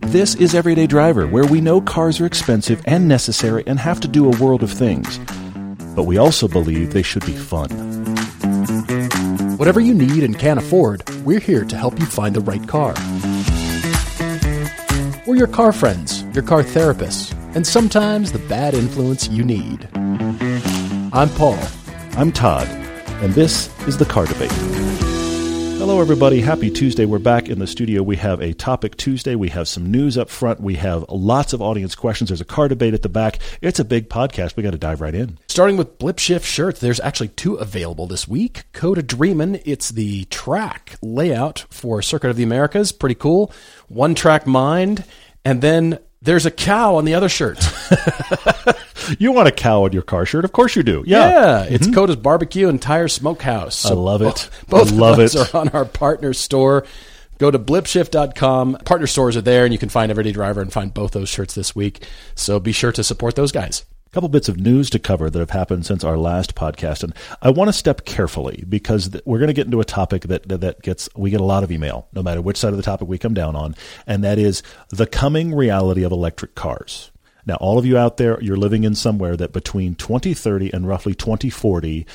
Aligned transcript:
This 0.00 0.36
is 0.36 0.54
Everyday 0.54 0.86
Driver, 0.86 1.26
where 1.26 1.46
we 1.46 1.60
know 1.60 1.80
cars 1.80 2.20
are 2.20 2.26
expensive 2.26 2.80
and 2.86 3.08
necessary 3.08 3.64
and 3.66 3.78
have 3.80 4.00
to 4.00 4.08
do 4.08 4.30
a 4.30 4.36
world 4.38 4.62
of 4.62 4.70
things. 4.70 5.18
But 5.96 6.04
we 6.04 6.18
also 6.18 6.46
believe 6.46 6.92
they 6.92 7.02
should 7.02 7.26
be 7.26 7.34
fun. 7.34 7.68
Whatever 9.56 9.80
you 9.80 9.94
need 9.94 10.22
and 10.22 10.38
can't 10.38 10.60
afford, 10.60 11.08
we're 11.24 11.40
here 11.40 11.64
to 11.64 11.76
help 11.76 11.98
you 11.98 12.06
find 12.06 12.36
the 12.36 12.40
right 12.40 12.66
car. 12.68 12.94
We're 15.26 15.36
your 15.36 15.48
car 15.48 15.72
friends, 15.72 16.22
your 16.34 16.44
car 16.44 16.62
therapists, 16.62 17.32
and 17.56 17.66
sometimes 17.66 18.30
the 18.30 18.38
bad 18.40 18.74
influence 18.74 19.28
you 19.28 19.42
need. 19.42 19.88
I'm 21.12 21.30
Paul. 21.30 21.58
I'm 22.16 22.30
Todd, 22.30 22.68
and 23.22 23.32
this 23.34 23.68
is 23.88 23.98
the 23.98 24.04
Car 24.04 24.26
Debate. 24.26 24.83
Hello, 25.84 26.00
everybody. 26.00 26.40
Happy 26.40 26.70
Tuesday. 26.70 27.04
We're 27.04 27.18
back 27.18 27.50
in 27.50 27.58
the 27.58 27.66
studio. 27.66 28.02
We 28.02 28.16
have 28.16 28.40
a 28.40 28.54
topic 28.54 28.96
Tuesday. 28.96 29.34
We 29.34 29.50
have 29.50 29.68
some 29.68 29.90
news 29.90 30.16
up 30.16 30.30
front. 30.30 30.58
We 30.60 30.76
have 30.76 31.04
lots 31.10 31.52
of 31.52 31.60
audience 31.60 31.94
questions. 31.94 32.30
There's 32.30 32.40
a 32.40 32.46
car 32.46 32.68
debate 32.68 32.94
at 32.94 33.02
the 33.02 33.10
back. 33.10 33.38
It's 33.60 33.78
a 33.78 33.84
big 33.84 34.08
podcast. 34.08 34.56
We 34.56 34.62
got 34.62 34.70
to 34.70 34.78
dive 34.78 35.02
right 35.02 35.14
in. 35.14 35.38
Starting 35.46 35.76
with 35.76 35.98
Blip 35.98 36.18
Shift 36.18 36.46
shirts, 36.46 36.80
there's 36.80 37.00
actually 37.00 37.28
two 37.28 37.56
available 37.56 38.06
this 38.06 38.26
week. 38.26 38.64
Code 38.72 38.96
of 38.96 39.06
Dreamin', 39.06 39.60
it's 39.66 39.90
the 39.90 40.24
track 40.30 40.96
layout 41.02 41.66
for 41.68 42.00
Circuit 42.00 42.30
of 42.30 42.36
the 42.36 42.44
Americas. 42.44 42.90
Pretty 42.90 43.14
cool. 43.14 43.52
One 43.86 44.14
track 44.14 44.46
mind. 44.46 45.04
And 45.44 45.60
then 45.60 45.98
there's 46.24 46.46
a 46.46 46.50
cow 46.50 46.96
on 46.96 47.04
the 47.04 47.14
other 47.14 47.28
shirt. 47.28 47.58
You 49.18 49.32
want 49.32 49.48
a 49.48 49.52
cow 49.52 49.84
on 49.84 49.92
your 49.92 50.02
car 50.02 50.24
shirt? 50.24 50.46
Of 50.46 50.52
course 50.52 50.76
you 50.76 50.82
do. 50.82 51.04
Yeah, 51.06 51.28
Yeah. 51.28 51.62
it's 51.64 51.86
mm-hmm. 51.86 51.98
Coda's 51.98 52.16
Barbecue 52.16 52.68
and 52.70 52.80
Tire 52.80 53.08
Smokehouse. 53.08 53.84
I 53.84 53.92
love 53.92 54.22
it. 54.22 54.48
Both 54.68 54.92
I 54.92 54.96
love 54.96 55.18
it. 55.20 55.36
are 55.36 55.56
on 55.58 55.68
our 55.70 55.84
partner 55.84 56.32
store. 56.32 56.86
Go 57.36 57.50
to 57.50 57.58
blipshift.com. 57.58 58.78
Partner 58.84 59.06
stores 59.06 59.36
are 59.36 59.42
there, 59.42 59.64
and 59.64 59.72
you 59.74 59.78
can 59.78 59.90
find 59.90 60.10
Everyday 60.10 60.32
Driver 60.32 60.62
and 60.62 60.72
find 60.72 60.94
both 60.94 61.10
those 61.12 61.28
shirts 61.28 61.54
this 61.54 61.74
week. 61.76 62.06
So 62.34 62.60
be 62.60 62.72
sure 62.72 62.92
to 62.92 63.04
support 63.04 63.34
those 63.34 63.52
guys. 63.52 63.84
Couple 64.14 64.28
bits 64.28 64.48
of 64.48 64.60
news 64.60 64.90
to 64.90 65.00
cover 65.00 65.28
that 65.28 65.40
have 65.40 65.50
happened 65.50 65.84
since 65.84 66.04
our 66.04 66.16
last 66.16 66.54
podcast, 66.54 67.02
and 67.02 67.12
I 67.42 67.50
want 67.50 67.66
to 67.66 67.72
step 67.72 68.04
carefully 68.04 68.62
because 68.68 69.08
th- 69.08 69.24
we're 69.26 69.40
going 69.40 69.48
to 69.48 69.52
get 69.52 69.66
into 69.66 69.80
a 69.80 69.84
topic 69.84 70.22
that, 70.28 70.46
that 70.48 70.60
that 70.60 70.82
gets 70.82 71.08
we 71.16 71.30
get 71.30 71.40
a 71.40 71.44
lot 71.44 71.64
of 71.64 71.72
email, 71.72 72.06
no 72.12 72.22
matter 72.22 72.40
which 72.40 72.56
side 72.56 72.70
of 72.70 72.76
the 72.76 72.84
topic 72.84 73.08
we 73.08 73.18
come 73.18 73.34
down 73.34 73.56
on, 73.56 73.74
and 74.06 74.22
that 74.22 74.38
is 74.38 74.62
the 74.90 75.08
coming 75.08 75.52
reality 75.52 76.04
of 76.04 76.12
electric 76.12 76.54
cars. 76.54 77.10
Now, 77.44 77.56
all 77.56 77.76
of 77.76 77.86
you 77.86 77.98
out 77.98 78.16
there, 78.16 78.40
you're 78.40 78.56
living 78.56 78.84
in 78.84 78.94
somewhere 78.94 79.36
that 79.36 79.52
between 79.52 79.96
2030 79.96 80.72
and 80.72 80.86
roughly 80.86 81.16
2040, 81.16 82.06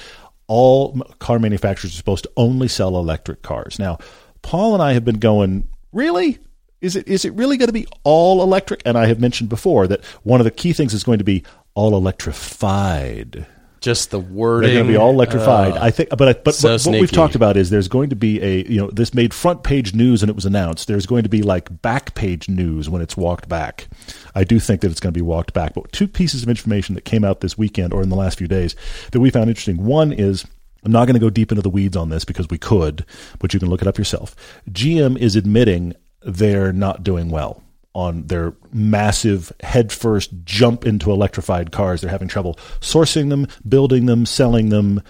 all 0.48 1.02
car 1.20 1.38
manufacturers 1.38 1.92
are 1.92 1.98
supposed 1.98 2.24
to 2.24 2.32
only 2.38 2.70
sell 2.70 2.96
electric 2.96 3.42
cars. 3.42 3.78
Now, 3.78 3.98
Paul 4.42 4.74
and 4.74 4.82
I 4.82 4.94
have 4.94 5.04
been 5.04 5.20
going, 5.20 5.68
really? 5.92 6.40
Is 6.82 6.96
it 6.96 7.08
is 7.08 7.26
it 7.26 7.34
really 7.34 7.58
going 7.58 7.68
to 7.68 7.74
be 7.74 7.88
all 8.04 8.42
electric? 8.42 8.82
And 8.86 8.98
I 8.98 9.08
have 9.08 9.20
mentioned 9.20 9.50
before 9.50 9.88
that 9.88 10.04
one 10.24 10.40
of 10.40 10.46
the 10.46 10.52
key 10.52 10.74
things 10.74 10.94
is 10.94 11.04
going 11.04 11.18
to 11.18 11.24
be 11.26 11.44
all 11.74 11.96
electrified. 11.96 13.46
Just 13.82 14.12
the 14.12 14.20
wording. 14.20 14.70
They're 14.70 14.80
going 14.80 14.88
to 14.88 14.94
be 14.94 14.98
all 14.98 15.12
electrified. 15.12 15.74
uh, 15.74 15.82
I 15.82 15.90
think, 15.92 16.10
but 16.10 16.28
I, 16.28 16.34
but 16.34 16.54
so 16.54 16.74
what, 16.74 16.86
what 16.86 17.00
we've 17.00 17.12
talked 17.12 17.36
about 17.36 17.56
is 17.56 17.70
there's 17.70 17.88
going 17.88 18.10
to 18.10 18.16
be 18.16 18.42
a 18.42 18.68
you 18.68 18.78
know 18.78 18.90
this 18.92 19.14
made 19.14 19.34
front 19.34 19.64
page 19.64 19.94
news 19.94 20.22
and 20.22 20.30
it 20.30 20.36
was 20.36 20.46
announced. 20.46 20.88
There's 20.88 21.06
going 21.06 21.24
to 21.24 21.30
be 21.30 21.42
like 21.42 21.82
back 21.82 22.14
page 22.14 22.50
news 22.50 22.90
when 22.90 23.02
it's 23.02 23.16
walked 23.16 23.48
back. 23.48 23.88
I 24.36 24.44
do 24.44 24.60
think 24.60 24.82
that 24.82 24.92
it's 24.92 25.00
going 25.00 25.14
to 25.14 25.18
be 25.18 25.22
walked 25.22 25.54
back. 25.54 25.74
But 25.76 25.92
two 25.94 26.08
pieces 26.10 26.44
of 26.44 26.50
information 26.50 26.96
that 26.96 27.06
came 27.06 27.24
out 27.24 27.40
this 27.40 27.58
weekend 27.58 27.94
or 27.94 28.02
in 28.02 28.10
the 28.10 28.18
last 28.18 28.38
few 28.38 28.48
days 28.48 28.76
that 29.12 29.22
we 29.22 29.30
found 29.30 29.50
interesting. 29.50 29.84
One 29.86 30.12
is. 30.12 30.46
I'm 30.82 30.94
not 30.94 31.08
going 31.08 31.16
to 31.16 31.20
go 31.20 31.30
deep 31.30 31.52
into 31.52 31.62
the 31.62 31.70
weeds 31.70 31.98
on 31.98 32.08
this 32.08 32.24
because 32.24 32.48
we 32.48 32.58
could, 32.58 33.06
but 33.40 33.54
you 33.54 33.60
can 33.60 33.68
look 33.70 33.82
it 33.82 33.88
up 33.90 33.98
yourself. 33.98 34.34
GM 34.72 35.18
is 35.18 35.36
admitting 35.36 35.94
they're 36.22 36.74
not 36.74 37.04
doing 37.04 37.30
well 37.30 37.64
on 37.94 38.28
their 38.28 38.54
massive 38.72 39.52
headfirst 39.62 40.32
jump 40.44 40.86
into 40.86 41.12
electrified 41.12 41.72
cars. 41.72 42.02
They're 42.02 42.12
having 42.12 42.28
trouble 42.28 42.56
sourcing 42.80 43.30
them, 43.30 43.48
building 43.68 44.06
them, 44.06 44.26
selling 44.26 44.70
them. 44.70 45.02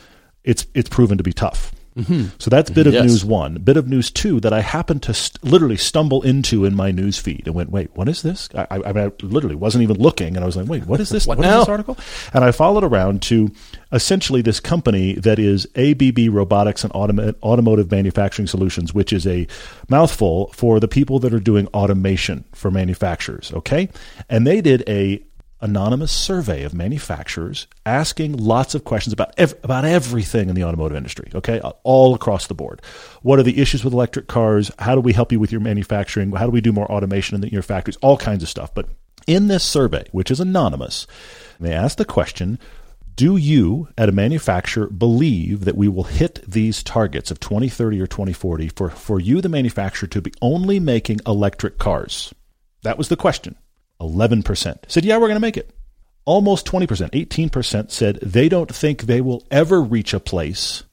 It's 0.43 0.65
it's 0.73 0.89
proven 0.89 1.17
to 1.17 1.23
be 1.23 1.33
tough. 1.33 1.73
So 2.39 2.49
that's 2.49 2.69
bit 2.69 2.87
of 2.87 2.93
Yes. 2.93 3.03
news 3.03 3.25
one. 3.25 3.55
Bit 3.55 3.77
of 3.77 3.87
news 3.87 4.09
two 4.11 4.39
that 4.39 4.53
I 4.53 4.61
happened 4.61 5.03
to 5.03 5.13
st- 5.13 5.43
literally 5.43 5.77
stumble 5.77 6.21
into 6.21 6.65
in 6.65 6.75
my 6.75 6.91
news 6.91 7.17
feed 7.17 7.43
and 7.45 7.55
went, 7.55 7.71
wait, 7.71 7.89
what 7.95 8.07
is 8.09 8.21
this? 8.21 8.49
I, 8.55 8.67
I, 8.71 8.77
I 9.05 9.11
literally 9.21 9.55
wasn't 9.55 9.83
even 9.83 9.97
looking, 9.97 10.35
and 10.35 10.43
I 10.43 10.45
was 10.45 10.55
like, 10.57 10.67
wait, 10.67 10.85
what 10.85 10.99
is 10.99 11.09
this? 11.09 11.25
What 11.27 11.37
what 11.37 11.45
is 11.47 11.51
this 11.61 11.67
article? 11.69 11.97
And 12.33 12.43
I 12.43 12.51
followed 12.51 12.83
around 12.83 13.21
to 13.23 13.51
essentially 13.91 14.41
this 14.41 14.59
company 14.59 15.13
that 15.13 15.39
is 15.39 15.67
ABB 15.75 16.29
Robotics 16.33 16.83
and 16.83 16.93
Automotive 16.93 17.91
Manufacturing 17.91 18.47
Solutions, 18.47 18.93
which 18.93 19.11
is 19.13 19.25
a 19.27 19.47
mouthful 19.89 20.51
for 20.53 20.79
the 20.79 20.87
people 20.87 21.19
that 21.19 21.33
are 21.33 21.39
doing 21.39 21.67
automation 21.67 22.43
for 22.53 22.71
manufacturers. 22.71 23.51
Okay, 23.53 23.89
and 24.29 24.45
they 24.45 24.61
did 24.61 24.83
a 24.87 25.23
anonymous 25.61 26.11
survey 26.11 26.63
of 26.63 26.73
manufacturers 26.73 27.67
asking 27.85 28.37
lots 28.37 28.75
of 28.75 28.83
questions 28.85 29.11
about 29.11 29.33
ev- 29.37 29.55
about 29.63 29.83
everything 29.85 30.49
in 30.49 30.55
the 30.55 30.63
automotive 30.63 30.95
industry 30.95 31.29
okay 31.35 31.59
all 31.83 32.15
across 32.15 32.47
the 32.47 32.53
board. 32.53 32.81
What 33.21 33.39
are 33.39 33.43
the 33.43 33.59
issues 33.61 33.83
with 33.83 33.93
electric 33.93 34.27
cars? 34.27 34.71
How 34.79 34.95
do 34.95 35.01
we 35.01 35.13
help 35.13 35.31
you 35.31 35.39
with 35.39 35.51
your 35.51 35.61
manufacturing? 35.61 36.31
How 36.31 36.45
do 36.45 36.51
we 36.51 36.61
do 36.61 36.71
more 36.71 36.89
automation 36.91 37.35
in 37.35 37.41
the, 37.41 37.51
your 37.51 37.61
factories? 37.61 37.97
All 37.97 38.17
kinds 38.17 38.43
of 38.43 38.49
stuff. 38.49 38.73
But 38.73 38.87
in 39.27 39.47
this 39.47 39.63
survey 39.63 40.05
which 40.11 40.31
is 40.31 40.39
anonymous 40.39 41.05
they 41.59 41.73
asked 41.73 41.97
the 41.97 42.05
question 42.05 42.57
do 43.19 43.35
you, 43.35 43.89
at 43.97 44.07
a 44.07 44.13
manufacturer, 44.13 44.87
believe 44.87 45.65
that 45.65 45.75
we 45.75 45.89
will 45.89 46.05
hit 46.05 46.41
these 46.49 46.81
targets 46.81 47.29
of 47.29 47.41
2030 47.41 47.99
or 47.99 48.07
2040 48.07 48.69
for, 48.69 48.89
for 48.89 49.19
you, 49.19 49.41
the 49.41 49.49
manufacturer, 49.49 50.07
to 50.07 50.21
be 50.21 50.31
only 50.41 50.79
making 50.79 51.19
electric 51.27 51.77
cars? 51.79 52.33
That 52.83 52.97
was 52.97 53.09
the 53.09 53.17
question. 53.17 53.57
11% 53.99 54.77
said, 54.87 55.05
yeah, 55.05 55.15
we're 55.17 55.27
going 55.27 55.35
to 55.35 55.39
make 55.39 55.57
it. 55.57 55.71
Almost 56.25 56.65
20%, 56.67 57.09
18% 57.11 57.91
said 57.91 58.19
they 58.21 58.49
don't 58.49 58.73
think 58.73 59.03
they 59.03 59.21
will 59.21 59.45
ever 59.49 59.81
reach 59.81 60.13
a 60.13 60.19
place 60.19 60.83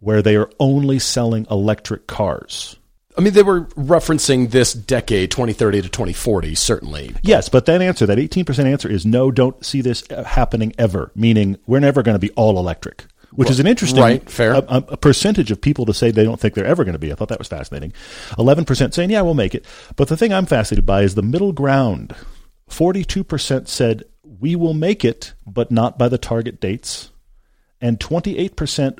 where 0.00 0.20
they 0.20 0.36
are 0.36 0.50
only 0.60 0.98
selling 0.98 1.46
electric 1.50 2.06
cars. 2.06 2.76
I 3.16 3.20
mean, 3.20 3.32
they 3.32 3.42
were 3.44 3.62
referencing 3.76 4.50
this 4.50 4.72
decade, 4.74 5.30
2030 5.30 5.82
to 5.82 5.88
2040, 5.88 6.54
certainly. 6.56 7.14
Yes, 7.22 7.48
but 7.48 7.64
that 7.66 7.80
answer, 7.80 8.04
that 8.06 8.18
18% 8.18 8.64
answer 8.66 8.90
is 8.90 9.06
no, 9.06 9.30
don't 9.30 9.64
see 9.64 9.80
this 9.80 10.02
uh, 10.10 10.24
happening 10.24 10.74
ever, 10.78 11.12
meaning 11.14 11.56
we're 11.66 11.78
never 11.80 12.02
going 12.02 12.16
to 12.16 12.18
be 12.18 12.32
all 12.32 12.58
electric, 12.58 13.04
which 13.32 13.48
is 13.48 13.60
an 13.60 13.68
interesting 13.68 14.02
right, 14.02 14.28
fair. 14.28 14.54
A, 14.54 14.58
a- 14.68 14.84
a 14.88 14.96
percentage 14.96 15.52
of 15.52 15.60
people 15.60 15.86
to 15.86 15.94
say 15.94 16.10
they 16.10 16.24
don't 16.24 16.40
think 16.40 16.54
they're 16.54 16.66
ever 16.66 16.82
going 16.84 16.94
to 16.94 16.98
be. 16.98 17.12
I 17.12 17.14
thought 17.14 17.28
that 17.28 17.38
was 17.38 17.48
fascinating. 17.48 17.92
11% 18.32 18.92
saying, 18.92 19.10
yeah, 19.10 19.22
we'll 19.22 19.34
make 19.34 19.54
it. 19.54 19.64
But 19.96 20.08
the 20.08 20.16
thing 20.16 20.32
I'm 20.32 20.46
fascinated 20.46 20.84
by 20.84 21.02
is 21.02 21.14
the 21.14 21.22
middle 21.22 21.52
ground. 21.52 22.14
42% 22.70 23.68
said, 23.68 24.04
we 24.22 24.56
will 24.56 24.74
make 24.74 25.04
it, 25.04 25.34
but 25.46 25.70
not 25.70 25.98
by 25.98 26.08
the 26.08 26.18
target 26.18 26.60
dates. 26.60 27.10
And 27.80 28.00
28% 28.00 28.98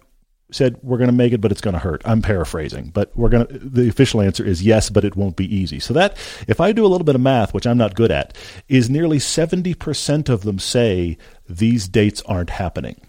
said 0.51 0.79
we're 0.83 0.99
going 0.99 1.11
to 1.11 1.17
make 1.17 1.33
it, 1.33 1.41
but 1.41 1.51
it's 1.51 1.61
going 1.61 1.75
to 1.75 1.81
hurt. 1.81 2.03
I'm 2.05 2.23
paraphrasing, 2.23 2.91
but 2.91 3.15
we're 3.17 3.29
going 3.29 3.47
to. 3.47 3.59
The 3.59 3.89
official 3.89 4.21
answer 4.21 4.45
is 4.45 4.63
yes, 4.63 4.91
but 4.91 5.05
it 5.05 5.17
won't 5.17 5.37
be 5.37 5.55
easy. 5.55 5.81
So 5.81 5.95
that, 5.95 6.17
if 6.47 6.61
I 6.61 6.73
do 6.73 6.87
a 6.87 6.89
little 6.89 7.05
bit 7.05 7.15
of 7.15 7.21
math, 7.21 7.55
which 7.55 7.67
I'm 7.67 7.79
not 7.79 7.95
good 7.95 8.11
at, 8.11 8.37
is 8.69 8.91
nearly 8.91 9.19
70% 9.19 10.29
of 10.29 10.43
them 10.43 10.59
say 10.59 11.19
these 11.49 11.89
dates 11.89 12.23
aren't 12.23 12.51
happening. 12.51 13.01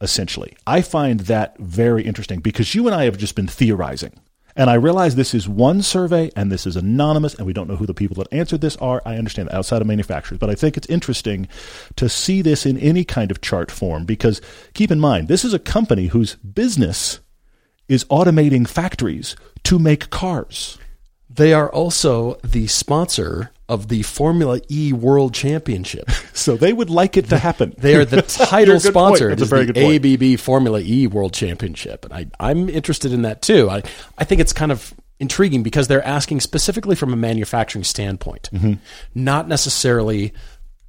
Essentially, 0.00 0.56
I 0.66 0.82
find 0.82 1.20
that 1.20 1.56
very 1.58 2.02
interesting 2.02 2.40
because 2.40 2.74
you 2.74 2.86
and 2.86 2.94
I 2.94 3.04
have 3.04 3.16
just 3.16 3.36
been 3.36 3.46
theorizing. 3.46 4.18
And 4.56 4.68
I 4.68 4.74
realize 4.74 5.14
this 5.14 5.34
is 5.34 5.48
one 5.48 5.82
survey 5.82 6.30
and 6.36 6.52
this 6.52 6.66
is 6.66 6.76
anonymous 6.76 7.34
and 7.34 7.46
we 7.46 7.52
don't 7.52 7.68
know 7.68 7.76
who 7.76 7.86
the 7.86 7.94
people 7.94 8.16
that 8.16 8.32
answered 8.32 8.60
this 8.60 8.76
are. 8.76 9.02
I 9.04 9.16
understand 9.16 9.48
that 9.48 9.54
outside 9.54 9.80
of 9.80 9.88
manufacturers, 9.88 10.38
but 10.38 10.50
I 10.50 10.54
think 10.54 10.76
it's 10.76 10.88
interesting 10.88 11.48
to 11.96 12.08
see 12.08 12.42
this 12.42 12.66
in 12.66 12.78
any 12.78 13.04
kind 13.04 13.30
of 13.30 13.40
chart 13.40 13.70
form 13.70 14.04
because 14.04 14.40
keep 14.74 14.90
in 14.90 15.00
mind, 15.00 15.28
this 15.28 15.44
is 15.44 15.54
a 15.54 15.58
company 15.58 16.08
whose 16.08 16.34
business 16.36 17.20
is 17.88 18.04
automating 18.06 18.68
factories 18.68 19.36
to 19.64 19.78
make 19.78 20.10
cars. 20.10 20.78
They 21.28 21.54
are 21.54 21.70
also 21.70 22.34
the 22.44 22.66
sponsor 22.66 23.50
of 23.72 23.88
the 23.88 24.02
Formula 24.02 24.60
E 24.70 24.92
World 24.92 25.34
Championship. 25.34 26.08
So 26.34 26.56
they 26.56 26.72
would 26.72 26.90
like 26.90 27.16
it 27.16 27.28
to 27.28 27.38
happen. 27.38 27.74
They 27.78 27.94
are 27.94 28.04
the 28.04 28.22
title 28.50 28.80
sponsor. 28.80 29.28
That's 29.28 29.42
a 29.42 29.44
very 29.44 29.66
the 29.66 29.72
good 29.74 30.02
point. 30.02 30.22
ABB 30.22 30.40
Formula 30.40 30.80
E 30.80 31.06
World 31.06 31.32
Championship, 31.34 32.04
and 32.04 32.12
I, 32.14 32.26
I'm 32.40 32.68
interested 32.68 33.12
in 33.12 33.22
that 33.22 33.42
too. 33.42 33.68
I, 33.70 33.82
I 34.18 34.24
think 34.24 34.40
it's 34.40 34.52
kind 34.52 34.72
of 34.72 34.92
intriguing 35.20 35.62
because 35.62 35.86
they're 35.88 36.04
asking 36.04 36.40
specifically 36.40 36.96
from 36.96 37.12
a 37.12 37.16
manufacturing 37.16 37.84
standpoint, 37.84 38.48
Mm-hmm. 38.52 38.72
not 39.14 39.46
necessarily 39.46 40.32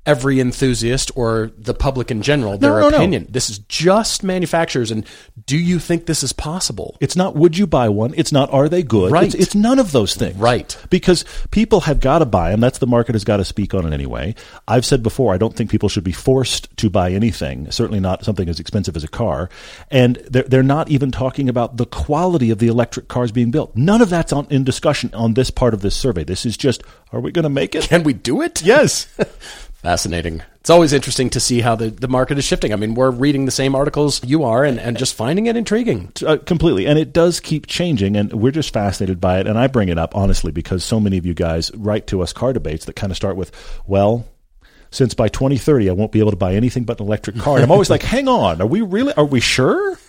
every 0.05 0.39
enthusiast 0.39 1.11
or 1.15 1.51
the 1.57 1.73
public 1.73 2.11
in 2.11 2.21
general 2.21 2.57
their 2.57 2.79
no, 2.79 2.89
no. 2.89 2.97
opinion. 2.97 3.25
This 3.29 3.49
is 3.49 3.59
just 3.59 4.23
manufacturers. 4.23 4.91
And 4.91 5.05
do 5.45 5.57
you 5.57 5.79
think 5.79 6.05
this 6.05 6.23
is 6.23 6.33
possible? 6.33 6.97
It's 6.99 7.15
not 7.15 7.35
would 7.35 7.57
you 7.57 7.65
buy 7.65 7.89
one? 7.89 8.13
It's 8.17 8.31
not 8.31 8.51
are 8.51 8.67
they 8.67 8.83
good? 8.83 9.11
Right. 9.11 9.25
It's, 9.25 9.35
it's 9.35 9.55
none 9.55 9.79
of 9.79 9.91
those 9.91 10.15
things. 10.15 10.35
Right. 10.35 10.77
Because 10.89 11.23
people 11.51 11.81
have 11.81 11.99
got 11.99 12.19
to 12.19 12.25
buy 12.25 12.51
them. 12.51 12.59
That's 12.59 12.79
the 12.79 12.87
market 12.87 13.15
has 13.15 13.23
got 13.23 13.37
to 13.37 13.45
speak 13.45 13.73
on 13.73 13.85
it 13.85 13.93
anyway. 13.93 14.35
I've 14.67 14.85
said 14.85 15.03
before, 15.03 15.33
I 15.33 15.37
don't 15.37 15.55
think 15.55 15.71
people 15.71 15.89
should 15.89 16.03
be 16.03 16.11
forced 16.11 16.75
to 16.77 16.89
buy 16.89 17.11
anything, 17.11 17.71
certainly 17.71 17.99
not 17.99 18.25
something 18.25 18.49
as 18.49 18.59
expensive 18.59 18.97
as 18.97 19.03
a 19.03 19.07
car. 19.07 19.49
And 19.89 20.17
they're, 20.29 20.43
they're 20.43 20.63
not 20.63 20.89
even 20.89 21.11
talking 21.11 21.47
about 21.47 21.77
the 21.77 21.85
quality 21.85 22.51
of 22.51 22.59
the 22.59 22.67
electric 22.67 23.07
cars 23.07 23.31
being 23.31 23.51
built. 23.51 23.75
None 23.75 24.01
of 24.01 24.09
that's 24.09 24.33
on, 24.33 24.47
in 24.49 24.63
discussion 24.63 25.11
on 25.13 25.33
this 25.33 25.49
part 25.49 25.73
of 25.73 25.81
this 25.81 25.95
survey. 25.95 26.23
This 26.23 26.45
is 26.45 26.57
just, 26.57 26.83
are 27.11 27.19
we 27.19 27.31
going 27.31 27.43
to 27.43 27.49
make 27.49 27.75
it? 27.75 27.85
Can 27.85 28.03
we 28.03 28.13
do 28.13 28.41
it? 28.41 28.61
Yes. 28.63 29.07
Fascinating. 29.83 30.41
It's 30.61 30.69
always 30.69 30.93
interesting 30.93 31.29
to 31.31 31.41
see 31.41 31.59
how 31.59 31.75
the, 31.75 31.89
the 31.89 32.07
market 32.07 32.37
is 32.37 32.45
shifting. 32.45 32.71
I 32.71 32.77
mean, 32.77 32.95
we're 32.95 33.11
reading 33.11 33.43
the 33.43 33.51
same 33.51 33.75
articles 33.75 34.23
you 34.23 34.45
are 34.45 34.63
and, 34.63 34.79
and 34.79 34.97
just 34.97 35.13
finding 35.13 35.47
it 35.47 35.57
intriguing. 35.57 36.09
Uh, 36.25 36.37
completely. 36.37 36.87
And 36.87 36.97
it 36.97 37.11
does 37.11 37.41
keep 37.41 37.67
changing, 37.67 38.15
and 38.15 38.31
we're 38.31 38.53
just 38.53 38.71
fascinated 38.71 39.19
by 39.19 39.41
it. 39.41 39.47
And 39.47 39.59
I 39.59 39.67
bring 39.67 39.89
it 39.89 39.97
up, 39.97 40.15
honestly, 40.15 40.53
because 40.53 40.85
so 40.85 41.01
many 41.01 41.17
of 41.17 41.25
you 41.25 41.33
guys 41.33 41.69
write 41.75 42.07
to 42.07 42.21
us 42.21 42.31
car 42.31 42.53
debates 42.53 42.85
that 42.85 42.95
kind 42.95 43.11
of 43.11 43.17
start 43.17 43.35
with, 43.35 43.51
well, 43.85 44.25
since 44.89 45.13
by 45.13 45.27
2030 45.27 45.89
I 45.89 45.93
won't 45.93 46.13
be 46.13 46.19
able 46.19 46.31
to 46.31 46.37
buy 46.37 46.53
anything 46.53 46.85
but 46.85 47.01
an 47.01 47.05
electric 47.05 47.37
car. 47.39 47.55
And 47.55 47.65
I'm 47.65 47.71
always 47.71 47.89
like, 47.89 48.03
hang 48.03 48.29
on, 48.29 48.61
are 48.61 48.67
we 48.67 48.79
really, 48.79 49.13
are 49.15 49.25
we 49.25 49.41
sure? 49.41 49.99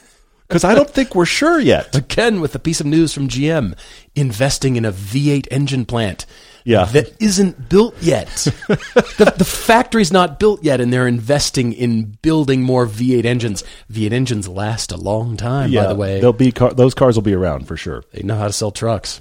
Because 0.46 0.62
I 0.62 0.76
don't 0.76 0.90
think 0.90 1.16
we're 1.16 1.24
sure 1.24 1.58
yet. 1.58 1.96
Again, 1.96 2.40
with 2.40 2.54
a 2.54 2.60
piece 2.60 2.78
of 2.78 2.86
news 2.86 3.12
from 3.12 3.26
GM 3.26 3.76
investing 4.14 4.76
in 4.76 4.84
a 4.84 4.92
V8 4.92 5.48
engine 5.50 5.84
plant. 5.84 6.26
Yeah. 6.64 6.84
That 6.86 7.20
isn't 7.20 7.68
built 7.68 7.94
yet. 8.00 8.28
the, 8.68 9.34
the 9.36 9.44
factory's 9.44 10.12
not 10.12 10.40
built 10.40 10.64
yet, 10.64 10.80
and 10.80 10.92
they're 10.92 11.06
investing 11.06 11.72
in 11.72 12.16
building 12.22 12.62
more 12.62 12.86
V8 12.86 13.24
engines. 13.24 13.62
V8 13.92 14.12
engines 14.12 14.48
last 14.48 14.90
a 14.90 14.96
long 14.96 15.36
time, 15.36 15.70
by 15.72 15.86
the 15.86 15.94
way. 15.94 16.20
They'll 16.20 16.32
be 16.32 16.52
car- 16.52 16.72
those 16.72 16.94
cars 16.94 17.16
will 17.16 17.22
be 17.22 17.34
around 17.34 17.68
for 17.68 17.76
sure. 17.76 18.02
They 18.12 18.22
know 18.22 18.36
how 18.36 18.46
to 18.46 18.52
sell 18.52 18.70
trucks. 18.70 19.20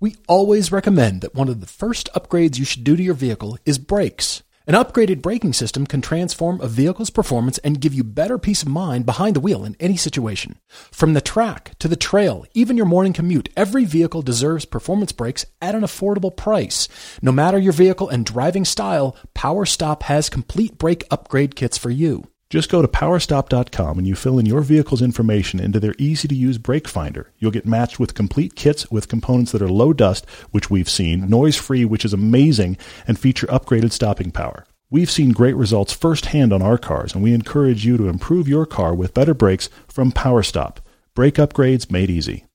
We 0.00 0.14
always 0.28 0.70
recommend 0.70 1.22
that 1.22 1.34
one 1.34 1.48
of 1.48 1.60
the 1.60 1.66
first 1.66 2.08
upgrades 2.14 2.56
you 2.56 2.64
should 2.64 2.84
do 2.84 2.96
to 2.96 3.02
your 3.02 3.14
vehicle 3.14 3.58
is 3.66 3.78
brakes. 3.78 4.44
An 4.68 4.74
upgraded 4.74 5.22
braking 5.22 5.54
system 5.54 5.88
can 5.88 6.00
transform 6.00 6.60
a 6.60 6.68
vehicle's 6.68 7.10
performance 7.10 7.58
and 7.58 7.80
give 7.80 7.92
you 7.92 8.04
better 8.04 8.38
peace 8.38 8.62
of 8.62 8.68
mind 8.68 9.06
behind 9.06 9.34
the 9.34 9.40
wheel 9.40 9.64
in 9.64 9.74
any 9.80 9.96
situation. 9.96 10.60
From 10.68 11.14
the 11.14 11.20
track 11.20 11.76
to 11.80 11.88
the 11.88 11.96
trail, 11.96 12.46
even 12.54 12.76
your 12.76 12.86
morning 12.86 13.12
commute, 13.12 13.48
every 13.56 13.84
vehicle 13.84 14.22
deserves 14.22 14.66
performance 14.66 15.10
brakes 15.10 15.46
at 15.60 15.74
an 15.74 15.80
affordable 15.80 16.36
price. 16.36 16.86
No 17.20 17.32
matter 17.32 17.58
your 17.58 17.72
vehicle 17.72 18.08
and 18.08 18.24
driving 18.24 18.64
style, 18.64 19.16
PowerStop 19.34 20.02
has 20.02 20.28
complete 20.28 20.78
brake 20.78 21.02
upgrade 21.10 21.56
kits 21.56 21.76
for 21.76 21.90
you. 21.90 22.28
Just 22.50 22.70
go 22.70 22.80
to 22.80 22.88
powerstop.com 22.88 23.98
and 23.98 24.06
you 24.06 24.14
fill 24.14 24.38
in 24.38 24.46
your 24.46 24.62
vehicle's 24.62 25.02
information 25.02 25.60
into 25.60 25.78
their 25.78 25.94
easy 25.98 26.26
to 26.28 26.34
use 26.34 26.56
brake 26.56 26.88
finder. 26.88 27.30
You'll 27.38 27.50
get 27.50 27.66
matched 27.66 28.00
with 28.00 28.14
complete 28.14 28.54
kits 28.54 28.90
with 28.90 29.08
components 29.08 29.52
that 29.52 29.60
are 29.60 29.68
low 29.68 29.92
dust, 29.92 30.24
which 30.50 30.70
we've 30.70 30.88
seen, 30.88 31.28
noise 31.28 31.56
free, 31.56 31.84
which 31.84 32.06
is 32.06 32.14
amazing, 32.14 32.78
and 33.06 33.18
feature 33.18 33.46
upgraded 33.48 33.92
stopping 33.92 34.30
power. 34.30 34.66
We've 34.90 35.10
seen 35.10 35.32
great 35.32 35.56
results 35.56 35.92
firsthand 35.92 36.54
on 36.54 36.62
our 36.62 36.78
cars, 36.78 37.12
and 37.12 37.22
we 37.22 37.34
encourage 37.34 37.84
you 37.84 37.98
to 37.98 38.08
improve 38.08 38.48
your 38.48 38.64
car 38.64 38.94
with 38.94 39.12
better 39.12 39.34
brakes 39.34 39.68
from 39.86 40.10
PowerStop. 40.10 40.78
Brake 41.14 41.34
upgrades 41.34 41.90
made 41.90 42.08
easy. 42.08 42.46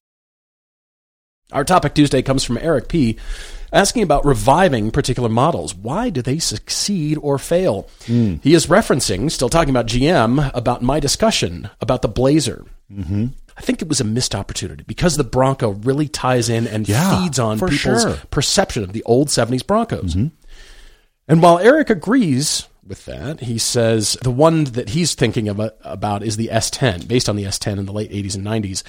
Our 1.51 1.63
topic 1.63 1.93
Tuesday 1.93 2.23
comes 2.23 2.43
from 2.43 2.57
Eric 2.57 2.87
P. 2.87 3.19
asking 3.73 4.03
about 4.03 4.23
reviving 4.23 4.91
particular 4.91 5.27
models. 5.27 5.75
Why 5.75 6.09
do 6.09 6.21
they 6.21 6.39
succeed 6.39 7.17
or 7.21 7.37
fail? 7.37 7.89
Hmm. 8.05 8.35
He 8.41 8.53
is 8.53 8.67
referencing, 8.67 9.29
still 9.31 9.49
talking 9.49 9.71
about 9.71 9.87
GM, 9.87 10.51
about 10.53 10.81
my 10.81 10.99
discussion 11.01 11.69
about 11.81 12.01
the 12.03 12.07
Blazer. 12.07 12.65
Mm-hmm. 12.91 13.27
I 13.57 13.61
think 13.61 13.81
it 13.81 13.87
was 13.89 13.99
a 13.99 14.03
missed 14.05 14.33
opportunity 14.33 14.83
because 14.87 15.17
the 15.17 15.23
Bronco 15.23 15.71
really 15.71 16.07
ties 16.07 16.49
in 16.49 16.65
and 16.67 16.87
Yeah, 16.87 17.21
feeds 17.23 17.37
on 17.39 17.57
people's 17.59 17.79
sure. 17.79 17.95
Mm-hmm. 17.97 18.27
perception 18.29 18.83
of 18.83 18.93
the 18.93 19.03
old 19.03 19.27
70s 19.27 19.65
Broncos. 19.65 20.15
And 21.27 21.41
while 21.41 21.59
Eric 21.59 21.89
agrees 21.89 22.67
with 22.85 23.05
that, 23.05 23.41
he 23.41 23.57
says 23.57 24.17
the 24.21 24.31
one 24.31 24.65
that 24.65 24.89
he's 24.89 25.15
thinking 25.15 25.47
of, 25.47 25.61
about 25.83 26.21
is 26.23 26.35
the 26.35 26.49
S10, 26.51 27.07
based 27.07 27.29
on 27.29 27.35
the 27.35 27.43
S10 27.45 27.77
in 27.79 27.85
the 27.85 27.93
late 27.93 28.11
80s 28.11 28.35
and 28.35 28.45
90s. 28.45 28.83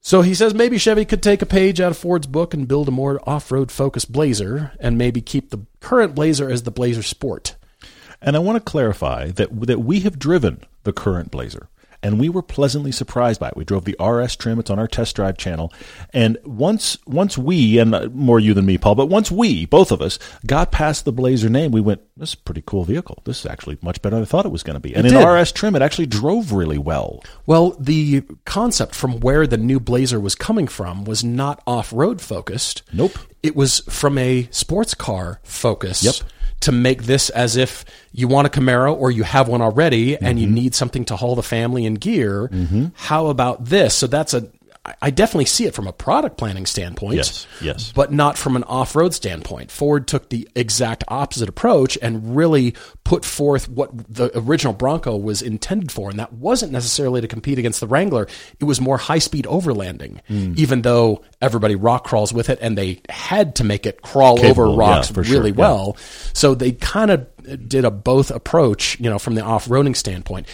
So 0.00 0.22
he 0.22 0.34
says 0.34 0.54
maybe 0.54 0.78
Chevy 0.78 1.04
could 1.04 1.22
take 1.22 1.42
a 1.42 1.46
page 1.46 1.80
out 1.80 1.90
of 1.90 1.98
Ford's 1.98 2.26
book 2.26 2.54
and 2.54 2.68
build 2.68 2.88
a 2.88 2.92
more 2.92 3.20
off 3.28 3.50
road 3.50 3.70
focused 3.70 4.12
Blazer 4.12 4.72
and 4.80 4.96
maybe 4.96 5.20
keep 5.20 5.50
the 5.50 5.66
current 5.80 6.14
Blazer 6.14 6.48
as 6.50 6.62
the 6.62 6.70
Blazer 6.70 7.02
Sport. 7.02 7.56
And 8.22 8.34
I 8.34 8.40
want 8.40 8.56
to 8.56 8.70
clarify 8.70 9.30
that 9.32 9.60
that 9.66 9.80
we 9.80 10.00
have 10.00 10.18
driven 10.18 10.62
the 10.84 10.92
current 10.92 11.30
Blazer, 11.30 11.68
and 12.02 12.18
we 12.18 12.28
were 12.28 12.42
pleasantly 12.42 12.92
surprised 12.92 13.40
by 13.40 13.48
it. 13.48 13.56
We 13.56 13.64
drove 13.64 13.84
the 13.84 13.96
RS 14.02 14.36
trim; 14.36 14.58
it's 14.58 14.70
on 14.70 14.78
our 14.78 14.88
test 14.88 15.16
drive 15.16 15.36
channel. 15.36 15.72
And 16.12 16.38
once 16.44 16.98
once 17.06 17.36
we, 17.36 17.78
and 17.78 18.14
more 18.14 18.40
you 18.40 18.54
than 18.54 18.66
me, 18.66 18.78
Paul, 18.78 18.94
but 18.94 19.06
once 19.06 19.30
we, 19.30 19.66
both 19.66 19.90
of 19.90 20.00
us, 20.00 20.18
got 20.46 20.72
past 20.72 21.04
the 21.04 21.12
Blazer 21.12 21.48
name, 21.48 21.72
we 21.72 21.80
went, 21.80 22.00
"This 22.16 22.30
is 22.30 22.34
a 22.34 22.38
pretty 22.38 22.62
cool 22.66 22.84
vehicle. 22.84 23.22
This 23.24 23.40
is 23.40 23.46
actually 23.46 23.78
much 23.82 24.00
better 24.02 24.16
than 24.16 24.22
I 24.22 24.26
thought 24.26 24.46
it 24.46 24.52
was 24.52 24.62
going 24.62 24.74
to 24.74 24.80
be." 24.80 24.94
And 24.94 25.06
It 25.06 25.12
in 25.12 25.18
did. 25.18 25.26
RS 25.26 25.52
trim, 25.52 25.74
it 25.76 25.82
actually 25.82 26.06
drove 26.06 26.52
really 26.52 26.78
well. 26.78 27.22
Well, 27.46 27.76
the 27.78 28.22
concept 28.44 28.94
from 28.94 29.20
where 29.20 29.46
the 29.46 29.56
new 29.56 29.80
Blazer 29.80 30.20
was 30.20 30.34
coming 30.34 30.68
from 30.68 31.04
was 31.04 31.24
not 31.24 31.62
off 31.66 31.92
road 31.92 32.20
focused. 32.20 32.82
Nope. 32.92 33.18
It 33.42 33.54
was 33.56 33.80
from 33.88 34.18
a 34.18 34.48
sports 34.50 34.94
car 34.94 35.40
focus. 35.42 36.02
Yep. 36.02 36.14
To 36.62 36.72
make 36.72 37.04
this 37.04 37.30
as 37.30 37.56
if 37.56 37.84
you 38.12 38.26
want 38.28 38.46
a 38.48 38.50
Camaro 38.50 38.92
or 38.94 39.10
you 39.12 39.22
have 39.22 39.46
one 39.48 39.62
already 39.62 40.16
and 40.16 40.26
Mm-hmm. 40.26 40.38
you 40.38 40.46
need 40.48 40.74
something 40.74 41.04
to 41.06 41.16
haul 41.16 41.36
the 41.36 41.42
family 41.42 41.84
in 41.86 41.94
gear. 41.94 42.48
How 42.94 43.28
about 43.28 43.64
this? 43.66 43.94
So 43.94 44.06
that's 44.08 44.34
a. 44.34 44.48
I- 45.02 45.10
definitely 45.10 45.46
see 45.46 45.64
it 45.66 45.74
from 45.74 45.86
a 45.86 45.92
product 45.92 46.36
planning 46.36 46.64
standpoint. 46.66 47.16
Yes, 47.16 47.46
yes. 47.60 47.92
But 47.92 48.12
not 48.12 48.38
from 48.38 48.54
an 48.56 48.62
off 48.64 48.94
road 48.94 49.14
standpoint. 49.14 49.70
Ford 49.70 50.06
took 50.06 50.28
the 50.28 50.48
exact 50.54 51.02
opposite 51.08 51.48
approach 51.48 51.98
and 52.00 52.36
really 52.36 52.74
put 53.04 53.24
forth 53.24 53.68
what 53.68 53.90
the 54.12 54.30
original 54.38 54.72
Bronco 54.72 55.16
was 55.16 55.42
intended 55.42 55.90
for. 55.90 56.10
And 56.10 56.18
that 56.18 56.32
wasn't 56.34 56.72
necessarily 56.72 57.20
to 57.20 57.28
compete 57.28 57.58
against 57.58 57.80
the 57.80 57.86
Wrangler. 57.86 58.28
It 58.60 58.64
was 58.64 58.80
more 58.80 58.98
high 58.98 59.18
speed 59.18 59.44
overlanding, 59.46 60.20
Hmm. 60.28 60.52
even 60.56 60.82
though 60.82 61.22
everybody 61.40 61.74
rock 61.74 62.04
crawls 62.04 62.32
with 62.32 62.48
it 62.50 62.58
and 62.60 62.76
they 62.78 63.00
had 63.08 63.54
to 63.56 63.64
make 63.64 63.86
it 63.86 64.02
crawl 64.02 64.36
Capable, 64.36 64.62
over 64.64 64.72
yeah, 64.72 64.78
rocks 64.88 65.12
sure, 65.12 65.22
really 65.24 65.50
yeah. 65.50 65.56
well. 65.56 65.96
So 66.32 66.54
they 66.54 66.72
kind 66.72 67.10
of 67.10 67.26
did 67.68 67.84
a 67.84 67.90
both 67.90 68.30
approach, 68.30 69.00
you 69.00 69.08
know, 69.08 69.18
from 69.18 69.34
the 69.34 69.42
off 69.42 69.68
roading 69.68 69.96
standpoint. 69.96 70.46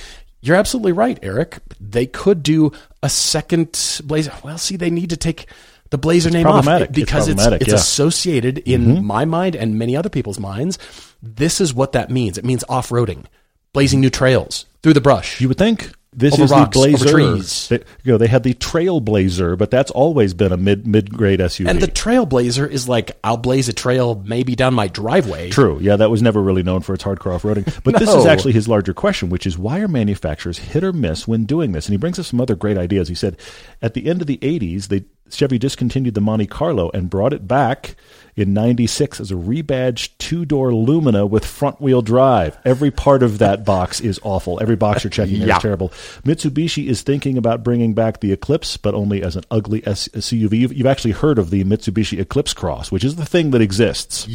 You're 0.44 0.56
absolutely 0.56 0.92
right, 0.92 1.18
Eric. 1.22 1.58
They 1.80 2.04
could 2.04 2.42
do 2.42 2.70
a 3.02 3.08
second 3.08 4.00
Blazer. 4.04 4.30
Well, 4.44 4.58
see, 4.58 4.76
they 4.76 4.90
need 4.90 5.08
to 5.10 5.16
take 5.16 5.46
the 5.88 5.96
Blazer 5.96 6.28
name 6.28 6.46
off 6.46 6.64
problematic. 6.64 6.90
It's 6.90 6.98
because 6.98 7.28
it's 7.28 7.46
it's 7.46 7.68
yeah. 7.68 7.74
associated 7.74 8.58
in 8.58 8.84
mm-hmm. 8.84 9.06
my 9.06 9.24
mind 9.24 9.56
and 9.56 9.78
many 9.78 9.96
other 9.96 10.10
people's 10.10 10.38
minds. 10.38 10.78
This 11.22 11.62
is 11.62 11.72
what 11.72 11.92
that 11.92 12.10
means. 12.10 12.36
It 12.36 12.44
means 12.44 12.62
off 12.68 12.90
roading, 12.90 13.24
blazing 13.72 14.00
new 14.00 14.10
trails 14.10 14.66
through 14.82 14.92
the 14.92 15.00
brush. 15.00 15.40
You 15.40 15.48
would 15.48 15.56
think 15.56 15.92
this 16.16 16.34
Over 16.34 16.44
is 16.44 16.50
rocks, 16.50 16.70
the 16.76 16.78
Blazer. 16.80 17.08
trees. 17.08 17.68
They, 17.68 17.76
you 18.04 18.12
know, 18.12 18.18
they 18.18 18.26
had 18.28 18.42
the 18.42 18.54
Trailblazer, 18.54 19.58
but 19.58 19.70
that's 19.70 19.90
always 19.90 20.34
been 20.34 20.52
a 20.52 20.56
mid 20.56 20.86
mid 20.86 21.12
grade 21.12 21.40
SUV. 21.40 21.68
and 21.68 21.80
the 21.80 21.88
Trailblazer 21.88 22.68
is 22.70 22.88
like 22.88 23.18
I'll 23.24 23.36
blaze 23.36 23.68
a 23.68 23.72
trail 23.72 24.22
maybe 24.24 24.54
down 24.54 24.74
my 24.74 24.88
driveway. 24.88 25.50
True. 25.50 25.78
Yeah, 25.80 25.96
that 25.96 26.10
was 26.10 26.22
never 26.22 26.40
really 26.42 26.62
known 26.62 26.82
for 26.82 26.94
its 26.94 27.04
hardcore 27.04 27.34
off-roading. 27.34 27.64
But 27.84 27.98
this 27.98 28.12
is 28.14 28.26
actually 28.26 28.52
his 28.52 28.68
larger 28.68 28.94
question, 28.94 29.28
which 29.30 29.46
is 29.46 29.58
why 29.58 29.80
are 29.80 29.88
manufacturers 29.88 30.58
hit 30.58 30.84
or 30.84 30.92
miss 30.92 31.26
when 31.28 31.44
doing 31.44 31.72
this? 31.72 31.86
And 31.86 31.92
he 31.92 31.98
brings 31.98 32.18
us 32.18 32.28
some 32.28 32.40
other 32.40 32.54
great 32.54 32.78
ideas. 32.78 33.08
He 33.08 33.14
said 33.14 33.36
at 33.82 33.94
the 33.94 34.06
end 34.06 34.20
of 34.20 34.26
the 34.26 34.38
80s, 34.38 34.88
they 34.88 35.04
Chevy 35.30 35.58
discontinued 35.58 36.14
the 36.14 36.20
Monte 36.20 36.46
Carlo 36.46 36.90
and 36.94 37.10
brought 37.10 37.32
it 37.32 37.48
back 37.48 37.96
in 38.36 38.52
96 38.52 39.20
as 39.20 39.30
a 39.30 39.34
rebadged 39.34 40.10
two-door 40.18 40.74
Lumina 40.74 41.24
with 41.24 41.44
front-wheel 41.44 42.02
drive. 42.02 42.58
Every 42.64 42.90
part 42.90 43.22
of 43.22 43.38
that 43.38 43.64
box 43.64 44.00
is 44.00 44.20
awful. 44.22 44.60
Every 44.60 44.76
box 44.76 45.02
you're 45.04 45.10
checking 45.10 45.34
there 45.38 45.44
is 45.44 45.48
Yeah. 45.54 45.58
terrible. 45.58 45.88
Mitsubishi 46.24 46.86
is 46.86 47.02
thinking 47.02 47.38
about 47.38 47.62
bringing 47.62 47.94
back 47.94 48.20
the 48.20 48.32
Eclipse, 48.32 48.76
but 48.76 48.94
only 48.94 49.22
as 49.22 49.36
an 49.36 49.44
ugly 49.50 49.86
S- 49.86 50.08
SUV. 50.08 50.58
You've, 50.58 50.72
you've 50.72 50.86
actually 50.86 51.12
heard 51.12 51.38
of 51.38 51.50
the 51.50 51.64
Mitsubishi 51.64 52.18
Eclipse 52.20 52.52
Cross, 52.52 52.90
which 52.92 53.04
is 53.04 53.16
the 53.16 53.26
thing 53.26 53.50
that 53.52 53.62
exists. 53.62 54.26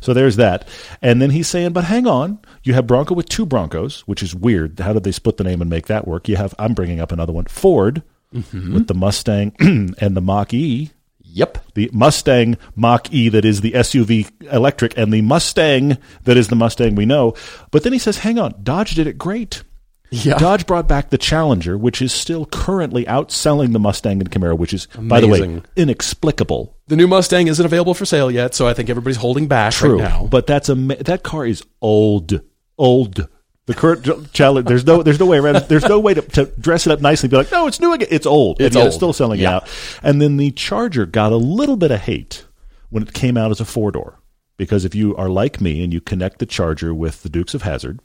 So 0.00 0.12
there's 0.14 0.36
that. 0.36 0.68
And 1.02 1.20
then 1.20 1.30
he's 1.30 1.48
saying, 1.48 1.72
but 1.72 1.84
hang 1.84 2.06
on, 2.06 2.38
you 2.62 2.74
have 2.74 2.86
Bronco 2.86 3.14
with 3.14 3.28
two 3.28 3.46
Broncos, 3.46 4.00
which 4.02 4.22
is 4.22 4.34
weird. 4.34 4.78
How 4.80 4.92
did 4.92 5.04
they 5.04 5.12
split 5.12 5.38
the 5.38 5.44
name 5.44 5.60
and 5.60 5.70
make 5.70 5.86
that 5.86 6.06
work? 6.06 6.28
You 6.28 6.36
have, 6.36 6.54
I'm 6.58 6.74
bringing 6.74 7.00
up 7.00 7.10
another 7.10 7.32
one, 7.32 7.44
Ford 7.46 8.02
Mm-hmm. 8.34 8.74
with 8.74 8.86
the 8.88 8.94
Mustang 8.94 9.52
and 9.60 10.16
the 10.16 10.20
Mach 10.20 10.52
E 10.52 10.90
Yep. 11.22 11.58
the 11.74 11.90
Mustang 11.92 12.56
Mach 12.74 13.12
E 13.12 13.28
that 13.28 13.44
is 13.44 13.60
the 13.60 13.72
SUV 13.72 14.30
electric 14.52 14.96
and 14.98 15.12
the 15.12 15.20
Mustang 15.22 15.98
that 16.24 16.36
is 16.36 16.48
the 16.48 16.56
Mustang 16.56 16.94
we 16.94 17.04
know. 17.06 17.34
But 17.70 17.82
then 17.82 17.92
he 17.92 17.98
says, 17.98 18.18
hang 18.18 18.38
on, 18.38 18.54
Dodge 18.62 18.94
did 18.94 19.06
it 19.06 19.18
great. 19.18 19.62
Yeah. 20.10 20.38
Dodge 20.38 20.66
brought 20.66 20.86
back 20.88 21.10
the 21.10 21.18
Challenger, 21.18 21.76
which 21.76 22.00
is 22.00 22.12
still 22.12 22.46
currently 22.46 23.04
outselling 23.06 23.72
the 23.72 23.78
Mustang 23.80 24.20
and 24.20 24.30
Camaro, 24.30 24.56
which 24.56 24.72
is, 24.72 24.86
by 24.96 25.20
the 25.20 25.26
way, 25.28 25.60
inexplicable. 25.76 26.76
The 26.86 26.96
new 26.96 27.06
Mustang 27.08 27.48
isn't 27.48 27.64
available 27.64 27.92
for 27.94 28.04
sale 28.06 28.30
yet, 28.30 28.54
so 28.54 28.66
I 28.68 28.72
think 28.72 28.88
everybody's 28.88 29.16
holding 29.16 29.48
back 29.48 29.72
True, 29.72 29.98
right 29.98 30.08
now. 30.08 30.26
but 30.30 30.46
that's 30.46 30.68
a 30.68 30.74
that 30.74 31.22
car 31.22 31.44
is 31.46 31.64
old, 31.82 32.40
old. 32.78 33.28
The 33.66 33.74
current 33.74 34.32
Challenger, 34.32 34.68
there's 34.68 34.86
no, 34.86 35.02
there's 35.02 35.18
no 35.18 35.26
way 35.26 35.38
around. 35.38 35.56
it. 35.56 35.68
There's 35.68 35.84
no 35.88 35.98
way 35.98 36.14
to, 36.14 36.22
to 36.22 36.46
dress 36.58 36.86
it 36.86 36.92
up 36.92 37.00
nicely. 37.00 37.26
and 37.26 37.30
Be 37.32 37.36
like, 37.38 37.50
no, 37.50 37.66
it's 37.66 37.80
new 37.80 37.92
again. 37.92 38.08
It's 38.12 38.26
old. 38.26 38.60
It's 38.60 38.76
old. 38.76 38.86
It's 38.86 38.96
still 38.96 39.12
selling 39.12 39.40
Yeah. 39.40 39.56
out. 39.56 39.68
And 40.04 40.22
then 40.22 40.36
the 40.36 40.52
Charger 40.52 41.04
got 41.04 41.32
a 41.32 41.36
little 41.36 41.76
bit 41.76 41.90
of 41.90 42.00
hate 42.00 42.44
when 42.90 43.02
it 43.02 43.12
came 43.12 43.36
out 43.36 43.50
as 43.50 43.60
a 43.60 43.64
four 43.64 43.90
door, 43.90 44.20
because 44.56 44.84
if 44.84 44.94
you 44.94 45.16
are 45.16 45.28
like 45.28 45.60
me 45.60 45.82
and 45.82 45.92
you 45.92 46.00
connect 46.00 46.38
the 46.38 46.46
Charger 46.46 46.94
with 46.94 47.24
the 47.24 47.28
Dukes 47.28 47.54
of 47.54 47.62
Hazzard, 47.62 47.98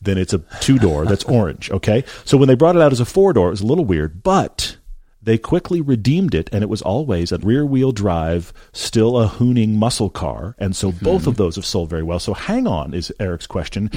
then 0.00 0.16
it's 0.16 0.32
a 0.32 0.42
two 0.60 0.78
door 0.78 1.04
that's 1.06 1.24
orange. 1.24 1.72
Okay, 1.72 2.04
so 2.24 2.36
when 2.38 2.46
they 2.46 2.54
brought 2.54 2.76
it 2.76 2.82
out 2.82 2.92
as 2.92 3.00
a 3.00 3.04
four 3.04 3.32
door, 3.32 3.48
it 3.48 3.52
was 3.52 3.62
a 3.62 3.66
little 3.66 3.84
weird, 3.84 4.22
but 4.22 4.76
they 5.20 5.38
quickly 5.38 5.80
redeemed 5.80 6.34
it, 6.34 6.48
and 6.52 6.62
it 6.62 6.68
was 6.68 6.82
always 6.82 7.32
a 7.32 7.38
rear 7.38 7.66
wheel 7.66 7.90
drive, 7.90 8.52
still 8.72 9.18
a 9.18 9.26
hooning 9.26 9.70
muscle 9.74 10.10
car, 10.10 10.54
and 10.58 10.76
so 10.76 10.92
mm-hmm. 10.92 11.04
both 11.04 11.26
of 11.26 11.36
those 11.36 11.56
have 11.56 11.66
sold 11.66 11.90
very 11.90 12.02
well. 12.04 12.20
So 12.20 12.34
hang 12.34 12.66
on 12.68 12.94
is 12.94 13.12
Eric's 13.18 13.46
question. 13.48 13.90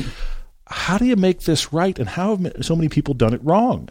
How 0.69 0.97
do 0.97 1.05
you 1.05 1.15
make 1.15 1.41
this 1.41 1.71
right, 1.71 1.97
and 1.97 2.09
how 2.09 2.35
have 2.35 2.53
so 2.61 2.75
many 2.75 2.89
people 2.89 3.13
done 3.13 3.33
it 3.33 3.43
wrong? 3.43 3.89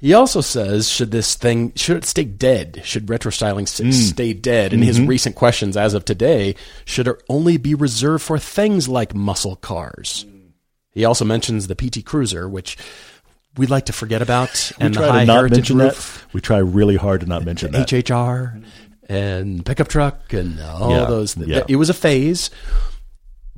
He 0.00 0.12
also 0.12 0.42
says, 0.42 0.90
should 0.90 1.12
this 1.12 1.34
thing, 1.34 1.72
should 1.76 1.96
it 1.96 2.04
stay 2.04 2.24
dead? 2.24 2.82
Should 2.84 3.08
retro 3.08 3.30
styling 3.30 3.62
s- 3.62 3.80
mm. 3.80 3.92
stay 3.92 4.34
dead? 4.34 4.74
In 4.74 4.82
his 4.82 4.98
mm-hmm. 4.98 5.06
recent 5.06 5.34
questions 5.34 5.78
as 5.78 5.94
of 5.94 6.04
today, 6.04 6.56
should 6.84 7.08
it 7.08 7.22
only 7.30 7.56
be 7.56 7.74
reserved 7.74 8.22
for 8.22 8.38
things 8.38 8.86
like 8.86 9.14
muscle 9.14 9.56
cars? 9.56 10.26
He 10.90 11.04
also 11.04 11.24
mentions 11.24 11.68
the 11.68 11.74
PT 11.74 12.04
Cruiser, 12.04 12.48
which 12.48 12.76
we'd 13.56 13.70
like 13.70 13.86
to 13.86 13.92
forget 13.92 14.20
about, 14.20 14.72
and 14.78 14.94
we 14.94 15.00
the 15.02 15.10
high 15.10 15.24
heritage 15.24 15.70
roof, 15.70 16.22
that. 16.22 16.34
We 16.34 16.40
try 16.40 16.58
really 16.58 16.96
hard 16.96 17.22
to 17.22 17.26
not 17.26 17.44
mention 17.44 17.72
that. 17.72 17.88
HHR, 17.88 18.62
and 19.08 19.64
pickup 19.64 19.88
truck, 19.88 20.32
and 20.32 20.60
all 20.60 20.90
Yeah, 20.90 21.04
those. 21.06 21.36
yeah. 21.36 21.64
It 21.66 21.76
was 21.76 21.88
a 21.88 21.94
phase. 21.94 22.50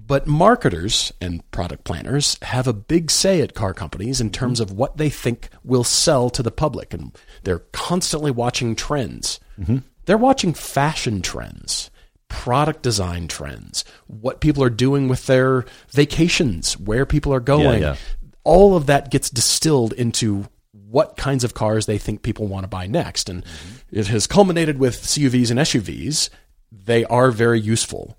But 0.06 0.26
marketers 0.26 1.12
and 1.20 1.48
product 1.50 1.84
planners 1.84 2.38
have 2.42 2.68
a 2.68 2.72
big 2.72 3.10
say 3.10 3.40
at 3.40 3.54
car 3.54 3.74
companies 3.74 4.20
in 4.20 4.30
terms 4.30 4.60
of 4.60 4.70
what 4.70 4.98
they 4.98 5.10
think 5.10 5.48
will 5.64 5.84
sell 5.84 6.30
to 6.30 6.42
the 6.42 6.50
public. 6.50 6.94
And 6.94 7.16
they're 7.42 7.64
constantly 7.72 8.30
watching 8.30 8.76
trends. 8.76 9.40
Mm-hmm. 9.58 9.78
They're 10.04 10.16
watching 10.16 10.54
fashion 10.54 11.22
trends, 11.22 11.90
product 12.28 12.82
design 12.82 13.26
trends, 13.26 13.84
what 14.06 14.40
people 14.40 14.62
are 14.62 14.70
doing 14.70 15.08
with 15.08 15.26
their 15.26 15.64
vacations, 15.90 16.78
where 16.78 17.04
people 17.04 17.34
are 17.34 17.40
going. 17.40 17.82
yeah. 17.82 17.96
All 18.44 18.76
of 18.76 18.86
that 18.86 19.10
gets 19.10 19.28
distilled 19.28 19.92
into 19.94 20.46
what 20.88 21.16
kinds 21.16 21.42
of 21.42 21.54
cars 21.54 21.86
they 21.86 21.98
think 21.98 22.22
people 22.22 22.46
want 22.46 22.62
to 22.62 22.68
buy 22.68 22.86
next. 22.86 23.28
And 23.28 23.44
mm-hmm. 23.44 23.98
it 23.98 24.06
has 24.06 24.28
culminated 24.28 24.78
with 24.78 25.02
CUVs 25.02 25.50
and 25.50 25.58
SUVs. 25.58 26.28
They 26.70 27.04
are 27.06 27.32
very 27.32 27.60
useful. 27.60 28.16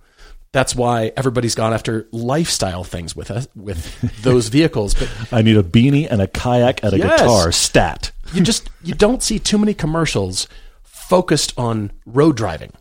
That's 0.58 0.76
why 0.76 1.12
everybody's 1.16 1.54
gone 1.54 1.72
after 1.72 2.08
lifestyle 2.12 2.84
things 2.84 3.16
with 3.16 3.30
us, 3.30 3.48
with 3.56 4.24
those 4.24 4.48
vehicles. 4.48 4.96
But 4.96 5.08
I 5.32 5.44
need 5.44 5.56
a 5.56 5.62
beanie 5.62 6.08
and 6.10 6.20
a 6.20 6.26
kayak 6.26 6.84
and 6.84 6.94
a 6.94 6.98
Yes. 6.98 7.22
guitar. 7.22 7.52
Stat. 7.52 8.12
you 8.34 8.42
just 8.42 8.68
you 8.82 8.96
don't 8.96 9.22
see 9.22 9.38
too 9.38 9.60
many 9.60 9.76
commercials 9.76 10.48
focused 10.82 11.54
on 11.60 11.92
road 12.08 12.38
driving, 12.38 12.74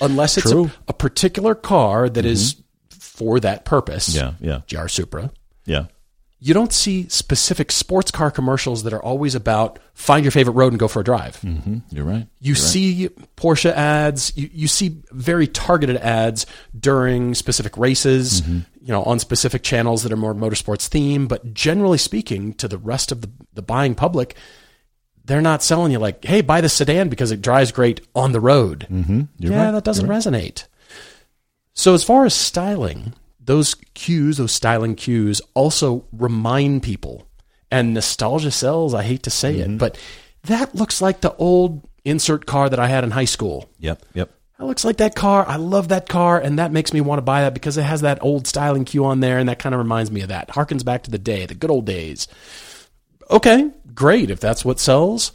unless 0.00 0.38
it's 0.38 0.50
a, 0.50 0.72
a 0.88 0.94
particular 0.94 1.54
car 1.54 2.08
that 2.08 2.24
mm-hmm. 2.24 2.32
is 2.32 2.62
for 2.98 3.38
that 3.40 3.66
purpose. 3.66 4.16
Yeah, 4.16 4.32
yeah. 4.40 4.62
GR 4.66 4.88
Supra. 4.88 5.30
Yeah. 5.66 5.88
You 6.40 6.54
don't 6.54 6.72
see 6.72 7.08
specific 7.08 7.72
sports 7.72 8.12
car 8.12 8.30
commercials 8.30 8.84
that 8.84 8.92
are 8.92 9.02
always 9.02 9.34
about 9.34 9.80
find 9.92 10.24
your 10.24 10.30
favorite 10.30 10.52
road 10.52 10.72
and 10.72 10.78
go 10.78 10.86
for 10.86 11.00
a 11.00 11.04
drive. 11.04 11.40
Mm-hmm. 11.40 11.78
You're 11.90 12.04
right. 12.04 12.28
You 12.40 12.54
see 12.54 13.08
Porsche 13.36 13.72
ads. 13.72 14.32
You, 14.36 14.48
you 14.52 14.68
see 14.68 15.02
very 15.10 15.48
targeted 15.48 15.96
ads 15.96 16.46
during 16.78 17.34
specific 17.34 17.76
races, 17.76 18.42
Mm-hmm. 18.42 18.58
you 18.82 18.92
know, 18.92 19.02
on 19.02 19.18
specific 19.18 19.64
channels 19.64 20.04
that 20.04 20.12
are 20.12 20.16
more 20.16 20.32
motorsports 20.34 20.86
theme. 20.86 21.26
But 21.26 21.54
generally 21.54 21.98
speaking, 21.98 22.54
to 22.54 22.68
the 22.68 22.78
rest 22.78 23.10
of 23.10 23.20
the, 23.20 23.30
the 23.54 23.62
buying 23.62 23.96
public, 23.96 24.36
they're 25.24 25.42
not 25.42 25.64
selling 25.64 25.90
you 25.90 25.98
like, 25.98 26.24
hey, 26.24 26.40
buy 26.40 26.60
the 26.60 26.68
sedan 26.68 27.08
because 27.08 27.32
it 27.32 27.42
drives 27.42 27.72
great 27.72 28.00
on 28.14 28.30
the 28.30 28.40
road. 28.40 28.86
Mm-hmm. 28.88 29.22
You're 29.40 29.52
yeah, 29.52 29.64
right. 29.64 29.70
that 29.72 29.82
doesn't 29.84 30.08
resonate. 30.08 30.66
So 31.74 31.94
as 31.94 32.04
far 32.04 32.24
as 32.26 32.32
styling, 32.34 33.12
those 33.48 33.74
cues, 33.94 34.36
those 34.36 34.52
styling 34.52 34.94
cues, 34.94 35.40
also 35.54 36.04
remind 36.12 36.84
people. 36.84 37.26
And 37.70 37.92
nostalgia 37.94 38.50
sells. 38.50 38.94
I 38.94 39.02
hate 39.02 39.24
to 39.24 39.30
say 39.30 39.56
Mm-hmm. 39.56 39.74
it, 39.74 39.78
but 39.78 39.98
that 40.44 40.74
looks 40.74 41.02
like 41.02 41.20
the 41.20 41.34
old 41.36 41.86
insert 42.04 42.46
car 42.46 42.68
that 42.70 42.78
I 42.78 42.86
had 42.86 43.04
in 43.04 43.10
high 43.10 43.24
school. 43.26 43.68
Yep. 43.80 44.02
Yep. 44.14 44.30
That 44.58 44.64
looks 44.64 44.84
like 44.84 44.96
that 44.96 45.14
car. 45.14 45.46
I 45.46 45.56
love 45.56 45.88
that 45.88 46.08
car, 46.08 46.38
and 46.40 46.58
that 46.58 46.72
makes 46.72 46.92
me 46.92 47.00
want 47.00 47.18
to 47.18 47.22
buy 47.22 47.42
that 47.42 47.54
because 47.54 47.76
it 47.76 47.82
has 47.82 48.00
that 48.00 48.22
old 48.22 48.46
styling 48.46 48.84
cue 48.84 49.04
on 49.04 49.20
there, 49.20 49.38
and 49.38 49.48
that 49.48 49.58
kind 49.58 49.74
of 49.74 49.78
reminds 49.80 50.10
me 50.10 50.22
of 50.22 50.28
that. 50.28 50.48
Harkens 50.48 50.84
back 50.84 51.02
to 51.04 51.10
the 51.10 51.18
day, 51.18 51.46
the 51.46 51.54
good 51.54 51.70
old 51.70 51.84
days. 51.86 52.26
Okay, 53.30 53.70
great 53.94 54.30
if 54.30 54.40
that's 54.40 54.64
what 54.64 54.80
sells. 54.80 55.32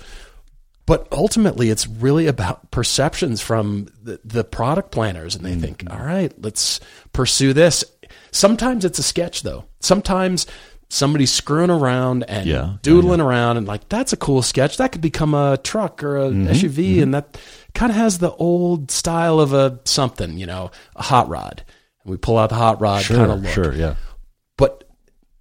But 0.85 1.07
ultimately, 1.13 1.69
it's 1.69 1.87
really 1.87 2.27
about 2.27 2.69
perceptions 2.71 3.41
from 3.41 3.87
the, 4.01 4.19
the 4.25 4.43
product 4.43 4.91
planners, 4.91 5.35
and 5.35 5.45
they 5.45 5.55
think, 5.55 5.83
all 5.89 6.03
right, 6.03 6.33
let's 6.43 6.81
pursue 7.13 7.53
this. 7.53 7.85
Sometimes 8.33 8.83
it's 8.83 8.99
a 8.99 9.03
sketch, 9.03 9.43
though. 9.43 9.65
Sometimes 9.79 10.45
somebody's 10.89 11.31
screwing 11.31 11.69
around 11.69 12.23
and 12.23 12.45
Yeah, 12.45 12.55
yeah, 12.55 12.73
doodling 12.81 13.21
around, 13.21 13.57
and 13.57 13.67
like, 13.67 13.87
that's 13.89 14.13
a 14.13 14.17
cool 14.17 14.41
sketch. 14.41 14.77
That 14.77 14.91
could 14.91 15.01
become 15.01 15.33
a 15.33 15.57
truck 15.57 16.03
or 16.03 16.17
a 16.17 16.29
mm-hmm, 16.29 16.47
SUV, 16.49 16.73
mm-hmm. 16.95 17.03
and 17.03 17.13
that 17.13 17.37
kind 17.73 17.91
of 17.91 17.95
has 17.95 18.19
the 18.19 18.31
old 18.33 18.91
style 18.91 19.39
of 19.39 19.53
a 19.53 19.79
something, 19.85 20.37
you 20.37 20.45
know, 20.45 20.71
a 20.95 21.03
hot 21.03 21.29
rod. 21.29 21.63
And 22.03 22.11
we 22.11 22.17
pull 22.17 22.37
out 22.37 22.49
the 22.49 22.55
hot 22.55 22.81
rod 22.81 23.05
kind 23.05 23.31
of 23.31 23.41
look 23.41 23.51
Sure. 23.53 23.73
Yeah. 23.73 23.95
but 24.57 24.83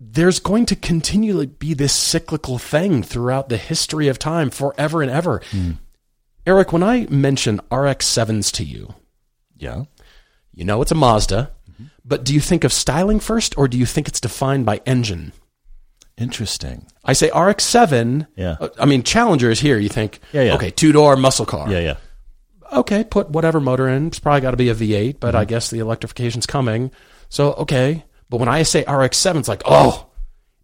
there's 0.00 0.40
going 0.40 0.66
to 0.66 0.76
continually 0.76 1.46
be 1.46 1.74
this 1.74 1.92
cyclical 1.94 2.58
thing 2.58 3.02
throughout 3.02 3.48
the 3.48 3.56
history 3.56 4.08
of 4.08 4.18
time 4.18 4.50
forever 4.50 5.00
and 5.00 5.10
ever. 5.10 5.40
Mm. 5.50 5.78
Eric, 6.46 6.72
when 6.72 6.82
I 6.82 7.06
mention 7.08 7.60
RX 7.70 8.06
7s 8.06 8.50
to 8.52 8.64
you, 8.64 8.94
Yeah. 9.56 9.84
you 10.52 10.64
know 10.64 10.82
it's 10.82 10.90
a 10.90 10.96
Mazda, 10.96 11.52
but 12.04 12.24
do 12.24 12.34
you 12.34 12.40
think 12.40 12.64
of 12.64 12.72
styling 12.72 13.20
first 13.20 13.56
or 13.58 13.68
do 13.68 13.78
you 13.78 13.86
think 13.86 14.08
it's 14.08 14.20
defined 14.20 14.66
by 14.66 14.80
engine? 14.86 15.32
Interesting. 16.18 16.86
I 17.04 17.14
say 17.14 17.30
RX 17.36 17.64
7. 17.64 18.26
Yeah. 18.36 18.56
uh, 18.60 18.68
I 18.78 18.84
mean, 18.84 19.02
Challenger 19.02 19.50
is 19.50 19.60
here. 19.60 19.78
You 19.78 19.88
think, 19.88 20.20
Yeah, 20.32 20.42
yeah. 20.42 20.54
okay, 20.54 20.70
two 20.70 20.92
door 20.92 21.16
muscle 21.16 21.46
car. 21.46 21.70
Yeah. 21.70 21.80
Yeah. 21.80 21.96
okay, 22.78 23.02
put 23.04 23.30
whatever 23.30 23.60
motor 23.60 23.88
in. 23.88 24.08
It's 24.08 24.18
probably 24.18 24.40
got 24.42 24.52
to 24.52 24.56
be 24.56 24.68
a 24.68 24.74
V8, 24.74 25.18
but 25.20 25.28
Mm-hmm. 25.28 25.36
I 25.38 25.44
guess 25.46 25.70
the 25.70 25.78
electrification's 25.80 26.46
coming. 26.46 26.90
So, 27.28 27.52
okay. 27.54 28.04
But 28.28 28.38
when 28.38 28.48
I 28.48 28.62
say 28.62 28.80
RX-7, 28.82 29.36
it's 29.40 29.48
like, 29.48 29.62
oh, 29.64 30.06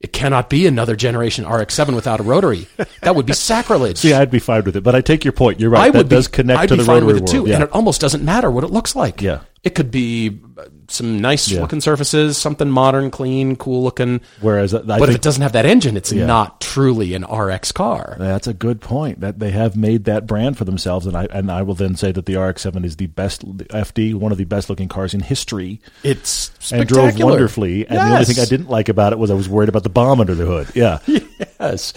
it 0.00 0.12
cannot 0.12 0.48
be 0.48 0.66
another 0.66 0.94
generation 0.96 1.46
RX-7 1.46 1.94
without 1.94 2.20
a 2.20 2.22
rotary. 2.22 2.66
That 3.02 3.16
would 3.16 3.26
be 3.26 3.32
sacrilege. 3.50 3.98
See, 3.98 4.12
I'd 4.12 4.30
be 4.30 4.38
fine 4.38 4.64
with 4.64 4.76
it, 4.76 4.82
but 4.82 4.94
I 4.94 5.00
take 5.00 5.24
your 5.24 5.32
point. 5.32 5.60
You're 5.60 5.70
right. 5.70 5.82
I 5.88 5.90
that 5.90 5.98
would 5.98 6.08
does 6.08 6.28
be, 6.28 6.32
connect 6.36 6.60
I'd 6.60 6.68
to 6.68 6.76
the 6.76 6.84
fine 6.84 7.02
rotary 7.04 7.14
with 7.14 7.22
it 7.24 7.26
too. 7.32 7.46
Yeah. 7.48 7.54
and 7.56 7.64
it 7.64 7.70
almost 7.72 8.00
doesn't 8.00 8.24
matter 8.24 8.50
what 8.50 8.64
it 8.64 8.70
looks 8.70 8.94
like. 8.94 9.20
Yeah. 9.20 9.40
It 9.64 9.74
could 9.74 9.90
be 9.90 10.38
uh, 10.56 10.64
some 10.88 11.20
nice 11.20 11.48
Yeah. 11.50 11.60
looking 11.60 11.80
surfaces, 11.80 12.38
something 12.38 12.70
modern, 12.70 13.10
clean, 13.10 13.56
cool 13.56 13.82
looking. 13.82 14.20
Whereas 14.40 14.72
I 14.74 14.78
but 14.82 15.00
if 15.00 15.06
think 15.06 15.16
it 15.16 15.22
doesn't 15.22 15.42
have 15.42 15.52
that 15.52 15.66
engine, 15.66 15.96
it's 15.96 16.12
not 16.12 16.60
truly 16.60 17.14
an 17.14 17.24
RX 17.24 17.72
car. 17.72 18.16
That's 18.18 18.46
a 18.46 18.54
good 18.54 18.80
point. 18.80 19.20
That 19.20 19.40
they 19.40 19.50
have 19.50 19.76
made 19.76 20.04
that 20.04 20.26
brand 20.26 20.56
for 20.56 20.64
themselves, 20.64 21.06
and 21.06 21.16
I 21.16 21.26
and 21.32 21.50
I 21.50 21.62
will 21.62 21.74
then 21.74 21.96
say 21.96 22.12
that 22.12 22.26
the 22.26 22.36
RX-7 22.36 22.84
is 22.84 22.96
the 22.96 23.06
best 23.08 23.44
FD, 23.68 24.14
one 24.14 24.30
of 24.32 24.38
the 24.38 24.44
best 24.44 24.70
looking 24.70 24.88
cars 24.88 25.12
in 25.12 25.20
history, 25.20 25.80
It's 26.04 26.48
and 26.48 26.64
spectacular. 26.88 27.10
drove 27.10 27.22
wonderfully. 27.22 27.86
And 27.88 27.98
the 27.98 28.02
only 28.02 28.24
thing 28.26 28.36
I 28.38 28.42
Yes. 28.42 28.48
didn't 28.48 28.70
like 28.70 28.88
about 28.88 29.12
it 29.12 29.18
was 29.18 29.30
I 29.30 29.34
was 29.34 29.48
worried 29.48 29.68
about 29.68 29.82
the 29.82 29.90
bomb 29.90 30.20
under 30.20 30.34
the 30.36 30.46
hood. 30.46 30.68
Yeah, 30.74 30.98
Yes. 31.60 31.92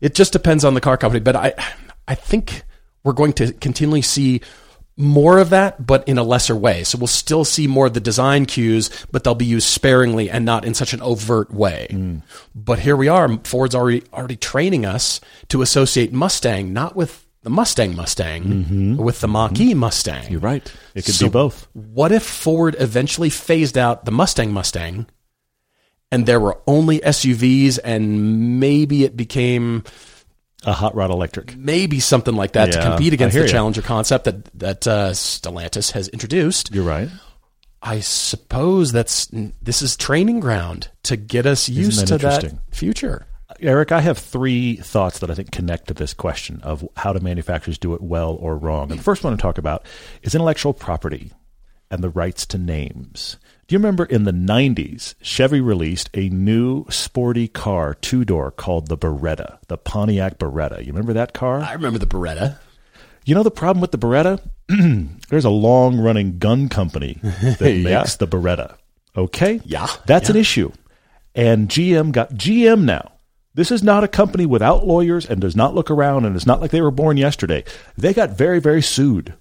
It 0.00 0.14
just 0.14 0.32
depends 0.32 0.64
on 0.64 0.74
the 0.74 0.80
car 0.80 0.96
company, 0.96 1.20
but 1.20 1.36
I 1.36 1.54
I 2.08 2.14
think 2.16 2.62
we're 3.04 3.12
going 3.12 3.32
to 3.34 3.52
continually 3.52 4.02
see 4.02 4.40
more 4.96 5.38
of 5.38 5.50
that, 5.50 5.86
but 5.86 6.06
in 6.06 6.18
a 6.18 6.22
lesser 6.22 6.54
way. 6.54 6.84
So 6.84 6.98
we'll 6.98 7.06
still 7.06 7.44
see 7.44 7.66
more 7.66 7.86
of 7.86 7.94
the 7.94 8.00
design 8.00 8.46
cues, 8.46 8.90
but 9.10 9.24
they'll 9.24 9.34
be 9.34 9.46
used 9.46 9.68
sparingly 9.68 10.28
and 10.30 10.44
not 10.44 10.64
in 10.64 10.74
such 10.74 10.92
an 10.92 11.00
overt 11.00 11.50
way. 11.50 11.88
Hmm. 11.90 12.18
But 12.54 12.80
here 12.80 12.96
we 12.96 13.08
are. 13.08 13.38
Ford's 13.44 13.74
already 13.74 14.02
already 14.12 14.36
training 14.36 14.84
us 14.84 15.20
to 15.48 15.62
associate 15.62 16.12
Mustang 16.12 16.72
not 16.72 16.96
with 16.96 17.26
the 17.42 17.50
Mustang 17.50 17.96
Mustang, 17.96 18.44
mm-hmm. 18.44 18.96
but 18.96 19.02
with 19.02 19.20
the 19.20 19.28
Mach-E 19.28 19.70
mm-hmm. 19.70 19.78
Mustang. 19.78 20.30
You're 20.30 20.40
right. 20.40 20.70
It 20.94 21.06
could 21.06 21.14
So 21.14 21.26
be 21.26 21.30
both. 21.30 21.68
What 21.72 22.12
if 22.12 22.22
Ford 22.22 22.76
eventually 22.78 23.30
phased 23.30 23.78
out 23.78 24.04
the 24.04 24.12
Mustang 24.12 24.52
Mustang 24.52 25.06
and 26.12 26.26
there 26.26 26.40
were 26.40 26.58
only 26.66 27.00
SUVs 27.00 27.78
and 27.82 28.60
maybe 28.60 29.04
it 29.04 29.16
became 29.16 29.84
A 30.66 30.72
hot 30.72 30.94
rod 30.94 31.10
electric. 31.10 31.56
maybe 31.56 32.00
something 32.00 32.34
like 32.34 32.52
that 32.52 32.72
to 32.72 32.82
compete 32.82 33.12
against 33.12 33.34
the 33.34 33.42
ya. 33.42 33.48
Challenger 33.48 33.82
concept 33.82 34.24
that 34.24 34.44
that 34.58 34.86
uh, 34.86 35.10
Stellantis 35.10 35.92
has 35.92 36.08
introduced. 36.08 36.74
You're 36.74 36.84
right. 36.84 37.08
I 37.82 38.00
suppose 38.00 38.92
that's 38.92 39.28
this 39.62 39.80
is 39.80 39.96
training 39.96 40.40
ground 40.40 40.90
to 41.04 41.16
get 41.16 41.46
us 41.46 41.68
used 41.68 42.00
that 42.02 42.06
to 42.08 42.18
that 42.18 42.52
future. 42.72 43.26
Eric, 43.58 43.90
I 43.92 44.00
have 44.00 44.18
three 44.18 44.76
thoughts 44.76 45.18
that 45.18 45.30
I 45.30 45.34
think 45.34 45.50
connect 45.50 45.88
to 45.88 45.94
this 45.94 46.14
question 46.14 46.60
of 46.62 46.86
how 46.96 47.12
do 47.12 47.20
manufacturers 47.20 47.78
do 47.78 47.94
it 47.94 48.00
well 48.02 48.32
or 48.40 48.56
wrong. 48.56 48.90
And 48.90 48.98
the 48.98 49.04
first 49.04 49.24
one 49.24 49.36
to 49.36 49.40
talk 49.40 49.58
about 49.58 49.84
is 50.22 50.34
intellectual 50.34 50.72
property 50.72 51.32
and 51.90 52.02
the 52.02 52.10
rights 52.10 52.46
to 52.46 52.58
names. 52.58 53.36
Do 53.70 53.74
you 53.74 53.78
remember 53.78 54.04
in 54.04 54.24
the 54.24 54.32
90s, 54.32 55.14
Chevy 55.22 55.60
released 55.60 56.10
a 56.12 56.28
new 56.28 56.86
sporty 56.90 57.46
car, 57.46 57.94
two 57.94 58.24
door, 58.24 58.50
called 58.50 58.88
the 58.88 58.98
Beretta, 58.98 59.58
the 59.68 59.78
Pontiac 59.78 60.38
Beretta? 60.40 60.80
You 60.80 60.88
remember 60.92 61.12
that 61.12 61.32
car? 61.34 61.60
I 61.60 61.74
remember 61.74 62.00
the 62.00 62.06
Beretta. 62.06 62.58
You 63.24 63.36
know 63.36 63.44
the 63.44 63.50
problem 63.52 63.80
with 63.80 63.92
the 63.92 63.98
Beretta? 63.98 64.40
There's 65.28 65.44
a 65.44 65.50
long 65.50 66.00
running 66.00 66.40
gun 66.40 66.68
company 66.68 67.20
that 67.22 67.60
Yeah. 67.72 67.98
makes 68.00 68.16
the 68.16 68.26
Beretta. 68.26 68.74
Okay? 69.16 69.60
Yeah, 69.64 69.86
That's 70.04 70.28
an 70.30 70.34
issue. 70.34 70.72
And 71.36 71.68
GM 71.68 72.10
got 72.10 72.32
GM 72.32 72.82
now. 72.82 73.12
This 73.54 73.70
is 73.70 73.84
not 73.84 74.02
a 74.02 74.08
company 74.08 74.46
without 74.46 74.84
lawyers 74.84 75.26
and 75.26 75.40
does 75.40 75.54
not 75.54 75.76
look 75.76 75.92
around 75.92 76.24
and 76.24 76.34
it's 76.34 76.44
not 76.44 76.60
like 76.60 76.72
they 76.72 76.80
were 76.80 76.90
born 76.90 77.16
yesterday. 77.16 77.62
They 77.96 78.14
got 78.14 78.30
very, 78.30 78.58
very 78.58 78.82
sued 78.82 79.34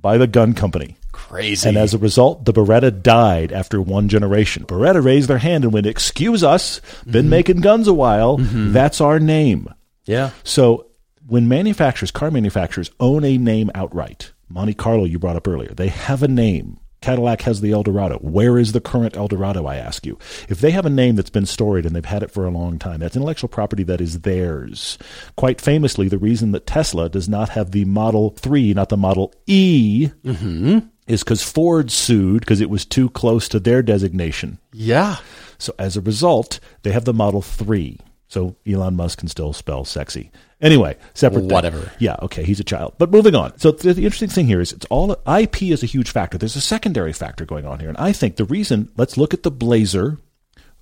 by 0.00 0.18
the 0.18 0.26
gun 0.26 0.52
company. 0.54 0.96
Crazy. 1.12 1.68
And 1.68 1.76
as 1.78 1.94
a 1.94 1.98
result, 1.98 2.44
the 2.44 2.52
Beretta 2.52 3.02
died 3.02 3.50
after 3.52 3.80
one 3.80 4.08
generation. 4.08 4.64
Beretta 4.64 5.02
raised 5.02 5.28
their 5.28 5.38
hand 5.38 5.64
and 5.64 5.72
went, 5.72 5.86
Excuse 5.86 6.44
us, 6.44 6.80
been 7.04 7.22
Mm-hmm. 7.24 7.30
making 7.30 7.60
guns 7.62 7.88
a 7.88 7.94
while. 7.94 8.36
That's 8.38 9.00
our 9.00 9.18
name. 9.18 9.68
yeah. 10.04 10.30
So 10.44 10.86
when 11.26 11.48
manufacturers, 11.48 12.10
car 12.10 12.30
manufacturers, 12.30 12.90
own 13.00 13.24
a 13.24 13.38
name 13.38 13.70
outright, 13.74 14.32
Monte 14.48 14.74
Carlo 14.74 15.04
you 15.04 15.18
brought 15.18 15.36
up 15.36 15.48
earlier, 15.48 15.72
they 15.74 15.88
have 15.88 16.22
a 16.22 16.28
name. 16.28 16.78
Cadillac 17.06 17.42
has 17.42 17.60
the 17.60 17.70
Eldorado. 17.70 18.18
Where 18.18 18.58
is 18.58 18.72
the 18.72 18.80
current 18.80 19.16
Eldorado, 19.16 19.64
I 19.64 19.76
ask 19.76 20.04
you? 20.04 20.18
If 20.48 20.60
they 20.60 20.72
have 20.72 20.86
a 20.86 20.90
name 20.90 21.14
that's 21.14 21.30
been 21.30 21.46
storied 21.46 21.86
and 21.86 21.94
they've 21.94 22.04
had 22.04 22.24
it 22.24 22.32
for 22.32 22.44
a 22.44 22.50
long 22.50 22.80
time, 22.80 22.98
that's 22.98 23.14
intellectual 23.14 23.48
property 23.48 23.84
that 23.84 24.00
is 24.00 24.22
theirs. 24.22 24.98
Quite 25.36 25.60
famously, 25.60 26.08
the 26.08 26.18
reason 26.18 26.50
that 26.50 26.66
Tesla 26.66 27.08
does 27.08 27.28
not 27.28 27.50
have 27.50 27.70
the 27.70 27.84
Model 27.84 28.30
3, 28.30 28.74
not 28.74 28.88
the 28.88 28.96
Model 28.96 29.32
E, 29.46 30.10
mm-hmm. 30.24 30.80
is 31.06 31.22
because 31.22 31.44
Ford 31.44 31.92
sued 31.92 32.40
because 32.40 32.60
it 32.60 32.70
was 32.70 32.84
too 32.84 33.08
close 33.10 33.48
to 33.50 33.60
their 33.60 33.82
designation. 33.82 34.58
Yeah. 34.72 35.18
So 35.58 35.76
as 35.78 35.96
a 35.96 36.00
result, 36.00 36.58
they 36.82 36.90
have 36.90 37.04
the 37.04 37.14
Model 37.14 37.40
3. 37.40 38.00
So 38.28 38.56
Elon 38.66 38.96
Musk 38.96 39.18
can 39.18 39.28
still 39.28 39.52
spell 39.52 39.84
sexy. 39.84 40.30
Anyway, 40.60 40.96
separate 41.14 41.42
thing. 41.42 41.50
Whatever. 41.50 41.92
Yeah, 41.98 42.16
okay, 42.22 42.42
he's 42.42 42.60
a 42.60 42.64
child. 42.64 42.94
But 42.98 43.10
moving 43.10 43.34
on. 43.34 43.56
So 43.58 43.70
the, 43.70 43.92
the 43.92 44.04
interesting 44.04 44.28
thing 44.28 44.46
here 44.46 44.60
is 44.60 44.72
it's 44.72 44.86
all 44.86 45.16
IP 45.26 45.64
is 45.64 45.82
a 45.82 45.86
huge 45.86 46.10
factor. 46.10 46.38
There's 46.38 46.56
a 46.56 46.60
secondary 46.60 47.12
factor 47.12 47.44
going 47.44 47.66
on 47.66 47.78
here. 47.78 47.88
And 47.88 47.98
I 47.98 48.12
think 48.12 48.36
the 48.36 48.44
reason, 48.44 48.90
let's 48.96 49.16
look 49.16 49.34
at 49.34 49.42
the 49.42 49.50
Blazer 49.50 50.18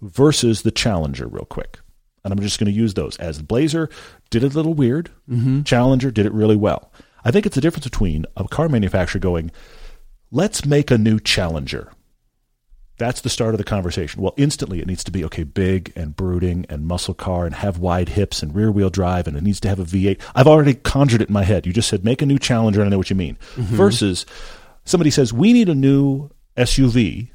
versus 0.00 0.62
the 0.62 0.70
Challenger 0.70 1.26
real 1.26 1.44
quick. 1.44 1.80
And 2.22 2.32
I'm 2.32 2.40
just 2.40 2.58
going 2.58 2.72
to 2.72 2.78
use 2.78 2.94
those 2.94 3.16
as 3.18 3.38
the 3.38 3.44
Blazer 3.44 3.90
did 4.30 4.42
it 4.44 4.54
a 4.54 4.56
little 4.56 4.74
weird. 4.74 5.10
Mm-hmm. 5.28 5.62
Challenger 5.62 6.10
did 6.10 6.24
it 6.24 6.32
really 6.32 6.56
well. 6.56 6.90
I 7.24 7.30
think 7.30 7.44
it's 7.44 7.54
the 7.54 7.60
difference 7.60 7.84
between 7.84 8.26
a 8.36 8.48
car 8.48 8.68
manufacturer 8.68 9.20
going, 9.20 9.50
let's 10.30 10.64
make 10.64 10.90
a 10.90 10.98
new 10.98 11.20
Challenger. 11.20 11.92
That's 12.96 13.20
the 13.22 13.28
start 13.28 13.54
of 13.54 13.58
the 13.58 13.64
conversation. 13.64 14.22
Well, 14.22 14.34
instantly 14.36 14.80
it 14.80 14.86
needs 14.86 15.02
to 15.04 15.10
be 15.10 15.24
okay, 15.24 15.42
big 15.42 15.92
and 15.96 16.14
brooding 16.14 16.64
and 16.68 16.86
muscle 16.86 17.14
car 17.14 17.44
and 17.44 17.54
have 17.54 17.78
wide 17.78 18.10
hips 18.10 18.42
and 18.42 18.54
rear 18.54 18.70
wheel 18.70 18.90
drive 18.90 19.26
and 19.26 19.36
it 19.36 19.42
needs 19.42 19.60
to 19.60 19.68
have 19.68 19.80
a 19.80 19.84
V8. 19.84 20.20
I've 20.34 20.46
already 20.46 20.74
conjured 20.74 21.20
it 21.20 21.28
in 21.28 21.34
my 21.34 21.44
head. 21.44 21.66
You 21.66 21.72
just 21.72 21.88
said 21.88 22.04
make 22.04 22.22
a 22.22 22.26
new 22.26 22.38
Challenger 22.38 22.80
and 22.80 22.88
I 22.88 22.90
know 22.90 22.98
what 22.98 23.10
you 23.10 23.16
mean. 23.16 23.36
Mm-hmm. 23.56 23.74
Versus 23.74 24.26
somebody 24.84 25.10
says 25.10 25.32
we 25.32 25.52
need 25.52 25.68
a 25.68 25.74
new 25.74 26.30
SUV. 26.56 27.30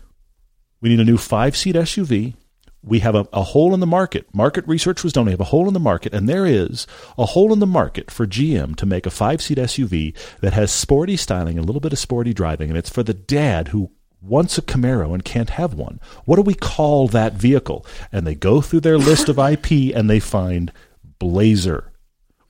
We 0.81 0.89
need 0.89 0.99
a 0.99 1.05
new 1.05 1.17
five 1.17 1.57
seat 1.57 1.75
SUV. 1.75 2.35
We 2.81 2.99
have 2.99 3.15
a, 3.15 3.27
a 3.33 3.43
hole 3.43 3.73
in 3.73 3.81
the 3.81 3.85
market. 3.85 4.33
Market 4.33 4.65
research 4.65 5.03
was 5.03 5.11
done. 5.11 5.25
We 5.25 5.31
have 5.31 5.41
a 5.41 5.45
hole 5.45 5.67
in 5.67 5.73
the 5.73 5.81
market, 5.81 6.13
and 6.13 6.29
there 6.29 6.45
is 6.45 6.87
a 7.17 7.25
hole 7.25 7.51
in 7.51 7.59
the 7.59 7.67
market 7.67 8.09
for 8.09 8.25
GM 8.25 8.77
to 8.77 8.85
make 8.85 9.05
a 9.05 9.09
five 9.09 9.41
seat 9.41 9.57
SUV 9.57 10.15
that 10.39 10.53
has 10.53 10.71
sporty 10.71 11.17
styling, 11.17 11.57
and 11.57 11.65
a 11.65 11.67
little 11.67 11.81
bit 11.81 11.91
of 11.91 11.99
sporty 11.99 12.33
driving, 12.33 12.69
and 12.69 12.77
it's 12.77 12.89
for 12.89 13.03
the 13.03 13.13
dad 13.13 13.69
who 13.69 13.91
wants 14.21 14.57
a 14.57 14.61
Camaro 14.61 15.13
and 15.13 15.23
can't 15.23 15.51
have 15.51 15.73
one. 15.73 15.99
What 16.25 16.35
do 16.35 16.41
we 16.41 16.53
call 16.53 17.07
that 17.09 17.33
vehicle? 17.33 17.85
And 18.11 18.25
they 18.27 18.35
go 18.35 18.61
through 18.61 18.81
their 18.81 18.97
list 18.97 19.29
of 19.29 19.39
IP 19.39 19.95
and 19.95 20.09
they 20.09 20.19
find 20.19 20.71
Blazer. 21.19 21.91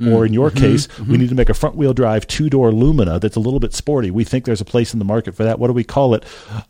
Or 0.08 0.26
in 0.26 0.32
your 0.32 0.50
case, 0.50 0.88
we 1.00 1.18
need 1.18 1.28
to 1.28 1.36
make 1.36 1.50
a 1.50 1.54
front 1.54 1.76
wheel 1.76 1.94
drive 1.94 2.26
two 2.26 2.50
door 2.50 2.72
Lumina 2.72 3.20
that's 3.20 3.36
a 3.36 3.42
little 3.42 3.60
bit 3.60 3.74
sporty. 3.74 4.10
We 4.10 4.24
think 4.24 4.46
there's 4.46 4.62
a 4.62 4.66
place 4.66 4.94
in 4.94 5.00
the 5.00 5.04
market 5.04 5.36
for 5.36 5.44
that. 5.44 5.60
What 5.60 5.68
do 5.68 5.74
we 5.74 5.84
call 5.84 6.14
it? 6.14 6.24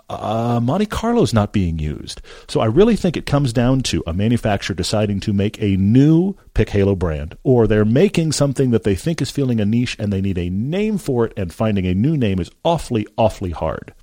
Uh, 0.10 0.60
Monte 0.64 0.88
Carlo's 0.88 1.32
not 1.32 1.54
being 1.54 1.78
used. 1.78 2.22
So 2.48 2.60
I 2.60 2.66
really 2.66 2.96
think 2.96 3.16
it 3.16 3.28
comes 3.28 3.54
down 3.54 3.82
to 3.84 4.04
a 4.08 4.14
manufacturer 4.14 4.76
deciding 4.76 5.20
to 5.22 5.34
make 5.34 5.62
a 5.62 5.78
new 5.78 6.34
Pick 6.56 6.70
Halo 6.70 6.96
brand, 6.96 7.38
or 7.44 7.68
they're 7.68 7.86
making 7.86 8.32
something 8.32 8.72
that 8.72 8.84
they 8.84 8.96
think 8.96 9.22
is 9.22 9.30
feeling 9.30 9.62
a 9.62 9.66
niche 9.66 9.96
and 10.00 10.12
they 10.12 10.22
need 10.22 10.40
a 10.40 10.50
name 10.50 10.98
for 10.98 11.26
it, 11.26 11.34
and 11.38 11.54
finding 11.54 11.86
a 11.86 11.94
new 11.94 12.18
name 12.18 12.40
is 12.40 12.50
awfully, 12.64 13.06
awfully 13.16 13.52
hard. 13.52 13.94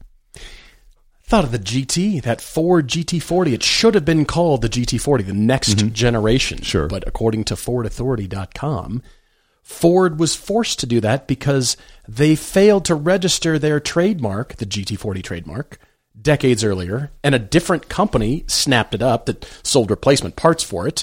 Thought 1.29 1.45
of 1.45 1.51
the 1.51 1.59
GT, 1.59 2.23
that 2.23 2.41
Ford 2.41 2.87
GT40. 2.87 3.53
It 3.53 3.63
should 3.65 3.97
have 3.97 4.05
been 4.05 4.27
called 4.27 4.63
the 4.63 4.69
GT40, 4.69 5.27
the 5.27 5.33
next 5.33 5.93
generation. 5.93 6.59
Mm-hmm. 6.59 6.65
Sure. 6.65 6.87
But 6.87 7.03
according 7.07 7.45
to 7.47 7.55
FordAuthority.com, 7.55 9.03
Ford 9.61 10.21
was 10.21 10.37
forced 10.37 10.79
to 10.79 10.87
do 10.87 11.01
that 11.01 11.27
because 11.27 11.77
they 12.07 12.37
failed 12.37 12.85
to 12.85 12.95
register 12.95 13.59
their 13.59 13.81
trademark, 13.81 14.55
the 14.57 14.67
GT40 14.67 15.25
trademark, 15.25 15.81
decades 16.23 16.63
earlier, 16.63 17.11
and 17.25 17.35
a 17.35 17.41
different 17.41 17.89
company 17.89 18.45
snapped 18.47 18.95
it 18.95 19.03
up 19.03 19.27
that 19.27 19.45
sold 19.65 19.91
replacement 19.91 20.37
parts 20.37 20.63
for 20.63 20.87
it, 20.87 21.03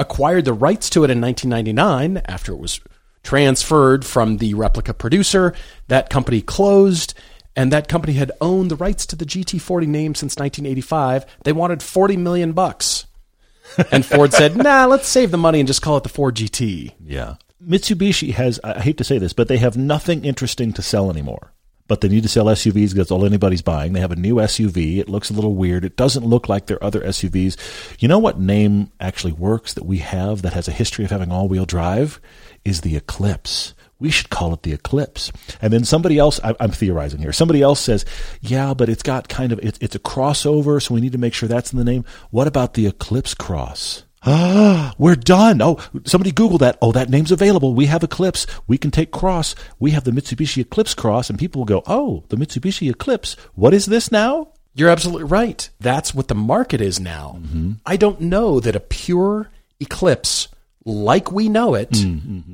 acquired 0.00 0.46
the 0.46 0.52
rights 0.52 0.90
to 0.90 1.04
it 1.04 1.10
in 1.10 1.20
1999 1.20 2.20
after 2.26 2.52
it 2.52 2.58
was 2.58 2.80
transferred 3.22 4.04
from 4.04 4.38
the 4.38 4.54
replica 4.54 4.92
producer. 4.92 5.54
That 5.86 6.10
company 6.10 6.42
closed, 6.42 7.14
and 7.56 7.72
that 7.72 7.88
company 7.88 8.14
had 8.14 8.32
owned 8.40 8.70
the 8.70 8.76
rights 8.76 9.06
to 9.06 9.16
the 9.16 9.24
GT40 9.24 9.86
name 9.86 10.14
since 10.14 10.36
1985. 10.36 11.26
They 11.44 11.52
wanted 11.52 11.82
40 11.82 12.16
million 12.16 12.52
bucks. 12.52 13.06
And 13.92 14.04
Ford 14.04 14.32
said, 14.32 14.56
"Nah, 14.56 14.86
let's 14.86 15.06
save 15.06 15.30
the 15.30 15.36
money 15.36 15.60
and 15.60 15.66
just 15.66 15.80
call 15.80 15.96
it 15.96 16.02
the 16.02 16.08
Ford 16.08 16.34
GT." 16.34 16.92
Yeah. 17.04 17.36
Mitsubishi 17.64 18.32
has, 18.32 18.58
I 18.64 18.80
hate 18.80 18.96
to 18.98 19.04
say 19.04 19.18
this, 19.18 19.32
but 19.32 19.46
they 19.46 19.58
have 19.58 19.76
nothing 19.76 20.24
interesting 20.24 20.72
to 20.72 20.82
sell 20.82 21.10
anymore. 21.10 21.52
But 21.86 22.00
they 22.00 22.08
need 22.08 22.22
to 22.22 22.28
sell 22.28 22.46
SUVs 22.46 22.72
because 22.72 22.94
that's 22.94 23.10
all 23.10 23.24
anybody's 23.24 23.62
buying. 23.62 23.92
They 23.92 24.00
have 24.00 24.12
a 24.12 24.16
new 24.16 24.36
SUV. 24.36 24.98
It 24.98 25.08
looks 25.08 25.28
a 25.28 25.34
little 25.34 25.54
weird. 25.56 25.84
It 25.84 25.96
doesn't 25.96 26.24
look 26.24 26.48
like 26.48 26.66
their 26.66 26.82
other 26.82 27.00
SUVs. 27.00 27.56
You 27.98 28.08
know 28.08 28.18
what 28.18 28.38
name 28.38 28.92
actually 29.00 29.32
works 29.32 29.74
that 29.74 29.84
we 29.84 29.98
have 29.98 30.42
that 30.42 30.52
has 30.52 30.68
a 30.68 30.72
history 30.72 31.04
of 31.04 31.10
having 31.10 31.32
all 31.32 31.48
wheel 31.48 31.66
drive? 31.66 32.20
Is 32.64 32.82
the 32.82 32.96
Eclipse. 32.96 33.74
We 34.00 34.10
should 34.10 34.30
call 34.30 34.52
it 34.54 34.62
the 34.62 34.72
Eclipse. 34.72 35.30
And 35.62 35.72
then 35.72 35.84
somebody 35.84 36.18
else, 36.18 36.40
I, 36.42 36.54
I'm 36.58 36.70
theorizing 36.70 37.20
here, 37.20 37.32
somebody 37.32 37.62
else 37.62 37.80
says, 37.80 38.04
yeah, 38.40 38.74
but 38.74 38.88
it's 38.88 39.02
got 39.02 39.28
kind 39.28 39.52
of, 39.52 39.60
it's, 39.60 39.78
it's 39.80 39.94
a 39.94 40.00
crossover, 40.00 40.82
so 40.82 40.94
we 40.94 41.00
need 41.00 41.12
to 41.12 41.18
make 41.18 41.34
sure 41.34 41.48
that's 41.48 41.72
in 41.72 41.78
the 41.78 41.84
name. 41.84 42.04
What 42.30 42.46
about 42.46 42.74
the 42.74 42.86
Eclipse 42.86 43.34
Cross? 43.34 44.04
Ah, 44.22 44.94
we're 44.98 45.16
done. 45.16 45.62
Oh, 45.62 45.78
somebody 46.04 46.32
Google 46.32 46.58
that. 46.58 46.78
Oh, 46.82 46.92
that 46.92 47.08
name's 47.10 47.32
available. 47.32 47.74
We 47.74 47.86
have 47.86 48.02
Eclipse. 48.02 48.46
We 48.66 48.78
can 48.78 48.90
take 48.90 49.10
Cross. 49.12 49.54
We 49.78 49.92
have 49.92 50.04
the 50.04 50.10
Mitsubishi 50.10 50.62
Eclipse 50.62 50.94
Cross, 50.94 51.30
and 51.30 51.38
people 51.38 51.60
will 51.60 51.66
go, 51.66 51.82
oh, 51.86 52.24
the 52.28 52.36
Mitsubishi 52.36 52.90
Eclipse. 52.90 53.36
What 53.54 53.74
is 53.74 53.86
this 53.86 54.10
now? 54.10 54.48
You're 54.74 54.90
absolutely 54.90 55.24
right. 55.24 55.68
That's 55.80 56.14
what 56.14 56.28
the 56.28 56.34
market 56.34 56.80
is 56.80 57.00
now. 57.00 57.40
I 57.84 57.96
don't 57.96 58.20
know 58.20 58.60
that 58.60 58.76
a 58.76 58.80
pure 58.80 59.50
Eclipse, 59.80 60.48
like 60.84 61.32
we 61.32 61.48
know 61.48 61.74
it, 61.74 61.90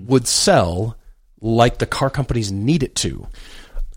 would 0.06 0.26
sell 0.26 0.96
like 1.46 1.78
the 1.78 1.86
car 1.86 2.10
companies 2.10 2.50
need 2.50 2.82
it 2.82 2.94
to. 2.96 3.26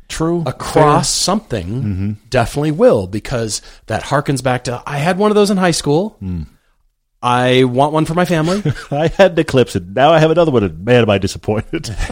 True. 0.08 0.44
Across 0.46 1.10
something 1.10 1.68
mm-hmm. 1.68 2.12
definitely 2.30 2.72
will 2.72 3.08
because 3.08 3.62
that 3.88 4.04
harkens 4.04 4.44
back 4.44 4.64
to 4.64 4.82
I 4.86 4.98
had 4.98 5.18
one 5.18 5.32
of 5.32 5.36
those 5.36 5.52
in 5.52 5.58
high 5.58 5.72
school. 5.72 6.18
Mm. 6.22 6.48
I 7.22 7.66
want 7.66 7.92
one 7.92 8.06
for 8.06 8.14
my 8.14 8.26
family. 8.26 8.64
I 8.92 9.08
had 9.08 9.34
an 9.34 9.40
Eclipse, 9.40 9.76
and 9.76 9.94
now 9.94 10.12
I 10.12 10.20
have 10.20 10.32
another 10.32 10.52
one, 10.52 10.64
and 10.64 10.86
man, 10.86 11.02
am 11.02 11.10
I 11.10 11.18
disappointed. 11.18 11.96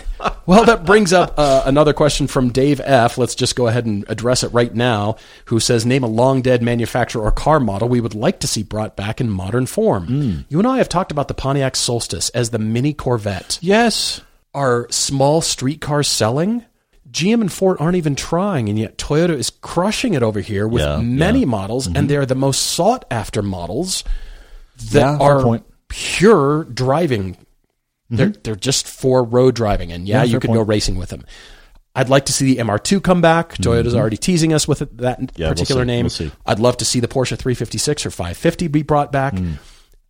Well, 0.47 0.63
that 0.63 0.85
brings 0.85 1.11
up 1.11 1.33
uh, 1.37 1.63
another 1.65 1.91
question 1.91 2.27
from 2.27 2.53
Dave 2.53 2.79
F. 2.79 3.17
Let's 3.17 3.35
just 3.35 3.57
go 3.57 3.67
ahead 3.67 3.85
and 3.85 4.05
address 4.07 4.43
it 4.43 4.53
right 4.53 4.73
now. 4.73 5.17
Who 5.47 5.59
says, 5.59 5.85
"Name 5.85 6.05
a 6.05 6.07
long 6.07 6.41
dead 6.41 6.63
manufacturer 6.63 7.21
or 7.21 7.33
car 7.33 7.59
model 7.59 7.89
we 7.89 7.99
would 7.99 8.15
like 8.15 8.39
to 8.39 8.47
see 8.47 8.63
brought 8.63 8.95
back 8.95 9.19
in 9.19 9.29
modern 9.29 9.65
form." 9.65 10.07
Mm. 10.07 10.45
You 10.47 10.59
and 10.59 10.67
I 10.67 10.77
have 10.77 10.87
talked 10.87 11.11
about 11.11 11.27
the 11.27 11.33
Pontiac 11.33 11.75
Solstice 11.75 12.29
as 12.29 12.51
the 12.51 12.59
mini 12.59 12.93
Corvette. 12.93 13.59
yes. 13.61 14.21
Are 14.57 14.87
small 14.89 15.41
street 15.41 15.81
cars 15.81 16.07
selling? 16.07 16.65
GM 17.11 17.41
and 17.41 17.51
Ford 17.51 17.77
aren't 17.79 17.95
even 17.95 18.15
trying, 18.15 18.69
and 18.69 18.77
yet 18.77 18.97
Toyota 18.97 19.29
is 19.37 19.49
crushing 19.49 20.13
it 20.15 20.23
over 20.23 20.39
here 20.41 20.67
with 20.67 20.81
Yeah, 20.83 20.97
many 20.99 21.41
yeah. 21.41 21.45
models, 21.45 21.85
and 21.87 21.95
mm-hmm. 21.95 22.07
they're 22.07 22.25
the 22.25 22.35
most 22.35 22.61
sought 22.63 23.05
after 23.11 23.41
models 23.41 24.03
that 24.91 24.99
Yeah, 24.99 25.17
are 25.19 25.41
point. 25.43 25.65
pure 25.89 26.63
driving. 26.65 27.33
Mm-hmm. 27.35 28.15
They're 28.15 28.29
they're 28.29 28.55
just 28.55 28.87
for 28.87 29.23
road 29.23 29.55
driving, 29.55 29.91
and 29.91 30.07
yeah, 30.07 30.17
Yeah, 30.17 30.23
you 30.23 30.31
fair 30.31 30.39
could 30.41 30.47
point. 30.49 30.57
go 30.59 30.63
racing 30.63 30.95
with 30.97 31.09
them. 31.09 31.23
I'd 31.95 32.09
like 32.09 32.25
to 32.25 32.33
see 32.33 32.53
the 32.53 32.61
MR2 32.61 33.01
come 33.03 33.21
back. 33.21 33.53
Mm-hmm. 33.53 33.63
Toyota's 33.69 33.95
already 33.95 34.17
teasing 34.17 34.53
us 34.53 34.67
with 34.67 34.81
it, 34.81 34.97
that 34.97 35.19
Yeah, 35.35 35.47
we'll 35.47 35.53
particular 35.53 35.83
see. 35.83 35.87
name. 35.87 36.03
We'll 36.05 36.09
see. 36.11 36.31
I'd 36.45 36.59
love 36.59 36.77
to 36.77 36.85
see 36.85 36.99
the 36.99 37.07
Porsche 37.07 37.37
356 37.37 38.05
or 38.05 38.11
550 38.11 38.67
be 38.67 38.81
brought 38.83 39.11
back. 39.11 39.33
Hmm. 39.37 39.53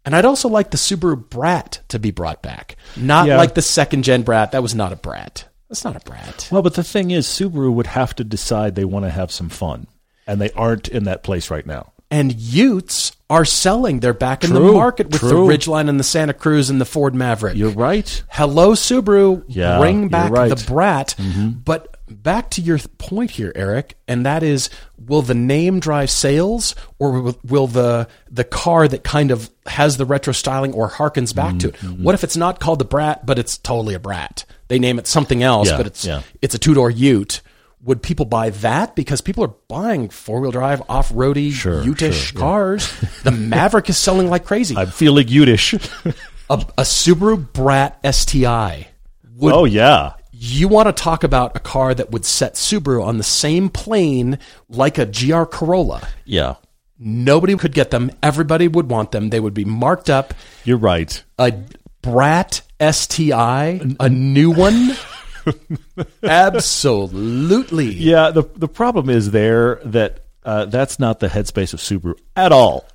And 0.07 0.15
I'd 0.15 0.23
also 0.23 0.47
like 0.47 0.71
the 0.71 0.77
Subaru 0.77 1.29
Brat 1.29 1.81
to 1.89 1.99
be 1.99 2.11
brought 2.11 2.41
back. 2.41 2.77
Not 2.95 3.27
Yeah. 3.27 3.35
like 3.35 3.55
the 3.55 3.61
second 3.61 4.03
gen 4.03 4.21
Brat. 4.21 4.53
That 4.53 4.63
was 4.63 4.73
not 4.73 4.93
a 4.93 4.95
Brat. 4.95 5.43
That's 5.67 5.83
not 5.83 5.97
a 5.97 5.99
Brat. 5.99 6.47
Well, 6.49 6.61
but 6.61 6.75
the 6.75 6.83
thing 6.83 7.11
is, 7.11 7.27
Subaru 7.27 7.73
would 7.73 7.87
have 7.87 8.15
to 8.15 8.23
decide 8.23 8.75
they 8.75 8.85
want 8.85 9.03
to 9.03 9.11
have 9.11 9.33
some 9.33 9.49
fun, 9.49 9.87
and 10.25 10.39
they 10.39 10.49
aren't 10.51 10.87
in 10.87 11.03
that 11.03 11.23
place 11.23 11.51
right 11.51 11.65
now. 11.65 11.91
And 12.09 12.33
Utes 12.39 13.11
are 13.29 13.43
selling. 13.43 13.99
They're 13.99 14.13
back 14.13 14.45
in 14.45 14.53
the 14.53 14.61
market 14.61 15.09
with 15.09 15.19
true. 15.19 15.29
the 15.45 15.53
Ridgeline 15.57 15.89
and 15.89 15.99
the 15.99 16.05
Santa 16.05 16.33
Cruz 16.33 16.69
and 16.69 16.79
the 16.79 16.85
Ford 16.85 17.13
Maverick. 17.13 17.57
You're 17.57 17.71
right. 17.71 18.23
Hello, 18.29 18.71
Subaru. 18.71 19.43
Yeah, 19.49 19.77
bring 19.77 20.07
back 20.07 20.31
right. 20.31 20.47
the 20.47 20.65
Brat. 20.71 21.15
Mm-hmm. 21.17 21.49
But 21.65 21.96
back 22.09 22.49
to 22.51 22.61
your 22.61 22.79
point 22.97 23.31
here, 23.31 23.51
Eric, 23.55 23.97
and 24.07 24.25
that 24.25 24.43
is: 24.43 24.69
will 24.97 25.21
the 25.21 25.33
name 25.35 25.79
drive 25.79 26.09
sales, 26.09 26.75
or 26.99 27.11
will, 27.21 27.39
will 27.43 27.67
the 27.67 28.07
the 28.29 28.43
car 28.43 28.87
that 28.87 29.03
kind 29.03 29.31
of 29.31 29.49
has 29.65 29.97
the 29.97 30.05
retro 30.05 30.33
styling 30.33 30.73
or 30.73 30.89
harkens 30.89 31.35
back 31.35 31.57
to 31.59 31.69
it? 31.69 31.75
Mm-hmm. 31.75 32.03
What 32.03 32.15
if 32.15 32.23
it's 32.23 32.37
not 32.37 32.59
called 32.59 32.79
the 32.79 32.85
Brat, 32.85 33.25
but 33.25 33.37
it's 33.39 33.57
totally 33.57 33.93
a 33.93 33.99
Brat? 33.99 34.45
They 34.67 34.79
name 34.79 34.99
it 34.99 35.07
something 35.07 35.43
else, 35.43 35.69
Yeah, 35.69 35.77
but 35.77 35.87
it's 35.87 36.05
yeah. 36.05 36.21
it's 36.41 36.55
a 36.55 36.59
two 36.59 36.73
door 36.73 36.89
Ute. 36.89 37.41
Would 37.83 38.01
people 38.01 38.25
buy 38.25 38.49
that 38.49 38.95
because 38.95 39.21
people 39.21 39.43
are 39.45 39.53
buying 39.69 40.09
four 40.09 40.41
wheel 40.41 40.51
drive 40.51 40.81
off 40.89 41.09
roady 41.13 41.51
Sure, 41.51 41.83
Ute-ish 41.83 42.31
sure, 42.31 42.39
yeah. 42.39 42.45
cars? 42.45 42.99
the 43.23 43.31
Maverick 43.31 43.87
is 43.87 43.97
selling 43.97 44.29
like 44.29 44.43
crazy. 44.45 44.75
I'm 44.75 44.87
feeling 44.91 45.27
Utish. 45.27 45.73
a, 46.49 46.53
a 46.53 46.81
Subaru 46.81 47.53
Brat 47.53 47.99
STI. 48.13 48.87
Would 49.37 49.53
oh 49.53 49.65
yeah. 49.65 50.13
You 50.39 50.67
want 50.67 50.88
to 50.88 50.93
talk 50.93 51.23
about 51.23 51.56
a 51.56 51.60
car 51.60 51.93
that 51.93 52.12
would 52.12 52.26
set 52.26 52.54
Subaru 52.54 53.04
on 53.04 53.17
the 53.17 53.23
same 53.23 53.69
plane 53.69 54.39
like 54.69 54.97
a 54.97 55.06
GR 55.06 55.43
Corolla? 55.43 56.08
Yeah. 56.26 56.56
Nobody 57.00 57.56
could 57.58 57.73
get 57.73 57.91
them. 57.91 58.12
Everybody 58.23 58.67
would 58.67 58.89
want 58.89 59.12
them. 59.12 59.30
They 59.30 59.39
would 59.39 59.54
be 59.54 59.65
marked 59.65 60.10
up. 60.10 60.34
You're 60.63 60.78
right. 60.78 61.23
A 61.38 61.54
Brat 62.02 62.62
STI, 62.80 63.82
a 64.00 64.10
new 64.10 64.52
one. 64.52 64.95
Absolutely. 66.23 67.93
Yeah. 67.93 68.32
The 68.32 68.43
the 68.56 68.67
problem 68.67 69.10
is 69.10 69.32
there 69.32 69.76
that 69.86 70.26
uh, 70.43 70.65
that's 70.65 71.00
not 71.00 71.19
the 71.19 71.28
headspace 71.28 71.73
of 71.73 71.80
Subaru 71.80 72.17
at 72.36 72.52
all. 72.52 72.86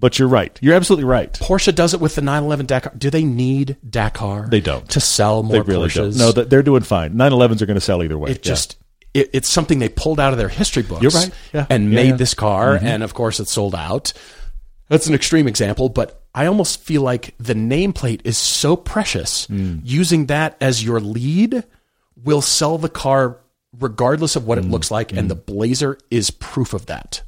But 0.00 0.18
you're 0.18 0.28
right. 0.28 0.58
You're 0.62 0.74
absolutely 0.74 1.04
right. 1.04 1.30
Porsche 1.34 1.74
does 1.74 1.92
it 1.94 2.00
with 2.00 2.14
the 2.14 2.22
911 2.22 2.64
Dakar. 2.66 2.92
Do 2.96 3.10
they 3.10 3.22
need 3.22 3.76
Dakar? 3.88 4.48
They 4.48 4.60
don't. 4.62 4.88
to 4.88 5.00
sell 5.00 5.42
more 5.42 5.52
They 5.62 5.72
really 5.72 5.88
Porsches. 5.90 6.18
don't. 6.18 6.36
No, 6.36 6.42
they're 6.42 6.62
doing 6.62 6.82
fine. 6.82 7.12
911s 7.14 7.60
are 7.60 7.66
going 7.66 7.74
to 7.76 7.80
sell 7.82 8.02
either 8.02 8.16
way. 8.18 8.30
it 8.30 8.42
just 8.42 8.76
it, 9.12 9.28
it's 9.34 9.48
something 9.48 9.78
they 9.78 9.88
pulled 9.90 10.18
out 10.18 10.32
of 10.32 10.38
their 10.38 10.48
history 10.48 10.82
books 10.84 11.02
You're 11.02 11.10
right. 11.12 11.30
Yeah. 11.52 11.66
and 11.68 11.90
Yeah, 11.90 11.94
made 11.94 12.02
yeah. 12.04 12.08
Mm-hmm. 12.12 12.16
this 12.18 12.34
car 12.34 12.78
and 12.80 13.02
of 13.02 13.12
course 13.12 13.40
it 13.40 13.48
sold 13.48 13.74
out 13.74 14.12
that's 14.88 15.06
an 15.08 15.14
extreme 15.14 15.48
example 15.48 15.88
but 15.88 16.22
i 16.32 16.46
almost 16.46 16.80
feel 16.80 17.02
like 17.02 17.34
the 17.38 17.54
nameplate 17.54 18.20
is 18.24 18.38
so 18.38 18.76
precious 18.76 19.48
Mm. 19.48 19.80
using 19.84 20.26
that 20.26 20.56
as 20.60 20.84
your 20.84 21.00
lead 21.00 21.64
will 22.22 22.40
sell 22.40 22.78
the 22.78 22.88
car 22.88 23.38
regardless 23.80 24.36
of 24.36 24.46
what 24.46 24.58
Mm. 24.58 24.62
it 24.66 24.70
looks 24.70 24.90
like 24.92 25.12
and 25.12 25.28
the 25.28 25.34
blazer 25.34 25.98
is 26.10 26.30
proof 26.30 26.72
of 26.72 26.86
that 26.86 27.22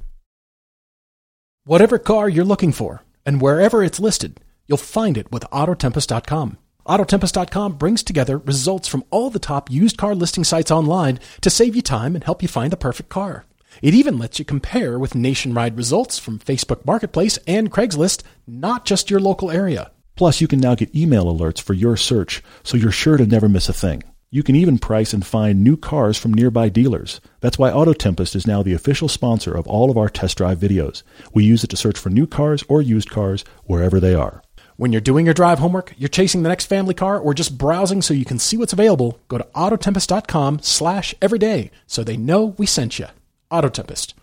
whatever 1.65 1.99
car 1.99 2.29
you're 2.29 2.45
looking 2.45 2.73
for 2.73 3.03
and 3.25 3.41
wherever 3.41 3.83
it's 3.83 4.01
listed 4.01 4.41
you'll 4.67 4.79
find 4.79 5.17
it 5.17 5.31
with 5.31 5.45
autotempest.com 5.53 6.57
Autotempest.com 6.87 7.75
brings 7.75 8.03
together 8.03 8.39
results 8.39 8.89
from 8.89 9.05
all 9.11 9.31
the 9.31 9.39
top 9.39 9.71
used 9.71 9.97
car 9.97 10.15
listing 10.15 10.45
sites 10.45 10.71
online 10.71 11.21
to 11.41 11.51
save 11.51 11.77
you 11.77 11.83
time 11.83 12.15
and 12.15 12.25
help 12.25 12.43
you 12.43 12.49
find 12.49 12.73
the 12.73 12.77
perfect 12.77 13.09
car. 13.09 13.45
It 13.81 13.95
even 13.95 14.19
lets 14.19 14.39
you 14.39 14.45
compare 14.45 14.99
with 14.99 15.15
nationwide 15.15 15.77
results 15.77 16.19
from 16.19 16.39
Facebook 16.39 16.85
Marketplace 16.85 17.39
and 17.47 17.71
Craigslist, 17.71 18.23
not 18.47 18.85
just 18.85 19.11
your 19.11 19.21
local 19.21 19.51
area. 19.51 19.93
Plus, 20.17 20.41
you 20.41 20.49
can 20.49 20.61
now 20.61 20.75
get 20.75 20.95
email 20.95 21.25
alerts 21.25 21.61
for 21.61 21.73
your 21.73 21.97
search, 21.97 22.43
so 22.63 22.77
you're 22.77 22.91
sure 22.91 23.17
to 23.17 23.27
never 23.27 23.49
miss 23.49 23.69
a 23.69 23.73
thing. 23.73 24.03
You 24.35 24.43
can 24.43 24.57
even 24.57 24.79
price 24.79 25.13
and 25.13 25.27
find 25.27 25.63
new 25.63 25.77
cars 25.77 26.17
from 26.17 26.33
nearby 26.33 26.71
dealers. 26.71 27.21
That's 27.41 27.59
why 27.59 27.71
Auto 27.71 27.93
Tempest 27.93 28.35
is 28.35 28.47
now 28.47 28.63
the 28.63 28.73
official 28.73 29.07
sponsor 29.07 29.53
of 29.53 29.67
all 29.67 29.91
of 29.91 29.99
our 29.99 30.09
test 30.09 30.39
drive 30.39 30.59
videos. 30.59 31.03
We 31.35 31.45
use 31.45 31.65
it 31.65 31.67
to 31.67 31.77
search 31.77 31.99
for 31.99 32.09
new 32.09 32.27
cars 32.27 32.65
or 32.67 32.81
used 32.81 33.11
cars 33.11 33.45
wherever 33.67 34.01
they 34.01 34.15
are. 34.15 34.43
When 34.79 34.91
you're 34.91 35.03
doing 35.03 35.27
your 35.27 35.35
drive 35.35 35.59
homework, 35.59 35.93
you're 35.99 36.09
chasing 36.09 36.43
the 36.43 36.49
next 36.49 36.65
family 36.65 36.95
car, 36.95 37.19
or 37.19 37.35
just 37.35 37.59
browsing 37.59 38.01
so 38.01 38.15
you 38.15 38.25
can 38.25 38.39
see 38.39 38.57
what's 38.57 38.73
available, 38.73 39.21
go 39.29 39.37
to 39.37 39.45
autotempest.com 39.55 40.61
slash 40.63 41.15
everyday 41.21 41.71
so 41.87 42.03
they 42.03 42.17
know 42.17 42.55
we 42.57 42.65
sent 42.65 42.99
you. 42.99 43.09
Autotempest. 43.51 44.15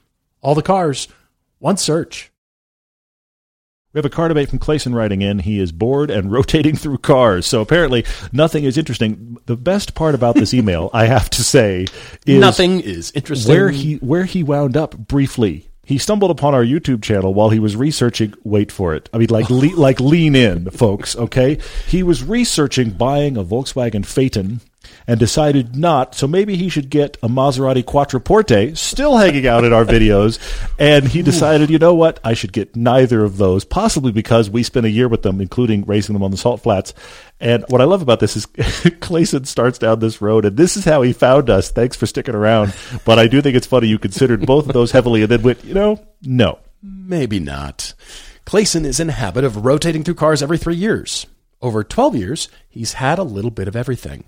All 0.42 0.56
the 0.56 0.64
cars, 0.64 1.08
one 1.60 1.78
search. 1.78 2.32
We 3.92 3.98
have 3.98 4.06
a 4.06 4.10
car 4.10 4.28
debate 4.28 4.50
from 4.50 4.60
Clayson 4.60 4.94
writing 4.94 5.24
in. 5.24 5.40
He 5.40 5.60
is 5.60 5.72
bored 5.72 6.12
and 6.12 6.32
rotating 6.32 6.76
through 6.76 7.00
cars. 7.00 7.48
So 7.48 7.60
apparently, 7.62 8.06
nothing 8.32 8.64
is 8.64 8.78
interesting. 8.78 9.38
The 9.48 9.58
best 9.58 9.96
part 9.96 10.14
about 10.14 10.36
this 10.36 10.54
email, 10.54 10.92
I 10.94 11.06
have 11.06 11.30
to 11.32 11.44
say, 11.44 11.88
is 12.26 12.40
Nothing 12.40 12.82
is 12.82 13.12
interesting. 13.16 13.52
where 13.52 13.70
he 13.72 13.96
where 13.96 14.26
he 14.26 14.44
wound 14.44 14.78
up 14.78 14.96
briefly. 14.96 15.66
He 15.84 15.98
stumbled 15.98 16.30
upon 16.30 16.54
our 16.54 16.64
YouTube 16.64 17.02
channel 17.02 17.34
while 17.34 17.50
he 17.50 17.58
was 17.58 17.76
researching. 17.76 18.36
Wait 18.44 18.72
for 18.72 18.94
it. 18.94 19.10
I 19.12 19.18
mean, 19.18 19.30
like 19.32 19.50
le, 19.50 19.76
like 19.76 20.00
lean 20.00 20.36
in, 20.36 20.70
folks. 20.70 21.16
Okay, 21.16 21.58
he 21.88 22.04
was 22.04 22.24
researching 22.24 22.92
buying 22.92 23.38
a 23.38 23.44
Volkswagen 23.44 24.06
Phaeton 24.06 24.62
and 25.10 25.20
decided 25.20 25.76
not. 25.76 26.14
So 26.14 26.28
maybe 26.28 26.56
he 26.56 26.70
should 26.70 26.92
get 26.92 27.18
a 27.24 27.28
Maserati 27.28 27.84
Quattroporte, 27.84 28.78
still 28.78 29.18
hanging 29.18 29.48
out 29.48 29.64
in 29.64 29.74
our 29.74 29.84
videos. 29.84 30.38
And 30.78 31.08
he 31.08 31.24
decided, 31.24 31.72
you 31.72 31.80
know 31.80 31.96
what? 31.96 32.20
I 32.24 32.36
should 32.36 32.54
get 32.54 32.76
neither 32.76 33.24
of 33.24 33.38
those, 33.38 33.66
possibly 33.66 34.12
because 34.12 34.52
we 34.52 34.62
spent 34.62 34.86
a 34.86 34.92
year 34.92 35.08
with 35.08 35.24
them, 35.24 35.42
including 35.42 35.84
racing 35.86 36.14
them 36.14 36.22
on 36.22 36.30
the 36.30 36.38
salt 36.38 36.62
flats. 36.62 36.94
And 37.40 37.66
what 37.70 37.82
I 37.82 37.86
love 37.86 38.04
about 38.04 38.20
this 38.20 38.38
is 38.38 38.46
Clayson 39.02 39.48
starts 39.48 39.80
down 39.80 39.98
this 39.98 40.22
road, 40.22 40.46
and 40.46 40.56
this 40.56 40.78
is 40.78 40.86
how 40.86 41.02
he 41.02 41.12
found 41.12 41.50
us. 41.50 41.72
Thanks 41.72 41.98
for 41.98 42.06
sticking 42.06 42.36
around. 42.36 42.76
But 43.04 43.18
I 43.18 43.26
do 43.26 43.42
think 43.42 43.56
it's 43.58 43.66
funny 43.66 43.88
you 43.88 43.98
considered 43.98 44.46
both 44.46 44.68
of 44.68 44.74
those 44.74 44.92
heavily 44.92 45.24
and 45.24 45.32
then 45.32 45.42
went, 45.42 45.66
you 45.66 45.74
know, 45.74 46.06
no. 46.22 46.60
Maybe 46.84 47.40
not. 47.40 47.96
Clayson 48.46 48.86
is 48.86 49.00
in 49.00 49.08
the 49.08 49.14
habit 49.14 49.44
of 49.44 49.66
rotating 49.66 50.04
through 50.04 50.16
cars 50.16 50.44
every 50.44 50.60
three 50.60 50.76
years. 50.76 51.26
Over 51.64 51.84
12 51.84 52.16
years, 52.16 52.48
he's 52.70 52.94
had 52.94 53.18
a 53.18 53.24
little 53.24 53.52
bit 53.52 53.68
of 53.68 53.76
everything. 53.76 54.26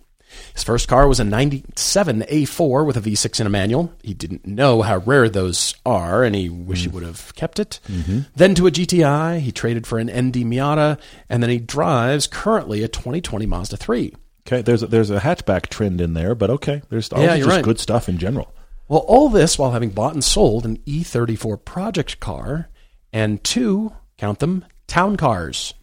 His 0.53 0.63
first 0.63 0.87
car 0.87 1.07
was 1.07 1.19
a 1.19 1.23
97 1.23 2.21
A4 2.23 2.85
with 2.85 2.97
a 2.97 3.01
V6 3.01 3.39
and 3.39 3.47
a 3.47 3.49
manual. 3.49 3.93
He 4.03 4.13
didn't 4.13 4.45
know 4.45 4.81
how 4.81 4.97
rare 4.97 5.29
those 5.29 5.75
are, 5.85 6.23
and 6.23 6.35
he 6.35 6.49
wished 6.49 6.83
he 6.83 6.89
mm. 6.89 6.93
would 6.93 7.03
have 7.03 7.33
kept 7.35 7.59
it. 7.59 7.79
Mm-hmm. 7.87 8.21
Then 8.35 8.55
to 8.55 8.67
a 8.67 8.71
GTI, 8.71 9.39
he 9.39 9.51
traded 9.51 9.87
for 9.87 9.99
an 9.99 10.07
ND 10.07 10.43
Miata, 10.45 10.99
and 11.29 11.41
then 11.41 11.49
he 11.49 11.59
drives 11.59 12.27
currently 12.27 12.83
a 12.83 12.87
2020 12.87 13.45
Mazda 13.45 13.77
3. 13.77 14.13
Okay, 14.47 14.61
there's 14.61 14.83
a, 14.83 14.87
there's 14.87 15.09
a 15.09 15.19
hatchback 15.19 15.67
trend 15.67 16.01
in 16.01 16.13
there, 16.13 16.35
but 16.35 16.49
okay, 16.49 16.81
there's 16.89 17.11
all 17.11 17.21
Yeah, 17.21 17.37
just 17.37 17.49
right. 17.49 17.63
good 17.63 17.79
stuff 17.79 18.09
in 18.09 18.17
general. 18.17 18.53
Well, 18.87 19.05
all 19.07 19.29
this 19.29 19.57
while 19.57 19.71
having 19.71 19.91
bought 19.91 20.13
and 20.13 20.23
sold 20.23 20.65
an 20.65 20.77
E34 20.79 21.63
project 21.63 22.19
car 22.19 22.69
and 23.13 23.43
two, 23.43 23.93
count 24.17 24.39
them, 24.39 24.65
town 24.87 25.15
cars. 25.15 25.73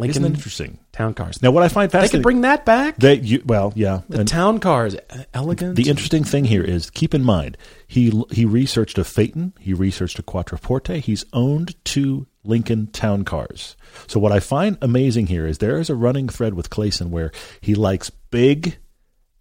Lincoln 0.00 0.22
Isn't 0.22 0.32
that 0.32 0.38
interesting? 0.38 0.78
town 0.92 1.14
cars. 1.14 1.40
Now, 1.42 1.50
what 1.50 1.62
I 1.62 1.68
find 1.68 1.90
fascinating, 1.90 2.10
they 2.10 2.18
could 2.18 2.22
bring 2.22 2.40
that 2.40 2.64
back. 2.64 2.96
that 2.96 3.22
you 3.22 3.42
well, 3.46 3.72
yeah, 3.76 4.00
the 4.08 4.20
and 4.20 4.28
town 4.28 4.58
cars, 4.58 4.96
elegant. 5.32 5.76
the 5.76 5.88
interesting 5.88 6.24
thing 6.24 6.44
here 6.46 6.64
is 6.64 6.90
keep 6.90 7.14
in 7.14 7.22
mind 7.22 7.56
he 7.86 8.22
he 8.30 8.44
researched 8.44 8.98
a 8.98 9.04
Phaeton, 9.04 9.52
he 9.60 9.72
researched 9.74 10.18
a 10.18 10.22
Quattroporte, 10.22 11.00
he's 11.00 11.24
owned 11.32 11.76
two 11.84 12.26
Lincoln 12.42 12.86
Town 12.88 13.24
cars. 13.24 13.76
So 14.06 14.18
what 14.18 14.32
I 14.32 14.40
find 14.40 14.78
amazing 14.80 15.26
here 15.26 15.46
is 15.46 15.58
there 15.58 15.78
is 15.78 15.90
a 15.90 15.94
running 15.94 16.28
thread 16.28 16.54
with 16.54 16.70
Clayson 16.70 17.10
where 17.10 17.30
he 17.60 17.74
likes 17.74 18.10
big 18.10 18.78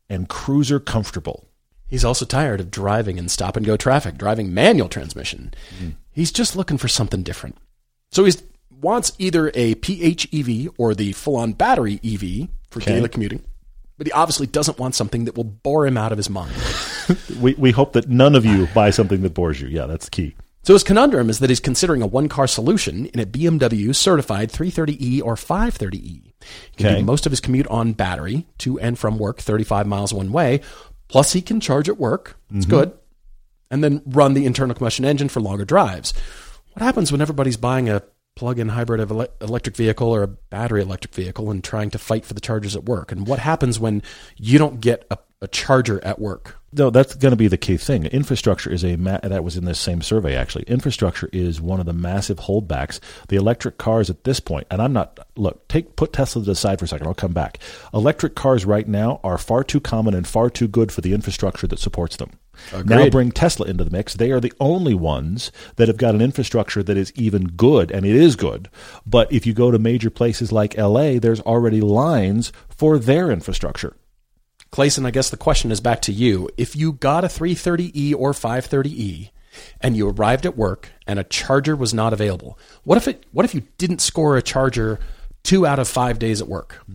and 0.10 0.28
cruiser 0.28 0.80
comfortable. 0.80 1.48
He's 1.88 2.06
also 2.06 2.26
tired 2.26 2.60
of 2.60 2.70
driving 2.70 3.18
in 3.18 3.30
stop 3.30 3.56
and 3.56 3.66
go 3.66 3.78
traffic, 3.78 4.18
driving 4.18 4.54
manual 4.54 4.90
transmission. 4.90 5.54
Hmm. 5.80 5.90
He's 6.12 6.32
just 6.32 6.56
looking 6.56 6.78
for 6.78 6.88
something 6.88 7.24
different. 7.24 7.58
So 8.12 8.26
he's 8.26 8.44
wants 8.82 9.12
either 9.18 9.50
a 9.54 9.76
PHEV 9.76 10.70
or 10.78 10.94
the 10.96 11.12
full-on 11.14 11.54
battery 11.54 12.00
EV 12.04 12.50
for 12.70 12.82
Okay. 12.82 12.94
daily 12.96 13.10
commuting, 13.10 13.44
but 13.98 14.08
he 14.08 14.14
obviously 14.14 14.48
doesn't 14.48 14.80
want 14.80 14.96
something 14.96 15.26
that 15.26 15.36
will 15.36 15.44
bore 15.44 15.86
him 15.86 15.98
out 15.98 16.12
of 16.12 16.18
his 16.18 16.30
mind. 16.30 16.54
We, 17.40 17.56
we 17.56 17.72
hope 17.72 17.94
that 17.94 18.08
none 18.08 18.36
of 18.36 18.46
you 18.46 18.68
buy 18.68 18.92
something 18.92 19.24
that 19.24 19.34
bores 19.34 19.60
you. 19.60 19.68
Yeah, 19.68 19.88
that's 19.88 20.06
the 20.06 20.12
key. 20.12 20.36
So 20.62 20.74
his 20.74 20.84
conundrum 20.84 21.28
is 21.32 21.40
that 21.40 21.50
he's 21.50 21.60
considering 21.60 22.04
a 22.04 22.08
one-car 22.08 22.46
solution 22.46 23.08
in 23.08 23.20
a 23.20 23.26
BMW 23.26 23.96
certified 23.96 24.52
330e 24.52 25.20
or 25.24 25.34
530e. 25.34 25.94
He 25.96 26.34
can 26.78 26.86
Okay. 26.86 27.00
do 27.00 27.06
most 27.06 27.26
of 27.26 27.32
his 27.32 27.40
commute 27.40 27.66
on 27.66 27.94
battery 27.94 28.46
to 28.60 28.80
and 28.80 29.00
from 29.00 29.18
work, 29.18 29.40
35 29.40 29.88
miles 29.88 30.14
one 30.14 30.32
way. 30.32 30.62
Plus, 31.08 31.34
he 31.34 31.42
can 31.42 31.60
charge 31.60 31.90
at 31.90 31.98
work. 31.98 32.38
It's 32.54 32.68
mm-hmm. 32.68 32.78
good. 32.78 32.92
And 33.72 33.84
then 33.84 34.04
run 34.06 34.36
the 34.36 34.46
internal 34.46 34.76
combustion 34.76 35.04
engine 35.04 35.30
for 35.30 35.40
longer 35.42 35.66
drives. 35.66 36.14
What 36.74 36.84
happens 36.84 37.12
when 37.12 37.22
everybody's 37.22 37.58
buying 37.58 37.90
a 37.90 38.04
plug-in 38.40 38.70
hybrid 38.70 39.02
of 39.02 39.12
ele- 39.12 39.28
electric 39.42 39.76
vehicle 39.76 40.08
or 40.08 40.24
a 40.24 40.28
battery 40.28 40.82
electric 40.82 41.14
vehicle 41.14 41.52
and 41.52 41.62
trying 41.62 41.90
to 41.92 42.00
fight 42.00 42.26
for 42.26 42.34
the 42.34 42.40
chargers 42.40 42.74
at 42.74 42.86
work? 42.86 43.12
And 43.12 43.28
what 43.28 43.40
happens 43.40 43.82
when 43.82 44.02
you 44.38 44.58
don't 44.58 44.80
get 44.80 45.06
a, 45.12 45.18
a 45.42 45.48
charger 45.48 46.04
at 46.04 46.20
work? 46.20 46.58
No, 46.72 46.92
that's 46.92 47.16
going 47.16 47.32
to 47.32 47.38
be 47.38 47.48
the 47.48 47.58
key 47.58 47.78
thing. 47.78 48.06
Infrastructure 48.06 48.70
is 48.70 48.84
a 48.84 48.96
ma- 48.96 49.20
that 49.24 49.44
was 49.44 49.58
in 49.58 49.66
this 49.66 49.80
same 49.80 50.02
survey 50.02 50.36
actually. 50.36 50.66
Infrastructure 50.66 51.30
is 51.34 51.60
one 51.60 51.80
of 51.80 51.88
the 51.88 51.94
massive 51.94 52.38
holdbacks. 52.38 53.00
The 53.28 53.38
electric 53.38 53.78
cars 53.78 54.10
at 54.10 54.24
this 54.24 54.40
point, 54.40 54.68
and 54.70 54.82
I'm 54.82 54.94
not 54.94 55.20
look 55.36 55.68
take 55.68 55.96
put 55.96 56.14
Tesla 56.14 56.44
to 56.44 56.46
the 56.46 56.56
side 56.56 56.78
for 56.78 56.86
a 56.86 56.88
second. 56.88 57.08
I'll 57.08 57.16
come 57.16 57.34
back. 57.34 57.60
Electric 57.94 58.36
cars 58.36 58.66
right 58.66 58.88
now 58.88 59.20
are 59.24 59.38
far 59.38 59.64
too 59.64 59.80
common 59.80 60.14
and 60.14 60.28
far 60.28 60.50
too 60.50 60.68
good 60.68 60.92
for 60.92 61.02
the 61.02 61.14
infrastructure 61.14 61.66
that 61.68 61.80
supports 61.80 62.18
them. 62.18 62.32
Now 62.86 63.10
bring 63.10 63.32
Tesla 63.32 63.66
into 63.68 63.84
the 63.84 63.90
mix. 63.90 64.14
They 64.14 64.32
are 64.32 64.42
the 64.42 64.54
only 64.60 64.94
ones 64.94 65.52
that 65.78 65.88
have 65.88 65.98
got 65.98 66.14
an 66.14 66.22
infrastructure 66.22 66.84
that 66.84 66.98
is 66.98 67.14
even 67.16 67.46
good, 67.48 67.90
and 67.90 68.06
it 68.06 68.16
is 68.16 68.36
good. 68.36 68.70
But 69.06 69.32
if 69.32 69.48
you 69.48 69.54
go 69.54 69.72
to 69.72 69.80
major 69.80 70.10
places 70.10 70.52
like 70.52 70.78
LA, 70.78 71.20
there's 71.20 71.40
already 71.42 71.80
lines 71.80 72.52
for 72.70 73.00
their 73.00 73.32
infrastructure. 73.32 73.96
Clayson, 74.72 75.06
I 75.06 75.12
guess 75.12 75.30
the 75.30 75.38
question 75.38 75.72
is 75.72 75.82
back 75.82 76.02
to 76.04 76.12
you. 76.14 76.50
If 76.58 76.76
you 76.76 76.94
got 76.94 77.24
a 77.24 77.28
330E 77.28 78.14
or 78.16 78.34
530E 78.34 79.32
and 79.82 79.98
you 79.98 80.08
arrived 80.10 80.46
at 80.46 80.56
work 80.56 80.90
and 81.08 81.18
a 81.20 81.24
charger 81.24 81.76
was 81.76 81.94
not 81.94 82.14
available, 82.14 82.58
what 82.84 82.98
if 82.98 83.08
it 83.08 83.26
what 83.32 83.46
if 83.46 83.56
you 83.56 83.64
didn't 83.78 84.00
score 84.02 84.38
a 84.38 84.42
charger 84.42 85.00
2 85.44 85.66
out 85.66 85.80
of 85.80 85.88
5 85.88 86.20
days 86.20 86.40
at 86.42 86.48
work? 86.48 86.86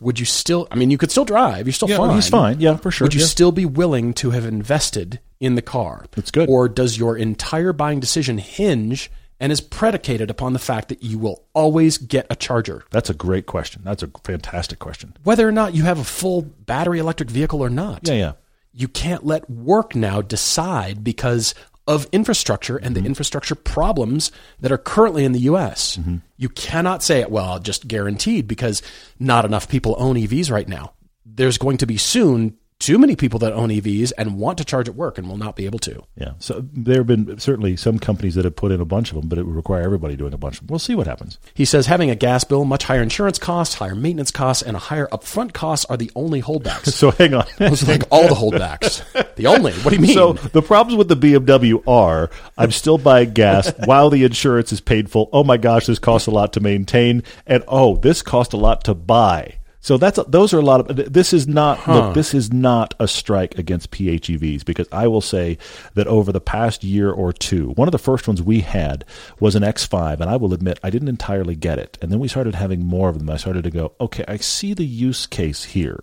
Would 0.00 0.18
you 0.20 0.26
still 0.26 0.68
I 0.70 0.76
mean 0.76 0.90
you 0.90 0.98
could 0.98 1.10
still 1.10 1.24
drive, 1.24 1.66
you're 1.66 1.72
still 1.72 1.88
Mm-hmm. 1.88 2.00
Yeah, 2.02 2.06
fine. 2.08 2.14
he's 2.16 2.28
fine. 2.28 2.60
Yeah, 2.60 2.76
for 2.76 2.90
sure. 2.90 3.04
Would 3.06 3.14
you 3.14 3.20
Yeah. 3.20 3.26
still 3.26 3.52
be 3.52 3.66
willing 3.66 4.14
to 4.14 4.30
have 4.30 4.44
invested 4.44 5.18
in 5.40 5.54
the 5.56 5.62
car? 5.62 6.06
That's 6.12 6.30
good. 6.30 6.48
Or 6.48 6.68
does 6.68 6.98
your 6.98 7.16
entire 7.16 7.72
buying 7.72 7.98
decision 8.00 8.38
hinge 8.38 9.10
and 9.40 9.50
is 9.52 9.60
predicated 9.60 10.30
upon 10.30 10.52
the 10.52 10.58
fact 10.58 10.88
that 10.88 11.02
you 11.02 11.18
will 11.18 11.44
always 11.54 11.98
get 11.98 12.26
a 12.30 12.36
charger? 12.36 12.84
That's 12.90 13.10
a 13.10 13.14
great 13.14 13.46
question. 13.46 13.82
That's 13.84 14.02
a 14.02 14.10
fantastic 14.24 14.78
question. 14.78 15.16
Whether 15.24 15.48
or 15.48 15.52
not 15.52 15.74
you 15.74 15.82
have 15.84 15.98
a 15.98 16.04
full 16.04 16.42
battery 16.42 16.98
electric 16.98 17.30
vehicle 17.30 17.60
or 17.62 17.70
not 17.70 18.06
Yeah, 18.06 18.14
yeah. 18.14 18.32
you 18.72 18.88
can't 18.88 19.24
let 19.26 19.48
work 19.50 19.94
now 19.96 20.22
decide 20.22 21.02
because 21.02 21.54
of 21.88 22.06
infrastructure 22.12 22.76
and 22.76 22.94
Mm-hmm. 22.94 23.02
the 23.02 23.08
infrastructure 23.08 23.56
problems 23.56 24.30
that 24.60 24.70
are 24.70 24.78
currently 24.78 25.24
in 25.24 25.32
the 25.32 25.40
US. 25.40 25.96
Mm-hmm. 25.96 26.18
You 26.36 26.48
cannot 26.48 27.02
say, 27.02 27.20
it, 27.20 27.30
well, 27.30 27.58
just 27.58 27.88
guaranteed 27.88 28.46
because 28.46 28.82
not 29.18 29.44
enough 29.44 29.68
people 29.68 29.96
own 29.98 30.14
EVs 30.14 30.48
right 30.50 30.68
now. 30.68 30.92
There's 31.26 31.58
going 31.58 31.78
to 31.78 31.86
be 31.86 31.96
soon 31.96 32.56
too 32.82 32.98
many 32.98 33.14
people 33.14 33.38
that 33.38 33.52
own 33.52 33.68
EVs 33.68 34.12
and 34.18 34.36
want 34.36 34.58
to 34.58 34.64
charge 34.64 34.88
at 34.88 34.96
work 34.96 35.16
and 35.16 35.28
will 35.28 35.36
not 35.36 35.54
be 35.54 35.66
able 35.66 35.78
to. 35.78 36.02
Yeah. 36.16 36.32
So 36.40 36.66
there 36.72 36.96
have 36.96 37.06
been 37.06 37.38
certainly 37.38 37.76
some 37.76 38.00
companies 38.00 38.34
that 38.34 38.44
have 38.44 38.56
put 38.56 38.72
in 38.72 38.80
a 38.80 38.84
bunch 38.84 39.10
of 39.10 39.16
them, 39.16 39.28
but 39.28 39.38
it 39.38 39.44
would 39.44 39.54
require 39.54 39.82
everybody 39.82 40.16
doing 40.16 40.34
a 40.34 40.36
bunch 40.36 40.56
of 40.56 40.66
them. 40.66 40.72
We'll 40.72 40.80
see 40.80 40.96
what 40.96 41.06
happens. 41.06 41.38
He 41.54 41.64
says 41.64 41.86
having 41.86 42.10
a 42.10 42.16
gas 42.16 42.42
bill, 42.42 42.64
much 42.64 42.82
higher 42.84 43.00
insurance 43.00 43.38
costs, 43.38 43.76
higher 43.76 43.94
maintenance 43.94 44.32
costs, 44.32 44.64
and 44.64 44.76
a 44.76 44.80
higher 44.80 45.06
upfront 45.12 45.52
costs 45.52 45.86
are 45.86 45.96
the 45.96 46.10
only 46.16 46.42
holdbacks. 46.42 46.92
So 47.02 47.10
hang 47.10 47.34
on. 47.34 47.46
Those 47.58 47.82
are 47.82 47.92
like 47.92 48.02
all 48.10 48.28
the 48.28 48.34
holdbacks. 48.34 49.02
The 49.34 49.46
only. 49.46 49.72
What 49.72 49.90
do 49.90 49.96
you 49.96 50.02
mean? 50.06 50.14
So 50.14 50.34
the 50.34 50.62
problems 50.62 50.98
with 50.98 51.08
the 51.08 51.16
BMW 51.16 51.82
are 51.88 52.30
I'm 52.58 52.70
still 52.70 52.98
buying 52.98 53.32
gas 53.32 53.72
while 53.86 54.10
the 54.10 54.24
insurance 54.24 54.72
is 54.72 54.80
painful. 54.80 55.28
Oh 55.32 55.42
my 55.42 55.56
gosh, 55.56 55.86
this 55.86 55.98
costs 55.98 56.26
a 56.28 56.30
lot 56.30 56.52
to 56.52 56.60
maintain, 56.60 57.22
and 57.46 57.64
oh, 57.66 57.96
this 57.96 58.22
cost 58.22 58.52
a 58.52 58.56
lot 58.56 58.84
to 58.84 58.94
buy. 58.94 59.56
So 59.82 59.96
that's 59.98 60.18
those 60.28 60.54
are 60.54 60.60
a 60.60 60.62
lot 60.62 60.88
of. 60.88 61.12
This 61.12 61.32
is 61.32 61.48
not 61.48 61.86
look. 61.88 62.14
This 62.14 62.34
is 62.34 62.52
not 62.52 62.94
a 63.00 63.08
strike 63.08 63.58
against 63.58 63.90
PHEVs 63.90 64.64
because 64.64 64.86
I 64.92 65.08
will 65.08 65.20
say 65.20 65.58
that 65.94 66.06
over 66.06 66.30
the 66.30 66.40
past 66.40 66.84
year 66.84 67.10
or 67.10 67.32
two, 67.32 67.70
one 67.70 67.88
of 67.88 67.92
the 67.92 67.98
first 67.98 68.28
ones 68.28 68.40
we 68.40 68.60
had 68.60 69.04
was 69.40 69.56
an 69.56 69.64
X5, 69.64 70.20
and 70.20 70.30
I 70.30 70.36
will 70.36 70.54
admit 70.54 70.78
I 70.84 70.90
didn't 70.90 71.08
entirely 71.08 71.56
get 71.56 71.80
it. 71.80 71.98
And 72.00 72.12
then 72.12 72.20
we 72.20 72.28
started 72.28 72.54
having 72.54 72.86
more 72.86 73.08
of 73.08 73.18
them. 73.18 73.28
I 73.28 73.36
started 73.36 73.64
to 73.64 73.70
go, 73.70 73.92
okay, 74.00 74.24
I 74.28 74.36
see 74.36 74.72
the 74.72 74.86
use 74.86 75.26
case 75.26 75.64
here. 75.64 75.98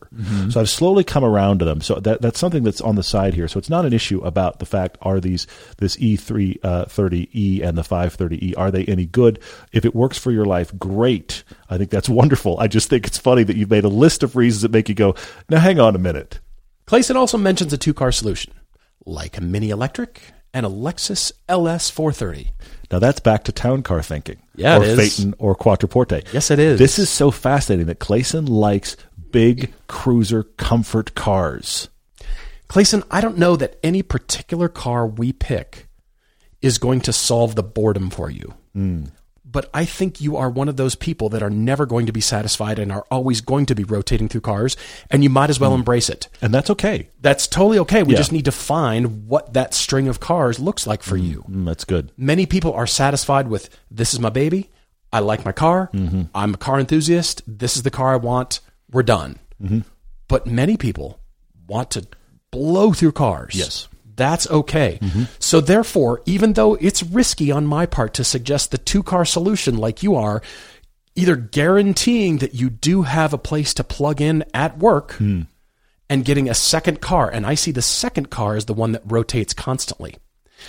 So 0.52 0.60
I've 0.60 0.70
slowly 0.70 1.06
come 1.06 1.24
around 1.24 1.60
to 1.60 1.66
them. 1.66 1.80
So 1.80 1.96
that 1.96 2.22
that's 2.22 2.38
something 2.40 2.64
that's 2.64 2.82
on 2.82 2.96
the 2.96 3.04
side 3.04 3.34
here. 3.34 3.48
So 3.48 3.60
it's 3.60 3.70
not 3.70 3.86
an 3.86 3.94
issue 3.94 4.20
about 4.20 4.60
the 4.60 4.66
fact 4.66 4.98
are 5.02 5.22
these 5.22 5.48
this 5.78 5.96
E3 5.96 6.60
uh, 6.64 6.86
30E 6.86 7.64
and 7.64 7.78
the 7.78 7.84
530E 7.84 8.56
are 8.58 8.72
they 8.72 8.84
any 8.86 9.06
good? 9.06 9.40
If 9.72 9.86
it 9.86 9.96
works 9.96 10.18
for 10.18 10.32
your 10.32 10.46
life, 10.46 10.78
great. 10.78 11.44
I 11.70 11.78
think 11.78 11.92
that's 11.92 12.10
wonderful. 12.22 12.60
I 12.60 12.68
just 12.68 12.90
think 12.90 13.08
it's 13.08 13.18
funny 13.18 13.44
that 13.44 13.56
you've 13.70 13.84
made 13.84 13.90
a 13.90 13.94
list 13.94 14.24
of 14.24 14.36
reasons 14.36 14.64
that 14.64 14.72
make 14.72 14.90
you 14.90 14.96
go, 14.96 15.16
now 15.50 15.60
hang 15.60 15.80
on 15.80 15.96
a 15.96 16.00
minute. 16.00 16.40
Clayson 16.88 17.16
also 17.16 17.38
mentions 17.38 17.72
a 17.72 17.78
two 17.78 17.94
car 17.94 18.12
solution, 18.12 18.54
like 19.06 19.38
a 19.38 19.42
Mini 19.42 19.70
Electric 19.70 20.22
and 20.54 20.66
a 20.66 20.70
Lexus 20.70 21.32
LS 21.48 21.90
430. 21.90 22.52
Now 22.92 23.00
that's 23.00 23.20
back 23.20 23.44
to 23.44 23.52
town 23.52 23.84
car 23.84 24.02
thinking. 24.02 24.42
Yeah, 24.56 24.78
or 24.78 24.84
it 24.84 24.90
is. 24.90 25.18
Phaeton 25.18 25.36
or 25.38 25.56
Quattroporte. 25.56 26.34
Yes, 26.34 26.50
it 26.50 26.58
is. 26.58 26.80
This 26.80 26.98
is 26.98 27.10
so 27.10 27.30
fascinating 27.30 27.86
that 27.86 28.00
Clayson 28.00 28.50
likes 28.50 28.98
big 29.32 29.72
cruiser 29.88 30.44
comfort 30.44 31.14
cars. 31.14 31.90
Clayson, 32.68 33.04
I 33.12 33.22
don't 33.22 33.38
know 33.38 33.56
that 33.56 33.78
any 33.84 34.02
particular 34.02 34.68
car 34.70 35.06
we 35.06 35.32
pick 35.34 35.88
is 36.62 36.78
going 36.78 37.02
to 37.02 37.14
solve 37.14 37.56
the 37.56 37.64
boredom 37.64 38.10
for 38.10 38.30
you. 38.30 38.54
Hmm. 38.74 39.06
But 39.52 39.68
I 39.74 39.84
think 39.86 40.22
you 40.22 40.38
are 40.38 40.50
one 40.50 40.70
of 40.70 40.78
those 40.78 40.94
people 40.94 41.30
that 41.30 41.42
are 41.42 41.50
never 41.50 41.88
going 41.88 42.06
to 42.06 42.12
be 42.12 42.22
satisfied 42.22 42.78
and 42.78 42.92
are 42.92 43.06
always 43.10 43.42
going 43.42 43.66
to 43.68 43.74
be 43.76 43.84
rotating 43.84 44.28
through 44.30 44.42
cars, 44.42 44.78
and 45.10 45.24
you 45.24 45.30
might 45.30 45.50
as 45.50 45.60
well 45.60 45.74
embrace 45.74 46.08
it. 46.08 46.28
And 46.42 46.54
that's 46.54 46.70
okay. 46.70 47.10
That's 47.22 47.48
totally 47.48 47.80
okay. 47.80 48.04
We 48.04 48.14
Yeah. 48.14 48.20
just 48.20 48.32
need 48.32 48.46
to 48.46 48.52
find 48.52 49.28
what 49.28 49.54
that 49.54 49.74
string 49.74 50.08
of 50.08 50.20
cars 50.20 50.60
looks 50.60 50.86
like 50.86 51.02
for 51.02 51.18
you. 51.18 51.44
Mm, 51.50 51.66
that's 51.66 51.84
good. 51.84 52.12
Many 52.16 52.46
people 52.46 52.74
are 52.74 52.86
satisfied 52.86 53.48
with 53.48 53.70
this 53.90 54.14
is 54.14 54.20
my 54.20 54.30
baby. 54.30 54.70
I 55.12 55.20
like 55.20 55.44
my 55.44 55.52
car. 55.52 55.90
Mm-hmm. 55.94 56.24
I'm 56.36 56.54
a 56.54 56.58
car 56.58 56.80
enthusiast. 56.80 57.42
This 57.48 57.76
is 57.76 57.82
the 57.82 57.90
car 57.90 58.14
I 58.14 58.18
want. 58.18 58.60
We're 58.92 59.02
done. 59.04 59.40
Mm-hmm. 59.64 59.80
But 60.28 60.46
many 60.46 60.78
people 60.78 61.20
want 61.68 61.90
to 61.92 62.06
blow 62.52 62.94
through 62.94 63.14
cars. 63.14 63.56
Yes. 63.56 63.88
That's 64.20 64.50
okay. 64.50 65.00
Mm-hmm. 65.02 65.24
So 65.40 65.62
therefore, 65.62 66.22
even 66.26 66.54
though 66.54 66.76
it's 66.76 67.02
risky 67.02 67.52
on 67.52 67.66
my 67.66 67.86
part 67.86 68.14
to 68.16 68.26
suggest 68.26 68.72
the 68.72 68.78
two 68.78 69.02
car 69.02 69.24
solution 69.24 69.78
like 69.78 70.04
you 70.04 70.16
are, 70.16 70.42
either 71.16 71.38
guaranteeing 71.38 72.40
that 72.40 72.54
you 72.54 72.70
do 72.70 73.04
have 73.04 73.34
a 73.34 73.38
place 73.38 73.74
to 73.76 73.84
plug 73.84 74.20
in 74.20 74.44
at 74.54 74.78
work 74.78 75.14
hmm. 75.14 75.44
and 76.10 76.26
getting 76.26 76.50
a 76.50 76.54
second 76.54 77.00
car. 77.00 77.30
And 77.30 77.46
I 77.46 77.56
see 77.56 77.72
the 77.72 77.82
second 77.82 78.30
car 78.30 78.58
as 78.58 78.66
the 78.66 78.74
one 78.74 78.92
that 78.92 79.04
rotates 79.06 79.54
constantly. 79.54 80.18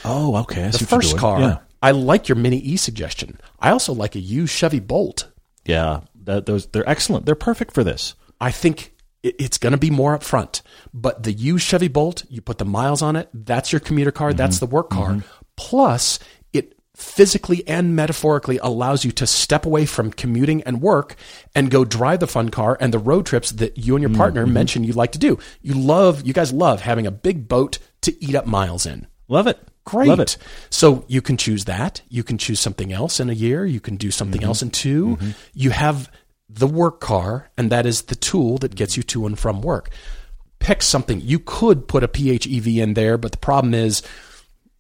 Oh, 0.05 0.37
okay. 0.37 0.65
I 0.65 0.69
The 0.69 0.79
see 0.79 0.85
what 0.85 0.91
you're 0.93 1.01
first 1.03 1.19
car, 1.19 1.41
Yeah. 1.41 1.59
I 1.83 1.91
like 1.91 2.29
your 2.29 2.37
Mini 2.37 2.59
E 2.59 2.77
suggestion. 2.77 3.41
I 3.59 3.71
also 3.71 3.93
like 3.93 4.15
a 4.15 4.21
used 4.21 4.53
Chevy 4.53 4.81
Bolt. 4.81 5.29
Yeah, 5.65 6.03
that, 6.23 6.47
those 6.47 6.67
they're 6.67 6.89
excellent. 6.89 7.27
They're 7.27 7.35
perfect 7.35 7.73
for 7.73 7.83
this. 7.83 8.15
I 8.41 8.51
think 8.51 8.95
it's 9.23 9.59
going 9.59 9.73
to 9.73 9.79
be 9.79 9.91
more 9.91 10.19
upfront. 10.19 10.63
But 10.95 11.23
the 11.25 11.33
used 11.33 11.67
Chevy 11.67 11.89
Bolt, 11.89 12.25
you 12.29 12.41
put 12.41 12.59
the 12.59 12.65
miles 12.65 13.03
on 13.03 13.17
it, 13.17 13.29
that's 13.35 13.73
your 13.73 13.81
commuter 13.81 14.11
car, 14.13 14.33
that's 14.33 14.57
Mm-hmm. 14.57 14.65
the 14.67 14.75
work 14.75 14.91
car. 14.91 15.23
Plus, 15.57 16.19
it 16.53 16.75
physically 16.97 17.67
and 17.69 17.95
metaphorically 17.95 18.59
allows 18.63 19.05
you 19.05 19.13
to 19.13 19.27
step 19.27 19.67
away 19.67 19.85
from 19.87 20.11
commuting 20.11 20.63
and 20.63 20.81
work 20.81 21.17
and 21.55 21.71
go 21.71 21.85
drive 21.85 22.21
the 22.21 22.27
fun 22.27 22.49
car 22.49 22.77
and 22.81 22.95
the 22.95 22.99
road 22.99 23.27
trips 23.27 23.51
that 23.53 23.77
you 23.79 23.95
and 23.95 24.03
your 24.03 24.15
partner 24.15 24.45
Mm-hmm. 24.45 24.55
mentioned 24.55 24.87
you 24.87 24.93
like 24.95 25.13
to 25.13 25.19
do. 25.19 25.39
You 25.63 25.75
love, 25.75 26.27
you 26.27 26.33
guys 26.33 26.53
love 26.53 26.81
having 26.81 27.07
a 27.07 27.11
big 27.11 27.47
boat 27.49 27.79
to 28.03 28.25
eat 28.25 28.35
up 28.35 28.47
miles 28.47 28.87
in. 28.87 29.07
Love 29.29 29.47
it. 29.47 29.59
Great. 29.85 30.09
Love 30.09 30.21
it. 30.21 30.37
So 30.71 31.05
you 31.09 31.21
can 31.23 31.37
choose 31.37 31.65
that. 31.67 32.03
You 32.09 32.23
can 32.23 32.37
choose 32.39 32.61
something 32.61 32.93
else 32.93 33.19
in 33.21 33.31
a 33.31 33.35
year. 33.35 33.65
You 33.67 33.81
can 33.81 33.97
do 33.97 34.11
something 34.11 34.41
Mm-hmm. 34.41 34.49
else 34.49 34.63
in 34.63 34.71
2 34.71 35.19
You 35.55 35.71
have 35.71 36.11
the 36.53 36.67
work 36.67 37.01
car, 37.01 37.51
and 37.57 37.71
that 37.71 37.87
is 37.87 38.03
the 38.03 38.15
tool 38.15 38.59
that 38.59 38.75
gets 38.75 38.97
you 38.97 39.03
to 39.05 39.27
and 39.27 39.39
from 39.39 39.63
work. 39.63 39.91
Pick 40.59 40.83
something. 40.83 41.21
You 41.21 41.39
could 41.39 41.89
put 41.89 42.03
a 42.03 42.09
PHEV 42.09 42.77
in 42.79 42.95
there, 42.95 43.17
but 43.17 43.33
the 43.33 43.39
problem 43.39 43.73
is 43.73 44.03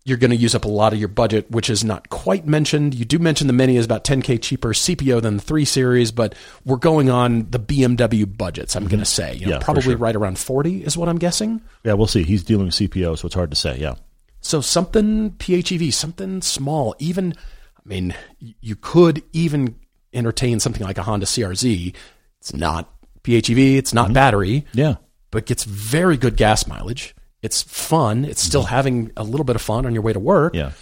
you're 0.04 0.18
going 0.18 0.30
to 0.30 0.36
use 0.36 0.54
up 0.54 0.64
a 0.64 0.68
lot 0.68 0.92
of 0.92 0.98
your 0.98 1.08
budget, 1.08 1.50
which 1.50 1.70
is 1.70 1.84
not 1.84 2.08
quite 2.08 2.46
mentioned. 2.46 2.94
You 2.94 3.04
do 3.04 3.18
mention 3.18 3.46
the 3.46 3.52
Mini 3.52 3.76
is 3.76 3.84
about 3.84 4.04
10K 4.04 4.42
cheaper 4.42 4.70
CPO 4.70 5.22
than 5.22 5.36
the 5.36 5.42
3 5.42 5.64
Series, 5.64 6.10
but 6.10 6.34
we're 6.64 6.76
going 6.76 7.10
on 7.10 7.48
the 7.50 7.60
BMW 7.60 8.26
budgets, 8.36 8.74
I'm 8.74 8.82
mm-hmm. 8.82 8.90
going 8.90 9.00
to 9.00 9.06
say. 9.06 9.34
You 9.36 9.46
know, 9.46 9.52
Yeah, 9.52 9.58
probably 9.60 9.82
sure. 9.82 9.96
right 9.96 10.16
around 10.16 10.38
40 10.38 10.84
is 10.84 10.96
what 10.96 11.08
I'm 11.08 11.18
guessing. 11.18 11.60
Yeah, 11.84 11.94
we'll 11.94 12.06
see. 12.06 12.24
He's 12.24 12.42
dealing 12.42 12.66
with 12.66 12.74
CPO, 12.74 13.18
so 13.18 13.26
it's 13.26 13.34
hard 13.34 13.50
to 13.50 13.56
say. 13.56 13.78
Yeah. 13.78 13.94
So 14.40 14.60
something 14.60 15.32
PHEV, 15.32 15.92
something 15.92 16.42
small, 16.42 16.94
even 16.98 17.34
I 17.78 17.88
mean, 17.88 18.14
you 18.38 18.76
could 18.76 19.22
even 19.32 19.76
entertain 20.12 20.60
something 20.60 20.86
like 20.86 20.98
a 20.98 21.02
Honda 21.02 21.26
CRZ. 21.26 21.94
It's 22.40 22.54
not 22.54 22.92
PHEV, 23.22 23.76
it's 23.76 23.92
not 23.92 24.06
mm-hmm. 24.06 24.14
battery, 24.14 24.66
Yeah. 24.72 24.96
but 25.30 25.46
gets 25.46 25.64
very 25.64 26.16
good 26.16 26.36
gas 26.36 26.66
mileage. 26.66 27.14
It's 27.42 27.62
fun. 27.62 28.24
It's 28.24 28.42
still 28.42 28.62
mm-hmm. 28.62 28.74
having 28.74 29.12
a 29.16 29.24
little 29.24 29.44
bit 29.44 29.56
of 29.56 29.62
fun 29.62 29.86
on 29.86 29.94
your 29.94 30.02
way 30.02 30.12
to 30.12 30.20
work. 30.20 30.54
Yeah. 30.54 30.72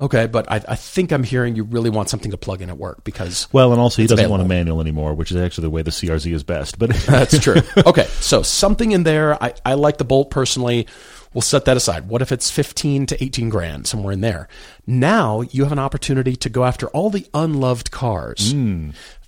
Okay, 0.00 0.26
but 0.26 0.50
I, 0.50 0.62
I 0.68 0.76
think 0.76 1.10
I'm 1.10 1.24
hearing 1.24 1.56
you 1.56 1.64
really 1.64 1.90
want 1.90 2.08
something 2.08 2.30
to 2.30 2.36
plug 2.36 2.62
in 2.62 2.70
at 2.70 2.78
work 2.78 3.02
because 3.02 3.48
Well, 3.52 3.72
and 3.72 3.80
also 3.80 4.00
he 4.00 4.06
doesn't 4.06 4.30
want 4.30 4.42
a 4.42 4.46
manual 4.46 4.80
anymore, 4.80 5.12
which 5.14 5.32
is 5.32 5.36
actually 5.36 5.62
the 5.62 5.70
way 5.70 5.82
the 5.82 5.90
CRZ 5.90 6.32
is 6.32 6.44
best. 6.44 6.78
But 6.78 6.90
That's 7.06 7.38
true. 7.40 7.62
Okay, 7.84 8.04
so 8.20 8.42
something 8.42 8.92
in 8.92 9.02
there. 9.02 9.42
I, 9.42 9.54
I 9.64 9.74
like 9.74 9.98
the 9.98 10.04
Bolt 10.04 10.30
personally. 10.30 10.86
We'll 11.34 11.42
set 11.42 11.64
that 11.66 11.76
aside. 11.76 12.08
What 12.08 12.22
if 12.22 12.32
it's 12.32 12.50
15 12.50 13.06
to 13.06 13.22
18 13.22 13.48
grand, 13.48 13.86
somewhere 13.86 14.12
in 14.12 14.20
there? 14.22 14.48
Now 14.86 15.42
you 15.42 15.62
have 15.64 15.72
an 15.72 15.78
opportunity 15.78 16.36
to 16.36 16.48
go 16.48 16.64
after 16.64 16.88
all 16.88 17.10
the 17.10 17.26
unloved 17.34 17.90
cars 17.90 18.52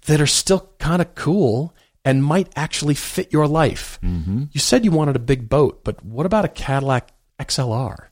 that 0.07 0.21
are 0.21 0.27
still 0.27 0.71
kind 0.79 1.03
of 1.03 1.15
cool 1.15 1.75
and 2.05 2.25
might 2.25 2.49
actually 2.57 2.95
fit 2.95 3.33
your 3.33 3.47
life. 3.47 3.99
Mm-hmm. 4.03 4.45
You 4.53 4.61
said 4.61 4.85
you 4.85 4.91
wanted 4.91 5.17
a 5.17 5.21
big 5.21 5.49
boat, 5.51 5.85
but 5.85 6.03
what 6.05 6.25
about 6.27 6.47
a 6.47 6.49
Cadillac 6.49 7.11
XLR? 7.39 8.07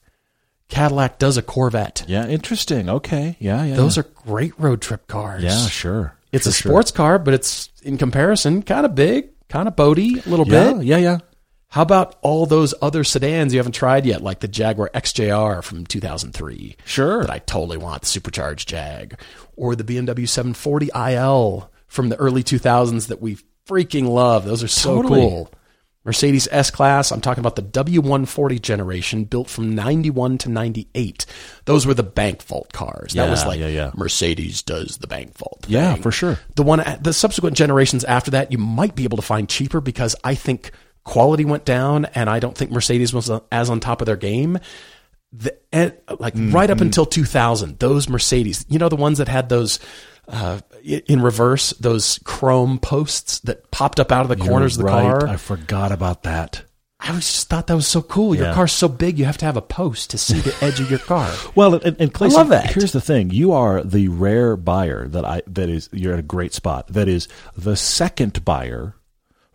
Cadillac 0.69 1.19
does 1.19 1.39
a 1.39 1.43
Corvette. 1.43 2.05
yeah, 2.07 2.27
interesting. 2.27 2.91
Okay. 2.91 3.37
Yeah, 3.41 3.65
yeah. 3.65 3.77
Those 3.77 3.97
are 3.97 4.03
great 4.03 4.53
road 4.61 4.83
trip 4.83 5.07
cars. 5.07 5.43
yeah, 5.43 5.67
sure. 5.69 6.15
It's 6.31 6.47
a 6.47 6.51
For 6.51 6.57
sure. 6.57 6.71
sports 6.73 6.91
car, 6.91 7.19
but 7.19 7.33
it's 7.33 7.71
in 7.83 7.97
comparison 7.97 8.63
kind 8.63 8.85
of 8.85 8.95
big, 8.95 9.31
kind 9.49 9.67
of 9.67 9.75
boaty 9.77 10.25
a 10.27 10.29
little 10.29 10.47
Yeah, 10.47 10.75
bit. 10.75 10.85
yeah, 10.85 10.99
yeah. 10.99 11.19
How 11.71 11.83
about 11.83 12.17
all 12.23 12.47
those 12.47 12.73
other 12.81 13.05
sedans 13.05 13.53
you 13.53 13.59
haven't 13.59 13.73
tried 13.73 14.07
yet, 14.07 14.23
like 14.23 14.41
the 14.41 14.49
Jaguar 14.49 14.91
XJR 14.95 15.63
from 15.63 15.85
2003? 15.87 16.77
Sure. 16.87 17.21
That 17.21 17.31
I 17.31 17.41
totally 17.41 17.77
want, 17.77 18.01
the 18.03 18.07
supercharged 18.07 18.69
Jag. 18.69 19.21
Or 19.57 19.77
the 19.77 19.85
BMW 19.85 20.27
740 20.29 20.89
IL 20.95 21.71
from 21.87 22.09
the 22.09 22.17
early 22.17 22.43
2000s 22.43 23.09
that 23.09 23.21
we 23.21 23.39
freaking 23.69 24.09
love. 24.09 24.47
Those 24.47 24.63
are 24.63 24.69
so 24.69 24.97
Totally. 25.03 25.21
cool. 25.21 25.51
Mercedes 26.05 26.49
S 26.51 26.71
Class, 26.71 27.11
I'm 27.13 27.21
talking 27.21 27.41
about 27.43 27.57
the 27.57 27.63
W140 27.63 28.63
generation 28.63 29.25
built 29.25 29.51
from 29.51 29.75
91 29.75 30.39
to 30.39 30.49
98. 30.49 31.27
Those 31.67 31.87
were 31.87 31.93
the 31.93 32.03
bank 32.03 32.43
vault 32.45 32.73
cars. 32.73 33.13
that 33.13 33.25
Yeah, 33.25 33.31
was 33.31 33.45
like 33.45 33.61
yeah, 33.61 33.67
yeah. 33.67 33.91
Mercedes 33.95 34.63
does 34.63 34.97
the 34.99 35.07
bank 35.07 35.37
vault. 35.37 35.67
Yeah, 35.69 35.97
for 35.97 36.11
sure. 36.11 36.39
The 36.55 36.63
one, 36.63 36.83
the 37.03 37.13
subsequent 37.13 37.59
generations 37.59 38.05
after 38.05 38.31
that, 38.31 38.51
you 38.51 38.57
might 38.57 38.95
be 38.95 39.05
able 39.05 39.17
to 39.19 39.23
find 39.23 39.51
cheaper 39.51 39.83
because 39.83 40.17
I 40.25 40.35
think 40.35 40.71
quality 41.05 41.45
went 41.45 41.65
down, 41.65 42.05
and 42.07 42.29
I 42.29 42.41
don't 42.41 42.57
think 42.57 42.71
Mercedes 42.71 43.13
was 43.13 43.31
as 43.51 43.71
on 43.71 43.81
top 43.81 44.01
of 44.01 44.07
their 44.07 44.17
game. 44.17 44.59
The, 45.33 45.57
and, 45.73 45.95
like 46.19 46.35
mm, 46.35 46.53
right 46.55 46.71
up 46.71 46.79
mm. 46.79 46.83
until 46.83 47.05
2000, 47.05 47.79
those 47.79 48.09
Mercedes, 48.09 48.65
you 48.69 48.79
know, 48.79 48.89
the 48.89 48.97
ones 48.97 49.19
that 49.19 49.29
had 49.29 49.51
those 49.51 49.79
uh, 50.29 50.61
in 50.83 51.21
reverse, 51.23 51.71
those 51.75 52.19
chrome 52.25 52.79
posts 52.79 53.41
that 53.41 53.71
popped 53.71 54.01
up 54.01 54.13
out 54.13 54.23
of 54.23 54.29
the 54.29 54.45
corners 54.45 54.77
of 54.77 54.85
the 54.85 54.93
right. 54.93 55.03
car. 55.03 55.29
I 55.29 55.37
forgot 55.37 55.93
about 55.93 56.23
that. 56.23 56.63
I 57.01 57.13
was 57.13 57.27
just 57.27 57.49
thought 57.49 57.69
that 57.69 57.77
was 57.77 57.87
so 57.87 58.03
cool. 58.03 58.35
Your 58.35 58.53
car's 58.53 58.73
so 58.73 58.89
big, 58.89 59.19
you 59.19 59.25
have 59.25 59.39
to 59.39 59.45
have 59.45 59.57
a 59.57 59.63
post 59.63 60.11
to 60.11 60.19
see 60.19 60.41
the 60.41 60.55
edge 60.65 60.81
of 60.81 60.91
your 60.91 60.99
car. 60.99 61.33
Well, 61.55 61.75
and, 61.75 61.97
and 62.01 62.13
Clayson, 62.13 62.33
love 62.33 62.49
that. 62.49 62.73
Here's 62.73 62.93
the 62.93 63.01
thing: 63.01 63.31
you 63.31 63.53
are 63.53 63.83
the 63.83 64.09
rare 64.09 64.57
buyer 64.57 65.09
that 65.09 65.25
I 65.25 65.43
that 65.47 65.69
is 65.69 65.89
you're 65.93 66.13
at 66.13 66.19
a 66.19 66.23
great 66.23 66.53
spot. 66.53 66.89
That 66.89 67.09
is 67.09 67.29
the 67.57 67.77
second 67.77 68.45
buyer 68.45 68.95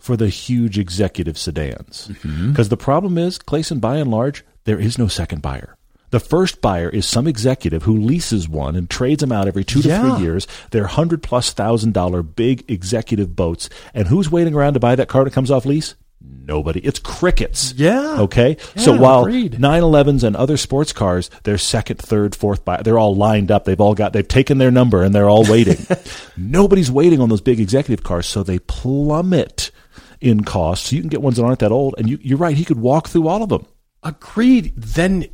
for 0.03 0.17
the 0.17 0.27
huge 0.27 0.77
executive 0.77 1.37
sedans. 1.37 2.07
Because 2.07 2.23
Mm-hmm. 2.31 2.63
the 2.63 2.77
problem 2.77 3.17
is, 3.17 3.39
Clayson, 3.39 3.79
by 3.79 3.97
and 3.97 4.11
large, 4.11 4.43
there 4.65 4.79
is 4.79 4.97
no 4.97 5.07
second 5.07 5.41
buyer. 5.41 5.77
The 6.11 6.19
first 6.19 6.61
buyer 6.61 6.89
is 6.89 7.07
some 7.07 7.25
executive 7.25 7.83
who 7.83 7.97
leases 7.97 8.47
one 8.47 8.75
and 8.75 8.89
trades 8.89 9.21
them 9.21 9.31
out 9.31 9.47
every 9.47 9.63
two 9.63 9.81
to 9.81 9.87
Yeah. 9.87 10.15
three 10.15 10.23
years. 10.25 10.45
They're 10.71 10.85
hundred 10.87 11.23
plus 11.23 11.53
thousand 11.53 11.93
dollar 11.93 12.21
big 12.21 12.69
executive 12.69 13.35
boats, 13.35 13.69
and 13.93 14.07
who's 14.09 14.29
waiting 14.29 14.53
around 14.53 14.73
to 14.75 14.79
buy 14.79 14.95
that 14.95 15.07
car 15.07 15.23
that 15.23 15.33
comes 15.33 15.49
off 15.49 15.65
lease? 15.65 15.95
Nobody. 16.45 16.79
It's 16.81 16.99
crickets. 16.99 17.73
Yeah. 17.75 18.19
Okay. 18.21 18.57
so 18.77 18.95
while 18.95 19.21
agreed. 19.25 19.53
911s 19.53 20.23
and 20.23 20.35
other 20.35 20.55
sports 20.57 20.93
cars, 20.93 21.29
they're 21.43 21.57
second, 21.57 21.97
third, 21.97 22.35
fourth, 22.35 22.63
buy, 22.63 22.81
they're 22.81 22.99
all 22.99 23.15
lined 23.15 23.49
up. 23.51 23.65
They've 23.65 23.79
all 23.81 23.93
got, 23.95 24.13
they've 24.13 24.27
taken 24.27 24.57
their 24.57 24.71
number 24.71 25.01
and 25.03 25.15
they're 25.15 25.29
all 25.29 25.45
waiting. 25.49 25.77
Nobody's 26.37 26.91
waiting 26.91 27.19
on 27.21 27.29
those 27.29 27.41
big 27.41 27.59
executive 27.59 28.03
cars, 28.05 28.25
so 28.27 28.43
they 28.43 28.59
plummet 28.59 29.71
in 30.23 30.43
cost. 30.43 30.85
So 30.85 30.95
you 30.95 31.01
can 31.01 31.09
get 31.09 31.21
ones 31.21 31.37
that 31.37 31.43
aren't 31.43 31.59
that 31.59 31.71
old, 31.71 31.95
and 31.97 32.09
you, 32.09 32.17
you're 32.21 32.37
right. 32.37 32.55
He 32.55 32.65
could 32.65 32.79
walk 32.79 33.09
through 33.09 33.27
all 33.27 33.43
of 33.43 33.49
them. 33.49 33.65
Agreed. 34.03 34.73
Then 34.75 35.27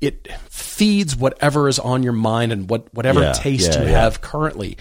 it 0.00 0.28
feeds 0.48 1.14
whatever 1.14 1.68
is 1.68 1.78
on 1.78 2.02
your 2.02 2.12
mind 2.12 2.52
and 2.52 2.68
what 2.70 2.92
whatever 2.94 3.20
Yeah, 3.20 3.32
taste 3.32 3.72
yeah, 3.72 3.80
you 3.80 3.82
yeah. 3.82 3.88
Mm-hmm. 3.88 3.94
have 3.94 4.20
currently. 4.20 4.76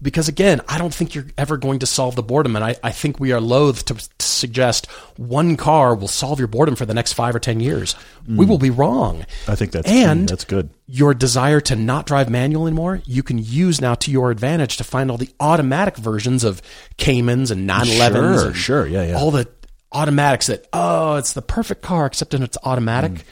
Because 0.00 0.28
again, 0.28 0.60
I 0.68 0.78
don't 0.78 0.92
think 0.92 1.14
you're 1.14 1.26
ever 1.38 1.56
going 1.56 1.78
to 1.80 1.86
solve 1.86 2.16
the 2.16 2.22
boredom, 2.22 2.56
and 2.56 2.64
I, 2.64 2.76
I 2.82 2.90
think 2.90 3.20
we 3.20 3.32
are 3.32 3.40
loath 3.40 3.84
to, 3.86 3.94
to 3.94 4.26
suggest 4.26 4.86
one 5.16 5.56
car 5.56 5.94
will 5.94 6.08
solve 6.08 6.38
your 6.38 6.48
boredom 6.48 6.74
for 6.74 6.84
the 6.86 6.94
next 6.94 7.12
five 7.12 7.34
or 7.34 7.38
ten 7.38 7.60
years. 7.60 7.94
We 8.26 8.46
will 8.46 8.58
be 8.58 8.70
wrong. 8.70 9.20
Mm. 9.20 9.52
I 9.52 9.54
think 9.56 9.72
that's 9.72 9.88
and 9.88 10.28
that's 10.28 10.44
good. 10.44 10.70
Your 10.86 11.14
desire 11.14 11.60
to 11.62 11.76
not 11.76 12.06
drive 12.06 12.28
manual 12.30 12.66
anymore, 12.66 13.00
you 13.04 13.22
can 13.22 13.38
use 13.38 13.80
now 13.80 13.94
to 13.96 14.10
your 14.10 14.30
advantage 14.30 14.76
to 14.76 14.84
find 14.84 15.10
all 15.10 15.16
the 15.16 15.30
automatic 15.40 15.96
versions 15.96 16.44
of 16.44 16.60
Caymans 16.98 17.50
and 17.50 17.68
911s. 17.68 18.42
Sure, 18.42 18.54
sure, 18.54 18.86
yeah, 18.86 19.04
yeah. 19.04 19.16
All 19.16 19.30
the 19.30 19.48
automatics 19.92 20.46
that, 20.46 20.66
oh, 20.72 21.16
it's 21.16 21.32
the 21.32 21.42
perfect 21.42 21.82
car, 21.82 22.06
except 22.06 22.32
that 22.32 22.42
it's 22.42 22.58
automatic. 22.64 23.12
Mm. 23.12 23.22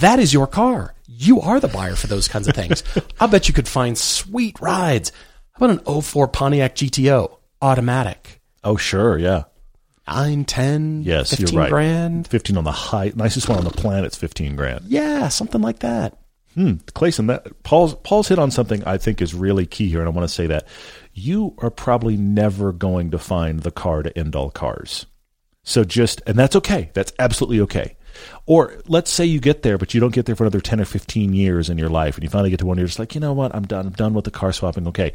That 0.00 0.18
is 0.18 0.32
your 0.32 0.46
car. 0.46 0.94
You 1.06 1.40
are 1.40 1.60
the 1.60 1.68
buyer 1.68 1.94
for 1.96 2.06
those 2.06 2.28
kinds 2.28 2.48
of 2.48 2.54
things. 2.54 2.82
I 3.20 3.26
bet 3.26 3.48
you 3.48 3.54
could 3.54 3.68
find 3.68 3.96
sweet 3.96 4.58
rides. 4.60 5.12
How 5.52 5.66
about 5.66 5.86
an 5.86 6.02
04 6.02 6.28
Pontiac 6.28 6.74
GTO 6.74 7.36
automatic? 7.62 8.40
Oh, 8.64 8.76
sure, 8.76 9.18
yeah. 9.18 9.44
Nine, 10.08 10.44
ten, 10.44 11.02
Yes, 11.02 11.30
15 11.30 11.48
you're 11.52 11.62
right. 11.62 11.70
grand. 11.70 12.28
15 12.28 12.56
on 12.56 12.64
the 12.64 12.72
high, 12.72 13.12
nicest 13.16 13.48
one 13.48 13.58
on 13.58 13.64
the 13.64 13.70
planet's 13.70 14.16
15 14.16 14.54
grand. 14.56 14.84
Yeah, 14.86 15.28
something 15.28 15.60
like 15.60 15.80
that. 15.80 16.16
Hmm. 16.54 16.74
Clayson, 16.94 17.26
that 17.26 17.62
Paul's 17.64 17.94
Paul's 17.96 18.28
hit 18.28 18.38
on 18.38 18.50
something 18.50 18.82
I 18.84 18.96
think 18.96 19.20
is 19.20 19.34
really 19.34 19.66
key 19.66 19.88
here, 19.90 19.98
and 20.00 20.08
I 20.08 20.12
want 20.12 20.26
to 20.26 20.34
say 20.34 20.46
that 20.46 20.66
you 21.12 21.54
are 21.58 21.70
probably 21.70 22.16
never 22.16 22.72
going 22.72 23.10
to 23.10 23.18
find 23.18 23.60
the 23.60 23.70
car 23.70 24.02
to 24.02 24.16
end 24.18 24.34
all 24.34 24.50
cars. 24.50 25.04
So 25.66 25.84
just, 25.84 26.22
and 26.26 26.38
that's 26.38 26.56
okay. 26.56 26.90
That's 26.94 27.12
absolutely 27.18 27.60
okay. 27.62 27.96
Or 28.46 28.80
let's 28.86 29.10
say 29.10 29.26
you 29.26 29.40
get 29.40 29.62
there, 29.62 29.76
but 29.76 29.92
you 29.92 30.00
don't 30.00 30.14
get 30.14 30.24
there 30.24 30.36
for 30.36 30.44
another 30.44 30.60
ten 30.60 30.80
or 30.80 30.86
fifteen 30.86 31.34
years 31.34 31.68
in 31.68 31.76
your 31.76 31.90
life, 31.90 32.14
and 32.14 32.24
you 32.24 32.30
finally 32.30 32.50
get 32.50 32.60
to 32.60 32.66
one, 32.66 32.78
you're 32.78 32.86
just 32.86 32.98
like, 32.98 33.14
you 33.14 33.20
know 33.20 33.32
what, 33.32 33.54
I'm 33.54 33.66
done. 33.66 33.88
I'm 33.88 33.92
done 33.92 34.14
with 34.14 34.24
the 34.24 34.30
car 34.30 34.52
swapping. 34.52 34.88
Okay. 34.88 35.12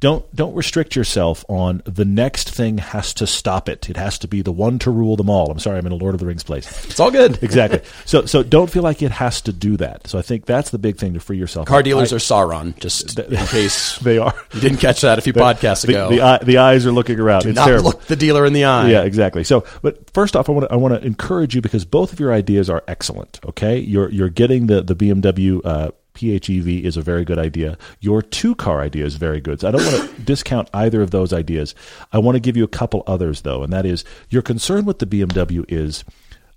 Don't 0.00 0.32
don't 0.34 0.54
restrict 0.54 0.94
yourself 0.94 1.44
on 1.48 1.82
the 1.84 2.04
next 2.04 2.50
thing 2.50 2.78
has 2.78 3.12
to 3.14 3.26
stop 3.26 3.68
it. 3.68 3.90
It 3.90 3.96
has 3.96 4.16
to 4.20 4.28
be 4.28 4.42
the 4.42 4.52
one 4.52 4.78
to 4.80 4.92
rule 4.92 5.16
them 5.16 5.28
all. 5.28 5.50
I'm 5.50 5.58
sorry, 5.58 5.76
I'm 5.78 5.86
in 5.86 5.92
a 5.92 5.96
Lord 5.96 6.14
of 6.14 6.20
the 6.20 6.26
Rings 6.26 6.44
place. 6.44 6.68
It's 6.84 7.00
all 7.00 7.10
good. 7.10 7.42
Exactly. 7.42 7.80
so 8.04 8.24
so 8.24 8.44
don't 8.44 8.70
feel 8.70 8.84
like 8.84 9.02
it 9.02 9.10
has 9.10 9.40
to 9.42 9.52
do 9.52 9.76
that. 9.78 10.06
So 10.06 10.16
I 10.16 10.22
think 10.22 10.46
that's 10.46 10.70
the 10.70 10.78
big 10.78 10.98
thing 10.98 11.14
to 11.14 11.20
free 11.20 11.36
yourself. 11.36 11.66
Car 11.66 11.82
dealers 11.82 12.12
I- 12.12 12.16
are 12.16 12.18
Sauron, 12.20 12.78
just 12.78 13.18
in 13.18 13.36
case 13.46 13.98
they 14.02 14.18
are. 14.18 14.34
you 14.54 14.60
didn't 14.60 14.78
catch 14.78 15.00
that 15.00 15.18
a 15.18 15.22
few 15.22 15.32
podcasts 15.32 15.84
The, 15.84 15.92
ago. 15.94 16.10
the, 16.10 16.20
eye, 16.20 16.38
the 16.44 16.58
eyes 16.58 16.86
are 16.86 16.92
looking 16.92 17.18
around. 17.18 17.42
Do 17.42 17.48
it's 17.48 17.56
not 17.56 17.66
terrible. 17.66 17.86
look 17.90 18.02
the 18.04 18.14
dealer 18.14 18.46
in 18.46 18.52
the 18.52 18.66
eye. 18.66 18.90
Yeah, 18.90 19.02
exactly. 19.02 19.42
So, 19.42 19.64
but 19.82 20.08
first 20.14 20.36
off, 20.36 20.48
I 20.48 20.52
want 20.52 20.68
to 20.68 20.72
I 20.72 20.76
want 20.76 20.94
to 20.94 21.04
encourage 21.04 21.56
you 21.56 21.60
because 21.60 21.84
both 21.84 22.12
of 22.12 22.20
your 22.20 22.32
ideas 22.32 22.70
are 22.70 22.84
excellent. 22.86 23.40
Okay, 23.44 23.78
you're 23.80 24.10
you're 24.10 24.28
getting 24.28 24.68
the 24.68 24.80
the 24.82 24.94
BMW 24.94 25.60
uh, 25.64 25.90
PHEV 26.18 26.82
is 26.82 26.96
a 26.96 27.02
very 27.02 27.24
good 27.24 27.38
idea. 27.38 27.78
Your 28.00 28.22
two 28.22 28.56
car 28.56 28.80
idea 28.80 29.04
is 29.04 29.14
very 29.14 29.40
good. 29.40 29.60
So 29.60 29.68
I 29.68 29.70
don't 29.70 29.84
want 29.84 30.16
to 30.16 30.22
discount 30.24 30.68
either 30.74 31.00
of 31.00 31.12
those 31.12 31.32
ideas. 31.32 31.76
I 32.12 32.18
want 32.18 32.34
to 32.34 32.40
give 32.40 32.56
you 32.56 32.64
a 32.64 32.68
couple 32.68 33.04
others 33.06 33.42
though, 33.42 33.62
and 33.62 33.72
that 33.72 33.86
is 33.86 34.04
your 34.28 34.42
concern 34.42 34.84
with 34.84 34.98
the 34.98 35.06
BMW 35.06 35.64
is 35.68 36.04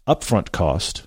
upfront 0.07 0.51
cost 0.51 1.05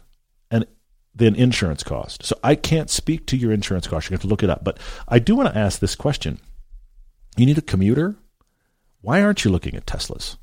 and 0.52 0.66
then 1.14 1.34
insurance 1.34 1.82
cost. 1.82 2.24
So 2.24 2.38
I 2.44 2.54
can't 2.54 2.90
speak 2.90 3.26
to 3.26 3.36
your 3.36 3.52
insurance 3.52 3.88
cost. 3.88 4.08
You 4.08 4.14
have 4.14 4.22
to 4.22 4.28
look 4.28 4.44
it 4.44 4.50
up. 4.50 4.62
But 4.62 4.78
I 5.08 5.18
do 5.18 5.34
want 5.34 5.52
to 5.52 5.58
ask 5.58 5.80
this 5.80 5.96
question: 5.96 6.38
You 7.36 7.46
need 7.46 7.58
a 7.58 7.62
commuter. 7.62 8.14
Why 9.00 9.20
aren't 9.20 9.44
you 9.44 9.50
looking 9.50 9.74
at 9.74 9.84
Teslas? 9.84 10.36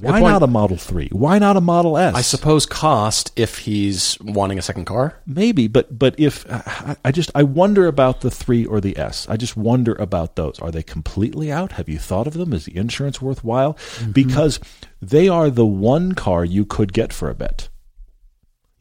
Why 0.00 0.20
point. 0.20 0.32
not 0.32 0.42
a 0.42 0.46
Model 0.46 0.76
3? 0.78 1.10
Why 1.12 1.38
not 1.38 1.56
a 1.56 1.60
Model 1.60 1.98
S? 1.98 2.14
I 2.14 2.22
suppose 2.22 2.64
cost 2.64 3.30
if 3.36 3.58
he's 3.58 4.18
wanting 4.20 4.58
a 4.58 4.62
second 4.62 4.86
car. 4.86 5.20
Maybe, 5.26 5.68
but 5.68 5.98
but 5.98 6.18
if 6.18 6.50
I, 6.50 6.96
I 7.04 7.12
just 7.12 7.30
I 7.34 7.42
wonder 7.42 7.86
about 7.86 8.22
the 8.22 8.30
3 8.30 8.64
or 8.64 8.80
the 8.80 8.96
S. 8.96 9.28
I 9.28 9.36
just 9.36 9.56
wonder 9.56 9.94
about 9.94 10.36
those. 10.36 10.58
Are 10.60 10.70
they 10.70 10.82
completely 10.82 11.52
out? 11.52 11.72
Have 11.72 11.88
you 11.88 11.98
thought 11.98 12.26
of 12.26 12.32
them? 12.32 12.52
Is 12.52 12.64
the 12.64 12.76
insurance 12.76 13.20
worthwhile? 13.20 13.74
Mm-hmm. 13.74 14.12
Because 14.12 14.60
they 15.00 15.28
are 15.28 15.50
the 15.50 15.66
one 15.66 16.12
car 16.14 16.44
you 16.44 16.64
could 16.64 16.92
get 16.92 17.12
for 17.12 17.28
a 17.28 17.34
bit. 17.34 17.68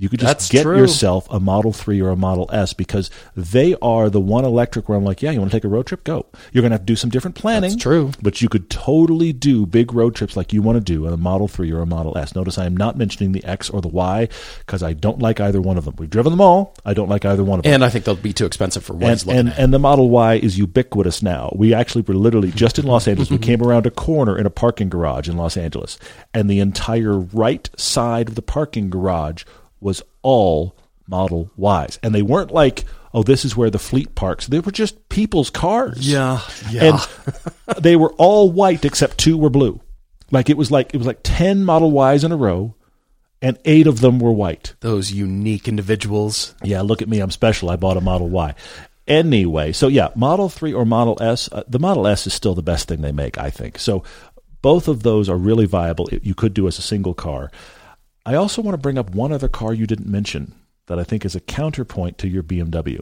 You 0.01 0.09
could 0.09 0.19
just 0.19 0.27
That's 0.27 0.49
get 0.49 0.63
true. 0.63 0.77
yourself 0.79 1.27
a 1.29 1.39
Model 1.39 1.71
3 1.71 2.01
or 2.01 2.09
a 2.09 2.15
Model 2.15 2.49
S 2.51 2.73
because 2.73 3.11
they 3.35 3.75
are 3.83 4.09
the 4.09 4.19
one 4.19 4.43
electric 4.45 4.89
where 4.89 4.97
I'm 4.97 5.03
like, 5.05 5.21
yeah, 5.21 5.29
you 5.29 5.37
want 5.39 5.51
to 5.51 5.55
take 5.55 5.63
a 5.63 5.67
road 5.67 5.85
trip? 5.85 6.03
Go. 6.03 6.25
You're 6.51 6.63
going 6.63 6.71
to 6.71 6.73
have 6.73 6.81
to 6.81 6.85
do 6.87 6.95
some 6.95 7.11
different 7.11 7.35
planning. 7.35 7.69
That's 7.69 7.83
true. 7.83 8.11
But 8.19 8.41
you 8.41 8.49
could 8.49 8.67
totally 8.71 9.31
do 9.31 9.67
big 9.67 9.93
road 9.93 10.15
trips 10.15 10.35
like 10.35 10.53
you 10.53 10.63
want 10.63 10.77
to 10.77 10.83
do 10.83 11.05
in 11.05 11.13
a 11.13 11.17
Model 11.17 11.47
3 11.47 11.71
or 11.71 11.81
a 11.81 11.85
Model 11.85 12.17
S. 12.17 12.33
Notice 12.33 12.57
I 12.57 12.65
am 12.65 12.75
not 12.75 12.97
mentioning 12.97 13.31
the 13.31 13.43
X 13.45 13.69
or 13.69 13.79
the 13.79 13.89
Y 13.89 14.27
because 14.65 14.81
I 14.81 14.93
don't 14.93 15.19
like 15.19 15.39
either 15.39 15.61
one 15.61 15.77
of 15.77 15.85
them. 15.85 15.93
We've 15.99 16.09
driven 16.09 16.31
them 16.31 16.41
all. 16.41 16.73
I 16.83 16.95
don't 16.95 17.07
like 17.07 17.23
either 17.23 17.43
one 17.43 17.59
of 17.59 17.63
them. 17.63 17.71
And 17.71 17.85
I 17.85 17.89
think 17.89 18.05
they'll 18.05 18.15
be 18.15 18.33
too 18.33 18.47
expensive 18.47 18.83
for 18.83 18.93
what 18.93 19.21
And, 19.27 19.37
and, 19.37 19.49
at. 19.49 19.59
and 19.59 19.71
the 19.71 19.77
Model 19.77 20.09
Y 20.09 20.33
is 20.33 20.57
ubiquitous 20.57 21.21
now. 21.21 21.53
We 21.55 21.75
actually 21.75 22.01
were 22.01 22.15
literally 22.15 22.49
just 22.49 22.79
in 22.79 22.87
Los 22.87 23.07
Angeles. 23.07 23.29
We 23.29 23.37
came 23.51 23.61
around 23.61 23.85
a 23.85 23.91
corner 23.91 24.35
in 24.35 24.47
a 24.47 24.51
parking 24.51 24.89
garage 24.89 25.29
in 25.29 25.37
Los 25.37 25.57
Angeles, 25.57 25.99
and 26.33 26.49
the 26.49 26.59
entire 26.59 27.19
right 27.19 27.69
side 27.77 28.29
of 28.29 28.33
the 28.35 28.41
parking 28.41 28.89
garage 28.89 29.43
was 29.81 30.01
all 30.21 30.75
Model 31.07 31.51
Ys. 31.57 31.99
And 32.01 32.15
they 32.15 32.21
weren't 32.21 32.51
like, 32.51 32.85
oh, 33.13 33.23
this 33.23 33.43
is 33.43 33.57
where 33.57 33.69
the 33.69 33.79
fleet 33.79 34.15
parks. 34.15 34.47
They 34.47 34.59
were 34.59 34.71
just 34.71 35.09
people's 35.09 35.49
cars. 35.49 36.07
Yeah, 36.07 36.41
yeah. 36.69 36.99
And 37.67 37.83
they 37.83 37.95
were 37.95 38.13
all 38.13 38.51
white 38.51 38.85
except 38.85 39.17
two 39.17 39.37
were 39.37 39.49
blue. 39.49 39.81
Like 40.31 40.49
it 40.49 40.57
was 40.57 40.71
like 40.71 40.93
it 40.93 40.97
was 40.97 41.07
like 41.07 41.19
ten 41.23 41.65
Model 41.65 41.91
Ys 41.91 42.23
in 42.23 42.31
a 42.31 42.37
row, 42.37 42.75
and 43.41 43.59
eight 43.65 43.85
of 43.85 43.99
them 43.99 44.19
were 44.19 44.31
white. 44.31 44.75
Those 44.79 45.11
unique 45.11 45.67
individuals. 45.67 46.55
Yeah, 46.63 46.81
look 46.81 47.01
at 47.01 47.09
me, 47.09 47.19
I'm 47.19 47.31
special. 47.31 47.69
I 47.69 47.75
bought 47.75 47.97
a 47.97 48.01
Model 48.01 48.29
Y. 48.29 48.55
Anyway, 49.07 49.73
so 49.73 49.89
yeah, 49.89 50.09
Model 50.15 50.47
3 50.47 50.73
or 50.73 50.85
Model 50.85 51.17
S, 51.19 51.49
uh, 51.51 51.63
the 51.67 51.79
Model 51.79 52.07
S 52.07 52.27
is 52.27 52.33
still 52.33 52.53
the 52.53 52.61
best 52.61 52.87
thing 52.87 53.01
they 53.01 53.11
make, 53.11 53.37
I 53.37 53.49
think. 53.49 53.77
So 53.77 54.03
both 54.61 54.87
of 54.87 55.03
those 55.03 55.27
are 55.27 55.35
really 55.35 55.65
viable. 55.65 56.07
You 56.21 56.35
could 56.35 56.53
do 56.53 56.67
as 56.67 56.77
a 56.77 56.83
single 56.83 57.13
car. 57.13 57.51
I 58.25 58.35
also 58.35 58.61
want 58.61 58.73
to 58.73 58.81
bring 58.81 58.97
up 58.97 59.15
one 59.15 59.31
other 59.31 59.47
car 59.47 59.73
you 59.73 59.87
didn't 59.87 60.07
mention 60.07 60.53
that 60.87 60.99
I 60.99 61.03
think 61.03 61.25
is 61.25 61.35
a 61.35 61.39
counterpoint 61.39 62.17
to 62.19 62.27
your 62.27 62.43
BMW. 62.43 63.01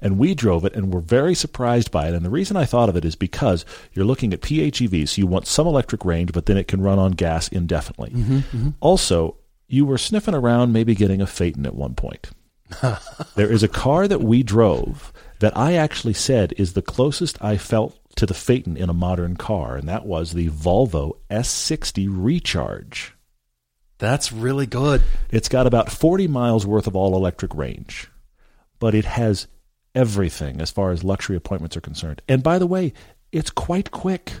And 0.00 0.18
we 0.18 0.34
drove 0.34 0.64
it 0.64 0.74
and 0.74 0.94
were 0.94 1.00
very 1.00 1.34
surprised 1.34 1.90
by 1.90 2.08
it. 2.08 2.14
And 2.14 2.24
the 2.24 2.30
reason 2.30 2.56
I 2.56 2.64
thought 2.64 2.88
of 2.88 2.96
it 2.96 3.04
is 3.04 3.16
because 3.16 3.64
you're 3.92 4.04
looking 4.04 4.32
at 4.32 4.42
PHEVs, 4.42 5.08
so 5.08 5.18
you 5.18 5.26
want 5.26 5.46
some 5.46 5.66
electric 5.66 6.04
range, 6.04 6.32
but 6.32 6.46
then 6.46 6.56
it 6.56 6.68
can 6.68 6.80
run 6.80 6.98
on 6.98 7.12
gas 7.12 7.48
indefinitely. 7.48 8.10
Mm-hmm, 8.10 8.36
mm-hmm. 8.36 8.68
Also, 8.80 9.36
you 9.66 9.84
were 9.84 9.98
sniffing 9.98 10.34
around 10.34 10.72
maybe 10.72 10.94
getting 10.94 11.20
a 11.20 11.26
Phaeton 11.26 11.66
at 11.66 11.74
one 11.74 11.94
point. 11.94 12.30
there 13.34 13.50
is 13.50 13.62
a 13.62 13.68
car 13.68 14.06
that 14.06 14.20
we 14.20 14.42
drove 14.42 15.12
that 15.40 15.56
I 15.56 15.74
actually 15.74 16.14
said 16.14 16.54
is 16.56 16.72
the 16.72 16.82
closest 16.82 17.42
I 17.42 17.56
felt 17.56 17.98
to 18.16 18.26
the 18.26 18.34
Phaeton 18.34 18.76
in 18.76 18.88
a 18.88 18.94
modern 18.94 19.36
car, 19.36 19.76
and 19.76 19.88
that 19.88 20.06
was 20.06 20.32
the 20.32 20.48
Volvo 20.48 21.16
S60 21.30 22.08
Recharge. 22.10 23.14
That's 23.98 24.32
really 24.32 24.66
good. 24.66 25.02
It's 25.30 25.48
got 25.48 25.66
about 25.66 25.90
40 25.90 26.28
miles 26.28 26.64
worth 26.66 26.86
of 26.86 26.94
all 26.96 27.16
electric 27.16 27.54
range, 27.54 28.08
but 28.78 28.94
it 28.94 29.04
has 29.04 29.46
everything 29.94 30.60
as 30.60 30.70
far 30.70 30.90
as 30.92 31.02
luxury 31.02 31.36
appointments 31.36 31.76
are 31.76 31.80
concerned. 31.80 32.22
And 32.28 32.42
by 32.42 32.58
the 32.58 32.66
way, 32.66 32.92
it's 33.32 33.50
quite 33.50 33.90
quick. 33.90 34.32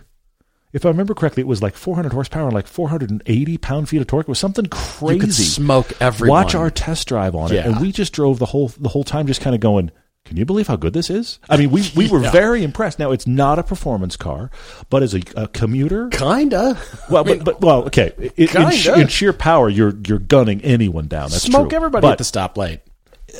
If 0.72 0.84
I 0.84 0.90
remember 0.90 1.14
correctly, 1.14 1.40
it 1.40 1.46
was 1.46 1.62
like 1.62 1.74
400 1.74 2.12
horsepower 2.12 2.44
and 2.44 2.54
like 2.54 2.66
480 2.66 3.58
pound 3.58 3.88
feet 3.88 4.00
of 4.00 4.06
torque. 4.06 4.26
It 4.26 4.28
was 4.28 4.38
something 4.38 4.66
crazy. 4.66 5.14
You 5.14 5.20
could 5.22 5.34
smoke 5.34 5.92
everyone. 6.00 6.44
Watch 6.44 6.54
our 6.54 6.70
test 6.70 7.08
drive 7.08 7.34
on 7.34 7.50
it, 7.50 7.56
Yeah. 7.56 7.66
and 7.68 7.80
we 7.80 7.90
just 7.90 8.12
drove 8.12 8.38
the 8.38 8.46
whole 8.46 8.68
the 8.68 8.90
whole 8.90 9.02
time, 9.04 9.26
just 9.26 9.40
kind 9.40 9.54
of 9.54 9.60
going. 9.60 9.90
Can 10.24 10.36
you 10.36 10.44
believe 10.44 10.66
how 10.66 10.76
good 10.76 10.92
this 10.92 11.08
is? 11.08 11.38
I 11.48 11.56
mean, 11.56 11.70
we, 11.70 11.90
we 11.96 12.08
were 12.10 12.20
Yeah. 12.22 12.30
very 12.30 12.62
impressed. 12.62 12.98
Now, 12.98 13.12
it's 13.12 13.26
not 13.26 13.58
a 13.58 13.62
performance 13.62 14.16
car, 14.16 14.50
but 14.90 15.02
as 15.02 15.14
a, 15.14 15.22
a 15.36 15.48
commuter, 15.48 16.08
Kinda. 16.10 16.76
well, 17.10 17.24
but, 17.24 17.44
but 17.44 17.60
well, 17.62 17.84
okay. 17.84 18.12
In, 18.36 18.48
in, 18.54 19.00
in 19.00 19.08
sheer 19.08 19.32
power, 19.32 19.68
you're 19.70 19.94
you're 20.06 20.18
gunning 20.18 20.60
anyone 20.62 21.06
down. 21.08 21.30
That's 21.30 21.44
Smoke 21.44 21.70
true. 21.70 21.76
everybody 21.76 22.02
But 22.02 22.12
at 22.12 22.18
the 22.18 22.24
stoplight. 22.24 22.80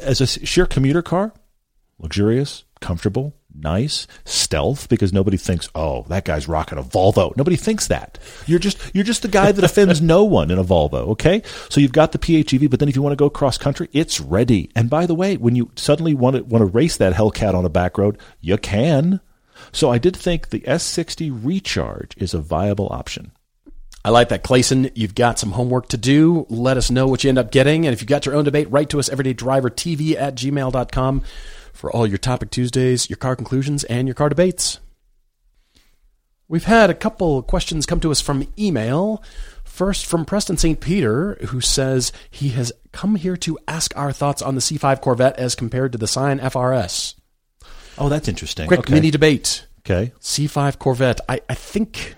as 0.03 0.21
a 0.23 0.27
sheer 0.27 0.65
commuter 0.67 1.03
car, 1.03 1.33
luxurious, 1.99 2.65
comfortable, 2.81 3.35
nice, 3.61 4.07
stealth, 4.25 4.89
because 4.89 5.13
nobody 5.13 5.37
thinks, 5.37 5.69
oh, 5.75 6.05
that 6.09 6.25
guy's 6.25 6.49
rocking 6.49 6.79
a 6.79 6.83
Volvo. 6.83 7.37
Nobody 7.37 7.57
thinks 7.57 7.89
that. 7.89 8.19
You're 8.47 8.59
just 8.59 8.79
you're 8.95 9.05
just 9.05 9.23
the 9.23 9.29
guy 9.29 9.53
that 9.53 9.65
offends 9.65 10.01
no 10.03 10.25
one 10.25 10.51
in 10.51 10.59
a 10.59 10.65
Volvo. 10.65 11.09
Okay, 11.11 11.43
so 11.69 11.81
you've 11.81 11.93
got 11.93 12.13
the 12.13 12.19
PHEV, 12.19 12.71
but 12.71 12.81
then 12.81 12.89
if 12.89 12.97
you 12.97 13.03
want 13.03 13.13
to 13.13 13.17
go 13.17 13.31
cross 13.31 13.59
country, 13.59 13.89
it's 13.93 14.21
ready. 14.21 14.71
And 14.75 14.91
by 14.91 15.07
the 15.07 15.15
way, 15.15 15.37
when 15.37 15.57
you 15.57 15.71
suddenly 15.77 16.15
want 16.15 16.37
to 16.37 16.45
want 16.45 16.63
to 16.63 16.67
race 16.67 16.97
that 16.97 17.15
Hellcat 17.15 17.55
on 17.55 17.65
a 17.65 17.71
back 17.71 17.99
road, 17.99 18.19
you 18.41 18.57
can. 18.59 19.21
So 19.73 19.91
I 19.91 19.99
did 19.99 20.17
think 20.17 20.49
the 20.49 20.61
S60 20.61 21.45
Recharge 21.45 22.17
is 22.17 22.33
a 22.33 22.39
viable 22.39 22.89
option. 22.91 23.33
I 24.05 24.11
like 24.11 24.29
that, 24.29 24.45
Clayson. 24.45 24.93
You've 24.95 25.15
got 25.15 25.39
some 25.39 25.53
homework 25.53 25.89
to 25.89 25.97
do. 25.97 26.47
Let 26.49 26.77
us 26.77 26.91
know 26.91 27.09
what 27.09 27.25
you 27.25 27.29
end 27.29 27.39
up 27.39 27.51
getting. 27.51 27.85
And 27.85 27.93
if 27.93 28.01
you've 28.01 28.09
got 28.09 28.25
your 28.25 28.37
own 28.37 28.45
debate, 28.45 28.71
write 28.71 28.91
to 28.91 28.99
us 28.99 29.09
everydaydrivertv 29.09 30.17
at 30.17 30.37
gmail.com 30.37 31.23
for 31.79 31.93
all 31.93 32.09
your 32.09 32.19
Topic 32.19 32.51
Tuesdays, 32.51 33.09
your 33.09 33.17
car 33.17 33.37
conclusions, 33.37 33.85
and 33.85 34.09
your 34.09 34.15
car 34.15 34.29
debates. 34.29 34.81
We've 36.49 36.65
had 36.65 36.91
a 36.91 36.95
couple 36.95 37.41
questions 37.43 37.87
come 37.87 38.01
to 38.01 38.11
us 38.11 38.21
from 38.21 38.49
email. 38.59 39.23
First, 39.63 40.05
from 40.05 40.25
Preston 40.25 40.57
St. 40.57 40.81
Peter, 40.81 41.37
who 41.47 41.61
says 41.61 42.11
he 42.31 42.49
has 42.51 42.73
come 42.91 43.15
here 43.15 43.37
to 43.37 43.57
ask 43.69 43.97
our 43.97 44.13
thoughts 44.13 44.43
on 44.43 44.57
the 44.57 44.61
C5 44.61 45.01
Corvette 45.01 45.39
as 45.39 45.55
compared 45.55 45.93
to 45.93 45.99
the 45.99 46.09
Scion 46.09 46.41
FRS. 46.41 47.15
Oh, 47.97 48.09
that's 48.09 48.27
interesting. 48.27 48.67
Quick 48.67 48.81
okay. 48.81 48.95
mini 48.95 49.13
debate. 49.13 49.67
Okay. 49.81 50.13
C5 50.21 50.79
Corvette. 50.79 51.21
I, 51.29 51.41
I 51.49 51.55
think 51.55 52.17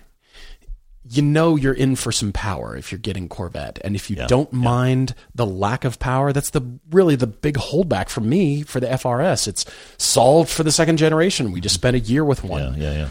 you 1.10 1.22
know 1.22 1.56
you're 1.56 1.74
in 1.74 1.96
for 1.96 2.12
some 2.12 2.32
power 2.32 2.76
if 2.76 2.92
you're 2.92 2.98
getting 3.00 3.28
Corvette, 3.28 3.80
and 3.82 3.96
if 3.96 4.08
you 4.10 4.16
Yeah, 4.16 4.26
don't 4.28 4.52
mind 4.52 5.14
the 5.34 5.44
lack 5.44 5.84
of 5.84 5.98
power, 5.98 6.32
that's 6.32 6.50
the 6.50 6.62
really 6.90 7.16
the 7.16 7.26
big 7.26 7.56
holdback 7.56 8.08
for 8.08 8.20
me 8.20 8.62
for 8.62 8.78
the 8.78 8.86
FRS. 8.86 9.48
It's 9.48 9.64
solved 9.98 10.50
for 10.50 10.62
the 10.62 10.70
second 10.72 10.98
generation. 10.98 11.50
We 11.50 11.60
just 11.60 11.74
spent 11.74 11.96
a 11.96 12.00
year 12.00 12.24
with 12.24 12.44
one. 12.44 12.74
Yeah, 12.74 12.90
yeah, 12.90 12.92
yeah. 12.92 13.08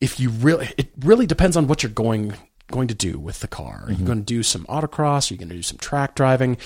If 0.00 0.18
you 0.18 0.30
really, 0.30 0.70
it 0.78 0.88
really 1.00 1.26
depends 1.26 1.56
on 1.56 1.66
what 1.66 1.82
you're 1.82 1.90
going 1.92 2.32
going 2.70 2.88
to 2.88 2.94
do 2.94 3.18
with 3.18 3.40
the 3.40 3.48
car. 3.48 3.80
Mm-hmm. 3.80 3.88
Are 3.88 3.92
you 3.92 4.04
going 4.04 4.18
to 4.18 4.24
do 4.24 4.42
some 4.42 4.64
autocross? 4.66 5.30
Are 5.30 5.34
you 5.34 5.38
going 5.38 5.48
to 5.48 5.54
do 5.54 5.62
some 5.62 5.78
track 5.78 6.14
driving? 6.14 6.56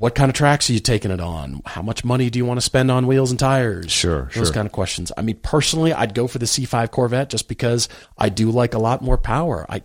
What 0.00 0.14
kind 0.14 0.30
of 0.30 0.34
tracks 0.34 0.70
are 0.70 0.72
you 0.72 0.80
taking 0.80 1.10
it 1.10 1.20
on? 1.20 1.60
How 1.66 1.82
much 1.82 2.06
money 2.06 2.30
do 2.30 2.38
you 2.38 2.46
want 2.46 2.56
to 2.56 2.62
spend 2.62 2.90
on 2.90 3.06
wheels 3.06 3.30
and 3.30 3.38
tires? 3.38 3.92
Sure, 3.92 4.30
Those 4.34 4.46
sure. 4.46 4.54
kind 4.54 4.64
of 4.64 4.72
questions. 4.72 5.12
I 5.14 5.20
mean, 5.20 5.38
personally, 5.42 5.92
I'd 5.92 6.14
go 6.14 6.26
for 6.26 6.38
the 6.38 6.46
C5 6.46 6.90
Corvette 6.90 7.28
just 7.28 7.48
because 7.48 7.86
I 8.16 8.30
do 8.30 8.50
like 8.50 8.72
a 8.72 8.78
lot 8.78 9.02
more 9.02 9.18
power. 9.18 9.66
I, 9.68 9.82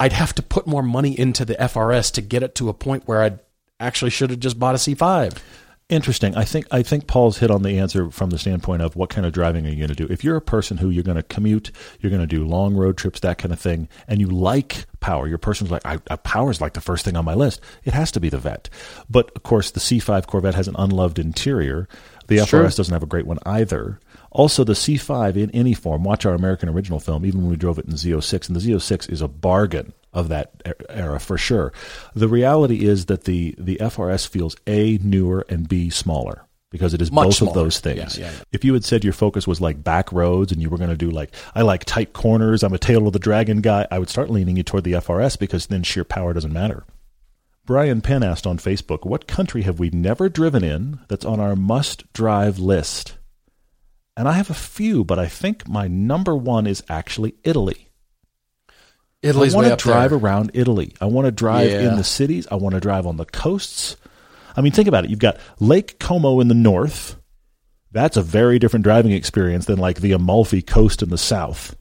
I'd 0.00 0.14
have 0.14 0.34
to 0.36 0.42
put 0.42 0.66
more 0.66 0.82
money 0.82 1.18
into 1.18 1.44
the 1.44 1.56
FRS 1.56 2.10
to 2.14 2.22
get 2.22 2.42
it 2.42 2.54
to 2.54 2.70
a 2.70 2.72
point 2.72 3.06
where 3.06 3.20
I'd 3.20 3.38
actually 3.78 4.12
should 4.12 4.30
have 4.30 4.40
just 4.40 4.58
bought 4.58 4.76
a 4.76 4.78
C5. 4.78 5.36
Interesting. 5.90 6.34
I 6.34 6.44
think 6.44 6.66
I 6.70 6.82
think 6.82 7.06
Paul's 7.06 7.38
hit 7.38 7.50
on 7.50 7.62
the 7.62 7.78
answer 7.78 8.10
from 8.10 8.30
the 8.30 8.38
standpoint 8.38 8.80
of 8.80 8.96
what 8.96 9.10
kind 9.10 9.26
of 9.26 9.34
driving 9.34 9.66
are 9.66 9.68
you 9.68 9.76
going 9.76 9.94
to 9.94 9.94
do. 9.94 10.10
If 10.10 10.24
you're 10.24 10.36
a 10.36 10.40
person 10.40 10.78
who 10.78 10.88
you're 10.88 11.04
going 11.04 11.18
to 11.18 11.22
commute, 11.22 11.70
you're 12.00 12.08
going 12.08 12.22
to 12.22 12.26
do 12.26 12.46
long 12.46 12.74
road 12.74 12.96
trips, 12.96 13.20
that 13.20 13.36
kind 13.36 13.52
of 13.52 13.60
thing, 13.60 13.88
and 14.08 14.18
you 14.18 14.28
like 14.28 14.86
power, 15.00 15.28
your 15.28 15.36
person's 15.36 15.70
like, 15.70 15.84
I, 15.84 15.98
I, 16.08 16.16
power 16.16 16.50
is 16.50 16.62
like 16.62 16.72
the 16.72 16.80
first 16.80 17.04
thing 17.04 17.16
on 17.18 17.26
my 17.26 17.34
list. 17.34 17.60
It 17.84 17.92
has 17.92 18.10
to 18.12 18.20
be 18.20 18.30
the 18.30 18.38
Vet. 18.38 18.70
But 19.10 19.30
of 19.36 19.42
course, 19.42 19.72
the 19.72 19.80
C5 19.80 20.26
Corvette 20.26 20.54
has 20.54 20.68
an 20.68 20.76
unloved 20.78 21.18
interior. 21.18 21.86
The 22.28 22.38
FRS 22.38 22.48
true. 22.48 22.62
doesn't 22.62 22.94
have 22.94 23.02
a 23.02 23.06
great 23.06 23.26
one 23.26 23.38
either. 23.44 24.00
Also, 24.34 24.64
the 24.64 24.72
C5 24.74 25.36
in 25.36 25.50
any 25.52 25.72
form. 25.74 26.02
Watch 26.04 26.26
our 26.26 26.34
American 26.34 26.68
original 26.68 26.98
film, 27.00 27.24
even 27.24 27.40
when 27.42 27.50
we 27.50 27.56
drove 27.56 27.78
it 27.78 27.86
in 27.86 27.92
Z06, 27.92 28.48
and 28.48 28.56
the 28.56 28.60
Z06 28.60 29.08
is 29.10 29.20
a 29.22 29.28
bargain 29.28 29.92
of 30.12 30.28
that 30.28 30.50
era 30.90 31.18
for 31.20 31.38
sure. 31.38 31.72
The 32.14 32.28
reality 32.28 32.84
is 32.84 33.06
that 33.06 33.24
the 33.24 33.54
the 33.58 33.76
FRS 33.76 34.26
feels 34.28 34.56
a 34.66 34.98
newer 35.02 35.46
and 35.48 35.68
b 35.68 35.88
smaller 35.88 36.44
because 36.70 36.94
it 36.94 37.00
is 37.00 37.12
Much 37.12 37.26
both 37.26 37.34
smaller. 37.36 37.50
of 37.50 37.54
those 37.54 37.78
things. 37.80 38.18
Yeah, 38.18 38.26
yeah, 38.26 38.32
yeah. 38.32 38.38
If 38.52 38.64
you 38.64 38.74
had 38.74 38.84
said 38.84 39.04
your 39.04 39.12
focus 39.12 39.46
was 39.46 39.60
like 39.60 39.82
back 39.84 40.10
roads 40.12 40.50
and 40.52 40.60
you 40.60 40.68
were 40.68 40.78
going 40.78 40.90
to 40.90 40.96
do 40.96 41.10
like 41.10 41.32
I 41.54 41.62
like 41.62 41.84
tight 41.84 42.12
corners, 42.12 42.62
I'm 42.64 42.72
a 42.72 42.78
tail 42.78 43.06
of 43.06 43.12
the 43.12 43.18
dragon 43.20 43.60
guy, 43.60 43.86
I 43.90 43.98
would 44.00 44.08
start 44.10 44.30
leaning 44.30 44.56
you 44.56 44.64
toward 44.64 44.82
the 44.84 44.92
FRS 44.94 45.38
because 45.38 45.66
then 45.66 45.84
sheer 45.84 46.04
power 46.04 46.32
doesn't 46.32 46.52
matter. 46.52 46.84
Brian 47.66 48.00
Penn 48.00 48.22
asked 48.24 48.46
on 48.46 48.58
Facebook, 48.58 49.06
"What 49.06 49.26
country 49.28 49.62
have 49.62 49.78
we 49.78 49.90
never 49.90 50.28
driven 50.28 50.62
in 50.64 50.98
that's 51.08 51.24
on 51.24 51.38
our 51.40 51.54
must-drive 51.56 52.58
list?" 52.58 53.14
And 54.16 54.28
I 54.28 54.32
have 54.32 54.50
a 54.50 54.54
few, 54.54 55.04
but 55.04 55.18
I 55.18 55.26
think 55.26 55.68
my 55.68 55.88
number 55.88 56.36
one 56.36 56.66
is 56.66 56.82
actually 56.88 57.34
Italy. 57.42 57.88
Italy's 59.22 59.54
I 59.54 59.56
want 59.56 59.68
to 59.68 59.76
drive 59.76 60.10
there. 60.10 60.18
around 60.18 60.50
Italy. 60.54 60.94
I 61.00 61.06
want 61.06 61.24
to 61.26 61.32
drive 61.32 61.70
Yeah. 61.70 61.88
in 61.90 61.96
the 61.96 62.04
cities. 62.04 62.46
I 62.50 62.56
want 62.56 62.74
to 62.74 62.80
drive 62.80 63.06
on 63.06 63.16
the 63.16 63.24
coasts. 63.24 63.96
I 64.56 64.60
mean, 64.60 64.72
think 64.72 64.86
about 64.86 65.04
it. 65.04 65.10
You've 65.10 65.18
got 65.18 65.38
Lake 65.58 65.98
Como 65.98 66.40
in 66.40 66.48
the 66.48 66.54
north. 66.54 67.16
That's 67.90 68.16
a 68.16 68.22
very 68.22 68.58
different 68.58 68.84
driving 68.84 69.12
experience 69.12 69.64
than 69.66 69.78
like 69.78 70.00
the 70.00 70.12
Amalfi 70.12 70.62
coast 70.62 71.02
in 71.02 71.08
the 71.10 71.18
south. 71.18 71.74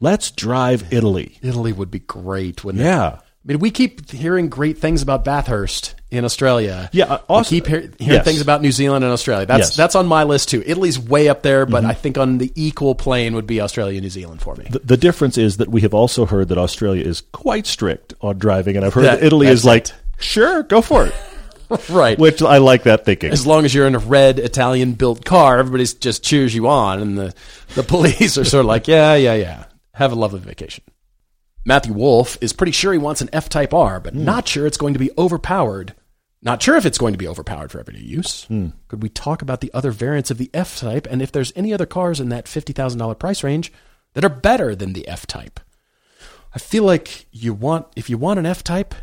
Let's 0.00 0.30
drive 0.30 0.92
Italy. 0.92 1.38
Italy 1.42 1.72
would 1.72 1.90
be 1.90 1.98
great, 2.00 2.64
wouldn't 2.64 2.82
it? 2.82 2.86
Yeah. 2.86 3.18
I 3.46 3.52
mean, 3.52 3.60
we 3.60 3.70
keep 3.70 4.10
hearing 4.10 4.48
great 4.48 4.78
things 4.78 5.02
about 5.02 5.24
Bathurst 5.24 5.94
in 6.10 6.24
Australia. 6.24 6.90
Yeah, 6.92 7.20
uh, 7.28 7.38
we 7.38 7.44
keep 7.44 7.66
hear, 7.68 7.80
hearing 7.80 7.94
yes. 7.98 8.24
things 8.24 8.40
about 8.40 8.60
New 8.60 8.72
Zealand 8.72 9.04
and 9.04 9.12
Australia. 9.12 9.46
That's 9.46 9.58
Yes. 9.58 9.70
Mm-hmm. 9.72 9.82
that's 9.82 9.94
on 9.94 10.06
my 10.08 10.24
list 10.24 10.48
too. 10.48 10.64
Italy's 10.66 10.98
way 10.98 11.28
up 11.28 11.42
there, 11.42 11.64
but 11.64 11.84
I 11.84 11.94
think 11.94 12.18
on 12.18 12.38
the 12.38 12.50
equal 12.56 12.96
plane 12.96 13.36
would 13.36 13.46
be 13.46 13.60
Australia, 13.60 14.00
New 14.00 14.10
Zealand 14.10 14.40
for 14.40 14.56
me. 14.56 14.66
The, 14.68 14.80
the 14.80 14.96
difference 14.96 15.38
is 15.38 15.58
that 15.58 15.68
we 15.68 15.82
have 15.82 15.94
also 15.94 16.26
heard 16.26 16.48
that 16.48 16.58
Australia 16.58 17.04
is 17.04 17.20
quite 17.32 17.66
strict 17.66 18.14
on 18.20 18.36
driving, 18.38 18.76
and 18.76 18.84
I've 18.84 18.94
heard 18.94 19.04
That- 19.04 19.20
that, 19.20 19.26
Italy 19.26 19.46
is 19.46 19.64
like, 19.64 19.88
sure, 20.18 20.64
go 20.64 20.80
for 20.82 21.06
it. 21.06 21.14
Right. 21.90 22.16
Which 22.16 22.42
I 22.42 22.58
like 22.58 22.84
that 22.84 23.04
thinking. 23.04 23.32
as 23.32 23.44
long 23.44 23.64
as 23.64 23.74
you're 23.74 23.88
in 23.88 23.96
a 23.96 23.98
red 23.98 24.38
Italian 24.38 24.92
built 24.92 25.24
car, 25.24 25.58
everybody 25.58 25.84
just 25.84 26.22
cheers 26.22 26.54
you 26.54 26.68
on, 26.68 27.00
and 27.02 27.18
the, 27.18 27.34
the 27.74 27.82
police 27.94 28.38
are 28.38 28.44
sort 28.44 28.60
of 28.60 28.66
like, 28.66 28.86
yeah, 28.86 29.16
yeah, 29.16 29.34
yeah. 29.34 29.64
Have 29.92 30.12
a 30.12 30.14
lovely 30.14 30.38
vacation. 30.38 30.84
Matthew 31.66 31.94
Wolf 31.94 32.38
is 32.40 32.52
pretty 32.52 32.70
sure 32.70 32.92
he 32.92 32.98
wants 32.98 33.20
an 33.20 33.28
F 33.32 33.48
Type 33.48 33.74
R, 33.74 33.98
but 33.98 34.14
hmm. 34.14 34.24
not 34.24 34.46
sure 34.46 34.66
it's 34.66 34.76
going 34.76 34.94
to 34.94 35.00
be 35.00 35.10
overpowered. 35.18 35.94
Not 36.40 36.62
sure 36.62 36.76
if 36.76 36.86
it's 36.86 36.96
going 36.96 37.12
to 37.12 37.18
be 37.18 37.26
overpowered 37.26 37.72
for 37.72 37.80
everyday 37.80 38.04
use. 38.04 38.44
Hmm. 38.44 38.68
Could 38.86 39.02
we 39.02 39.08
talk 39.08 39.42
about 39.42 39.60
the 39.60 39.72
other 39.74 39.90
variants 39.90 40.30
of 40.30 40.38
the 40.38 40.48
F 40.54 40.78
Type 40.78 41.08
and 41.10 41.20
if 41.20 41.32
there's 41.32 41.52
any 41.56 41.74
other 41.74 41.84
cars 41.84 42.20
in 42.20 42.28
that 42.28 42.44
$50,000 42.44 43.18
price 43.18 43.42
range 43.42 43.72
that 44.14 44.24
are 44.24 44.30
better 44.30 44.76
than 44.76 44.92
the 44.92 45.08
F 45.08 45.26
Type? 45.26 45.58
I 46.54 46.60
feel 46.60 46.84
like 46.84 47.26
you 47.32 47.52
want, 47.52 47.88
if 47.96 48.08
you 48.08 48.16
want 48.16 48.38
an 48.38 48.46
F 48.46 48.62
Type, 48.62 48.94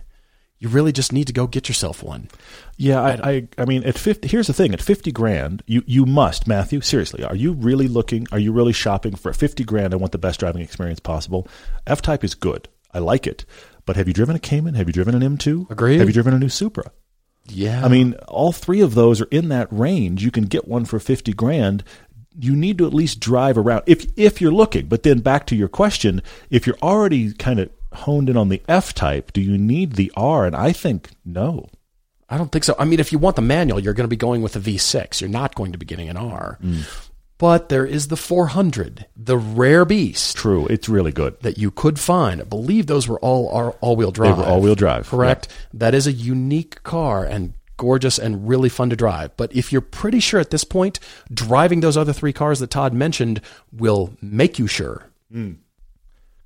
you 0.63 0.69
really 0.69 0.93
just 0.93 1.11
need 1.11 1.27
to 1.27 1.33
go 1.33 1.45
get 1.45 1.67
yourself 1.67 2.01
one. 2.01 2.29
Yeah, 2.77 3.01
I, 3.01 3.29
I, 3.29 3.47
I 3.57 3.65
mean, 3.65 3.83
at 3.83 3.97
fifty. 3.97 4.29
Here's 4.29 4.47
the 4.47 4.53
thing: 4.53 4.73
at 4.73 4.81
fifty 4.81 5.11
grand, 5.11 5.61
you 5.67 5.83
you 5.85 6.05
must, 6.05 6.47
Matthew. 6.47 6.79
Seriously, 6.79 7.21
are 7.21 7.35
you 7.35 7.51
really 7.51 7.89
looking? 7.89 8.27
Are 8.31 8.39
you 8.39 8.53
really 8.53 8.71
shopping 8.71 9.13
for 9.13 9.33
fifty 9.33 9.65
grand? 9.65 9.93
I 9.93 9.97
want 9.97 10.13
the 10.13 10.17
best 10.17 10.39
driving 10.39 10.61
experience 10.61 11.01
possible. 11.01 11.49
F 11.85 12.01
Type 12.01 12.23
is 12.23 12.33
good. 12.33 12.69
I 12.93 12.99
like 12.99 13.27
it. 13.27 13.43
But 13.85 13.97
have 13.97 14.07
you 14.07 14.13
driven 14.13 14.37
a 14.37 14.39
Cayman? 14.39 14.75
Have 14.75 14.87
you 14.87 14.93
driven 14.93 15.21
an 15.21 15.37
M2? 15.37 15.69
Agreed. 15.69 15.99
Have 15.99 16.07
you 16.07 16.13
driven 16.13 16.33
a 16.33 16.39
new 16.39 16.47
Supra? 16.47 16.93
Yeah. 17.49 17.83
I 17.83 17.89
mean, 17.89 18.13
all 18.29 18.53
three 18.53 18.79
of 18.79 18.95
those 18.95 19.19
are 19.19 19.27
in 19.31 19.49
that 19.49 19.67
range. 19.69 20.23
You 20.23 20.31
can 20.31 20.45
get 20.45 20.65
one 20.65 20.85
for 20.85 20.97
fifty 20.97 21.33
grand. 21.33 21.83
You 22.39 22.55
need 22.55 22.77
to 22.77 22.87
at 22.87 22.93
least 22.93 23.19
drive 23.19 23.57
around 23.57 23.83
if 23.85 24.05
if 24.15 24.39
you're 24.39 24.53
looking. 24.53 24.85
But 24.85 25.03
then 25.03 25.19
back 25.19 25.45
to 25.47 25.57
your 25.57 25.67
question, 25.67 26.21
if 26.49 26.65
you're 26.65 26.79
already 26.81 27.33
kind 27.33 27.59
of 27.59 27.69
honed 27.95 28.29
in 28.29 28.37
on 28.37 28.49
the 28.49 28.61
F 28.67 28.93
type, 28.93 29.33
do 29.33 29.41
you 29.41 29.57
need 29.57 29.93
the 29.93 30.11
R? 30.15 30.45
And 30.45 30.55
I 30.55 30.71
think 30.71 31.09
no. 31.25 31.69
I 32.29 32.37
don't 32.37 32.51
think 32.51 32.63
so. 32.63 32.75
I 32.79 32.85
mean, 32.85 32.99
if 32.99 33.11
you 33.11 33.19
want 33.19 33.35
the 33.35 33.41
manual, 33.41 33.79
you're 33.79 33.93
going 33.93 34.05
to 34.05 34.09
be 34.09 34.15
going 34.15 34.41
with 34.41 34.55
a 34.55 34.59
V6. 34.59 35.21
You're 35.21 35.29
not 35.29 35.55
going 35.55 35.71
to 35.71 35.77
be 35.77 35.85
getting 35.85 36.09
an 36.09 36.17
R. 36.17 36.57
Mm. 36.63 37.09
But 37.37 37.69
there 37.69 37.85
is 37.85 38.07
the 38.07 38.15
400, 38.15 39.05
the 39.17 39.37
rare 39.37 39.83
beast 39.85 40.37
True, 40.37 40.65
it's 40.67 40.87
really 40.87 41.11
good. 41.11 41.39
that 41.41 41.57
you 41.57 41.71
could 41.71 41.99
find. 41.99 42.39
I 42.39 42.45
believe 42.45 42.87
those 42.87 43.07
were 43.07 43.19
all 43.19 43.75
all 43.81 43.95
wheel 43.95 44.11
drive. 44.11 44.37
They 44.37 44.43
were 44.43 44.47
all-wheel 44.47 44.75
drive, 44.75 45.09
Correct. 45.09 45.47
That 45.73 45.93
is 45.93 46.07
a 46.07 46.11
unique 46.11 46.81
car 46.83 47.25
and 47.25 47.53
gorgeous 47.75 48.17
and 48.17 48.47
really 48.47 48.69
fun 48.69 48.89
to 48.91 48.95
drive. 48.95 49.35
But 49.35 49.53
if 49.53 49.71
you're 49.71 49.81
pretty 49.81 50.19
sure 50.19 50.39
at 50.39 50.51
this 50.51 50.63
point, 50.63 50.99
driving 51.33 51.81
those 51.81 51.97
other 51.97 52.13
three 52.13 52.33
cars 52.33 52.59
that 52.59 52.69
Todd 52.69 52.93
mentioned 52.93 53.41
will 53.71 54.13
make 54.21 54.57
you 54.57 54.67
sure. 54.67 55.09
Mm. 55.33 55.57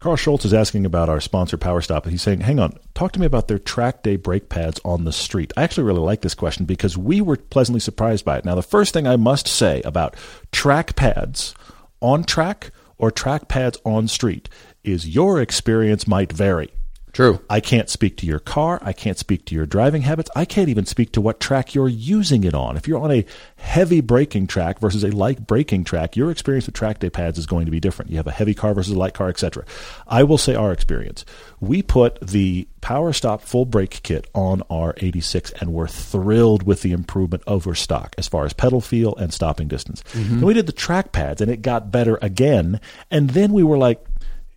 Carl 0.07 0.15
Schultz 0.15 0.45
is 0.45 0.53
asking 0.53 0.85
about 0.85 1.09
our 1.09 1.19
sponsor, 1.19 1.57
Power 1.57 1.81
Stop. 1.81 2.07
He's 2.07 2.21
saying, 2.21 2.39
hang 2.39 2.61
on, 2.61 2.79
talk 2.93 3.11
to 3.11 3.19
me 3.19 3.25
about 3.25 3.49
their 3.49 3.59
track 3.59 4.03
day 4.03 4.15
brake 4.15 4.47
pads 4.47 4.79
on 4.85 5.03
the 5.03 5.11
street. 5.11 5.51
I 5.57 5.63
actually 5.63 5.83
really 5.83 5.99
like 5.99 6.21
this 6.21 6.33
question 6.33 6.63
because 6.63 6.97
we 6.97 7.19
were 7.19 7.35
pleasantly 7.35 7.81
surprised 7.81 8.23
by 8.23 8.37
it. 8.37 8.45
Now, 8.45 8.55
the 8.55 8.61
first 8.61 8.93
thing 8.93 9.05
I 9.05 9.17
must 9.17 9.49
say 9.49 9.81
about 9.83 10.15
track 10.53 10.95
pads 10.95 11.53
on 11.99 12.23
track 12.23 12.71
or 12.97 13.11
track 13.11 13.49
pads 13.49 13.79
on 13.83 14.07
street 14.07 14.47
is 14.81 15.13
your 15.13 15.41
experience 15.41 16.07
might 16.07 16.31
vary. 16.31 16.71
True. 17.17 17.39
I 17.49 17.61
can't 17.61 17.89
speak 17.89 18.15
to 18.17 18.27
your 18.27 18.37
car. 18.37 18.77
I 18.83 18.93
can't 18.93 19.17
speak 19.17 19.45
to 19.45 19.55
your 19.55 19.65
driving 19.65 20.03
habits. 20.03 20.29
I 20.35 20.45
can't 20.45 20.69
even 20.69 20.85
speak 20.85 21.13
to 21.13 21.19
what 21.19 21.39
track 21.39 21.73
you're 21.73 21.87
using 21.87 22.43
it 22.43 22.53
on. 22.53 22.77
If 22.77 22.87
you're 22.87 23.01
on 23.01 23.11
a 23.11 23.25
heavy 23.55 24.01
braking 24.01 24.45
track 24.45 24.77
versus 24.77 25.03
a 25.03 25.09
light 25.09 25.47
braking 25.47 25.83
track, 25.83 26.15
your 26.15 26.29
experience 26.29 26.67
with 26.67 26.75
track 26.75 26.99
day 26.99 27.09
pads 27.09 27.39
is 27.39 27.47
going 27.47 27.65
to 27.65 27.71
be 27.71 27.79
different. 27.79 28.11
You 28.11 28.17
have 28.17 28.27
a 28.27 28.31
heavy 28.31 28.53
car 28.53 28.75
versus 28.75 28.93
a 28.93 28.99
light 28.99 29.15
car, 29.15 29.29
etc. 29.29 29.65
I 30.05 30.21
will 30.21 30.37
say 30.37 30.53
our 30.53 30.71
experience. 30.71 31.25
We 31.59 31.81
put 31.81 32.19
the 32.21 32.67
Power 32.81 33.11
Stop 33.13 33.41
full 33.41 33.65
brake 33.65 34.01
kit 34.03 34.29
on 34.35 34.61
our 34.69 34.93
86 34.97 35.53
and 35.53 35.73
we're 35.73 35.87
thrilled 35.87 36.67
with 36.67 36.83
the 36.83 36.91
improvement 36.91 37.41
over 37.47 37.73
stock 37.73 38.13
as 38.19 38.27
far 38.27 38.45
as 38.45 38.53
pedal 38.53 38.79
feel 38.79 39.15
and 39.15 39.33
stopping 39.33 39.67
distance. 39.67 40.03
Mm-hmm. 40.13 40.35
Then 40.35 40.45
we 40.45 40.53
did 40.53 40.67
the 40.67 40.71
track 40.71 41.13
pads 41.13 41.41
and 41.41 41.49
it 41.49 41.63
got 41.63 41.89
better 41.89 42.19
again. 42.21 42.79
And 43.09 43.31
then 43.31 43.53
we 43.53 43.63
were 43.63 43.79
like, 43.79 44.05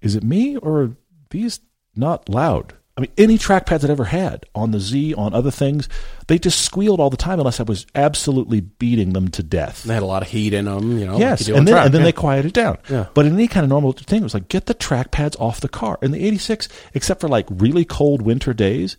is 0.02 0.14
it 0.14 0.22
me 0.22 0.58
or 0.58 0.94
these 1.30 1.60
not 1.96 2.28
loud? 2.28 2.74
I 2.96 3.02
mean, 3.02 3.12
any 3.16 3.38
track 3.38 3.64
pads 3.64 3.82
I'd 3.82 3.90
ever 3.90 4.04
had 4.04 4.44
on 4.54 4.72
the 4.72 4.80
Z, 4.80 5.14
on 5.14 5.32
other 5.32 5.50
things, 5.50 5.88
they 6.26 6.38
just 6.38 6.60
squealed 6.60 7.00
all 7.00 7.08
the 7.08 7.16
time 7.16 7.38
unless 7.38 7.58
I 7.58 7.62
was 7.62 7.86
absolutely 7.94 8.60
beating 8.60 9.14
them 9.14 9.28
to 9.28 9.42
death. 9.42 9.84
They 9.84 9.94
had 9.94 10.02
a 10.02 10.06
lot 10.06 10.20
of 10.22 10.28
heat 10.28 10.52
in 10.52 10.66
them, 10.66 10.98
you 10.98 11.06
know. 11.06 11.12
like 11.12 11.20
Yes, 11.20 11.48
you 11.48 11.54
and 11.56 11.66
then, 11.66 11.74
track. 11.76 11.86
and 11.86 11.94
then 11.94 12.00
Yeah. 12.02 12.04
they 12.06 12.12
quieted 12.12 12.52
down. 12.52 12.76
Yeah. 12.90 13.06
But 13.14 13.24
in 13.24 13.32
any 13.32 13.48
kind 13.48 13.64
of 13.64 13.70
normal 13.70 13.92
thing, 13.92 14.20
it 14.20 14.24
was 14.24 14.34
like 14.34 14.48
get 14.48 14.66
the 14.66 14.74
track 14.74 15.12
pads 15.12 15.34
off 15.36 15.60
the 15.60 15.68
car. 15.68 15.98
In 16.02 16.10
the 16.10 16.22
'86, 16.26 16.68
except 16.92 17.22
for 17.22 17.28
like 17.28 17.46
really 17.48 17.86
cold 17.86 18.20
winter 18.20 18.52
days, 18.52 18.98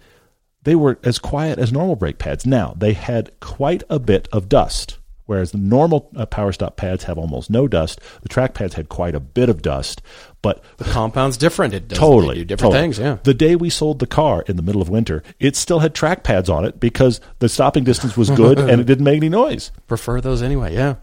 they 0.63 0.73
were 0.73 0.97
as 1.03 1.19
quiet 1.19 1.59
as 1.59 1.71
normal 1.71 1.95
brake 1.95 2.17
pads. 2.17 2.43
Now 2.45 2.73
they 2.75 2.93
had 2.93 3.31
quite 3.39 3.83
a 3.87 3.99
bit 3.99 4.27
of 4.31 4.49
dust, 4.49 4.97
whereas 5.25 5.51
the 5.51 5.57
normal 5.57 6.09
uh, 6.15 6.25
Power 6.25 6.51
Stop 6.51 6.77
pads 6.77 7.05
have 7.05 7.17
almost 7.17 7.49
no 7.49 7.67
dust. 7.67 7.99
The 8.21 8.29
track 8.29 8.53
pads 8.53 8.75
had 8.75 8.89
quite 8.89 9.15
a 9.15 9.19
bit 9.19 9.49
of 9.49 9.61
dust, 9.61 10.01
but 10.41 10.63
the 10.77 10.85
compound's 10.85 11.37
different. 11.37 11.73
It 11.73 11.87
does 11.87 11.97
totally 11.99 12.35
do 12.35 12.45
different 12.45 12.73
totally. 12.73 12.83
things. 12.83 12.99
Yeah. 12.99 13.17
The 13.23 13.33
day 13.33 13.55
we 13.55 13.69
sold 13.69 13.99
the 13.99 14.07
car 14.07 14.43
in 14.47 14.55
the 14.55 14.63
middle 14.63 14.81
of 14.81 14.89
winter, 14.89 15.23
it 15.39 15.55
still 15.55 15.79
had 15.79 15.93
track 15.93 16.23
pads 16.23 16.49
on 16.49 16.65
it 16.65 16.79
because 16.79 17.21
the 17.39 17.49
stopping 17.49 17.83
distance 17.83 18.17
was 18.17 18.29
good 18.29 18.59
and 18.59 18.81
it 18.81 18.85
didn't 18.85 19.05
make 19.05 19.17
any 19.17 19.29
noise. 19.29 19.71
prefer 19.87 20.21
those 20.21 20.41
anyway. 20.41 20.73
Yeah. 20.73 20.95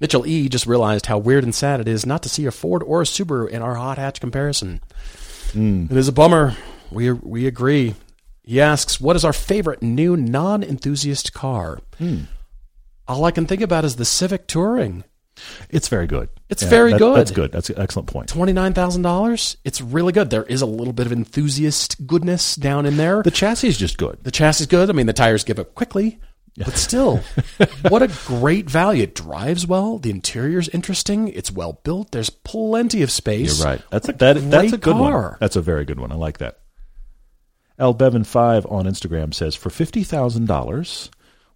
Mitchell 0.00 0.26
E 0.26 0.48
just 0.48 0.66
realized 0.66 1.06
how 1.06 1.18
weird 1.18 1.44
and 1.44 1.54
sad 1.54 1.80
it 1.80 1.88
is 1.88 2.04
not 2.04 2.22
to 2.24 2.28
see 2.28 2.46
a 2.46 2.50
Ford 2.50 2.82
or 2.82 3.00
a 3.00 3.04
Subaru 3.04 3.48
in 3.48 3.62
our 3.62 3.76
hot 3.76 3.96
hatch 3.96 4.20
comparison. 4.20 4.80
Hmm. 5.52 5.86
It 5.90 5.96
is 5.96 6.08
a 6.08 6.12
bummer. 6.12 6.56
We 6.90 7.12
we 7.12 7.46
agree. 7.46 7.94
He 8.42 8.60
asks, 8.60 9.00
"What 9.00 9.16
is 9.16 9.24
our 9.24 9.32
favorite 9.32 9.82
new 9.82 10.16
non-enthusiast 10.16 11.32
car?" 11.32 11.78
Hmm. 11.98 12.22
All 13.06 13.24
I 13.24 13.30
can 13.30 13.46
think 13.46 13.60
about 13.62 13.84
is 13.84 13.96
the 13.96 14.04
Civic 14.04 14.46
Touring. 14.46 15.04
It's 15.68 15.88
very 15.88 16.06
good. 16.06 16.28
It's 16.48 16.62
very 16.62 16.92
that- 16.92 16.98
good. 16.98 17.16
That's 17.16 17.30
good. 17.32 17.50
That's 17.52 17.68
an 17.68 17.78
excellent 17.78 18.08
point. 18.08 18.28
Twenty 18.28 18.52
nine 18.52 18.72
thousand 18.72 19.02
dollars. 19.02 19.56
It's 19.64 19.80
really 19.80 20.12
good. 20.12 20.30
There 20.30 20.44
is 20.44 20.62
a 20.62 20.66
little 20.66 20.92
bit 20.92 21.06
of 21.06 21.12
enthusiast 21.12 22.06
goodness 22.06 22.54
down 22.54 22.86
in 22.86 22.96
there. 22.96 23.22
The 23.22 23.30
chassis 23.32 23.68
is 23.68 23.76
just 23.78 23.98
good. 23.98 24.18
The 24.22 24.30
chassis 24.30 24.62
is 24.64 24.66
good. 24.68 24.88
I 24.90 24.92
mean, 24.92 25.06
the 25.06 25.12
tires 25.12 25.42
give 25.42 25.58
up 25.58 25.74
quickly, 25.74 26.20
but 26.56 26.76
still, 26.76 27.16
what 27.88 28.02
a 28.02 28.08
great 28.26 28.70
value. 28.70 29.02
It 29.02 29.16
drives 29.16 29.66
well. 29.66 29.98
The 29.98 30.10
interior's 30.10 30.68
interesting. 30.68 31.26
It's 31.28 31.50
well 31.50 31.80
built. 31.82 32.12
There's 32.12 32.30
plenty 32.30 33.02
of 33.02 33.10
space. 33.10 33.58
You're 33.58 33.66
right. 33.66 33.82
That's 33.90 34.06
What 34.06 34.18
that, 34.20 34.34
that's 34.50 34.72
a 34.72 34.78
good 34.78 34.96
one. 34.96 35.36
That's 35.40 35.56
a 35.56 35.62
very 35.62 35.84
good 35.84 35.98
one. 35.98 36.12
I 36.12 36.14
like 36.14 36.38
that. 36.38 36.60
L 37.76 37.92
Bevan 37.92 38.22
five 38.22 38.64
on 38.66 38.84
Instagram 38.84 39.34
says 39.34 39.56
for 39.56 39.68
fifty 39.68 40.04
thousand 40.04 40.46
dollars, 40.46 41.10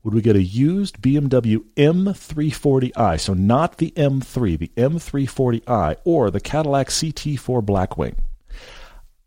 would 0.09 0.15
we 0.15 0.23
get 0.23 0.37
a 0.37 0.43
used 0.43 1.03
BMW 1.03 1.59
M340i? 1.77 3.21
So 3.21 3.35
not 3.35 3.77
the 3.77 3.91
M3, 3.91 4.59
the 4.59 4.73
M340i, 4.75 5.97
or 6.05 6.31
the 6.31 6.41
Cadillac 6.41 6.89
CT4 6.89 7.63
Blackwing. 7.63 8.15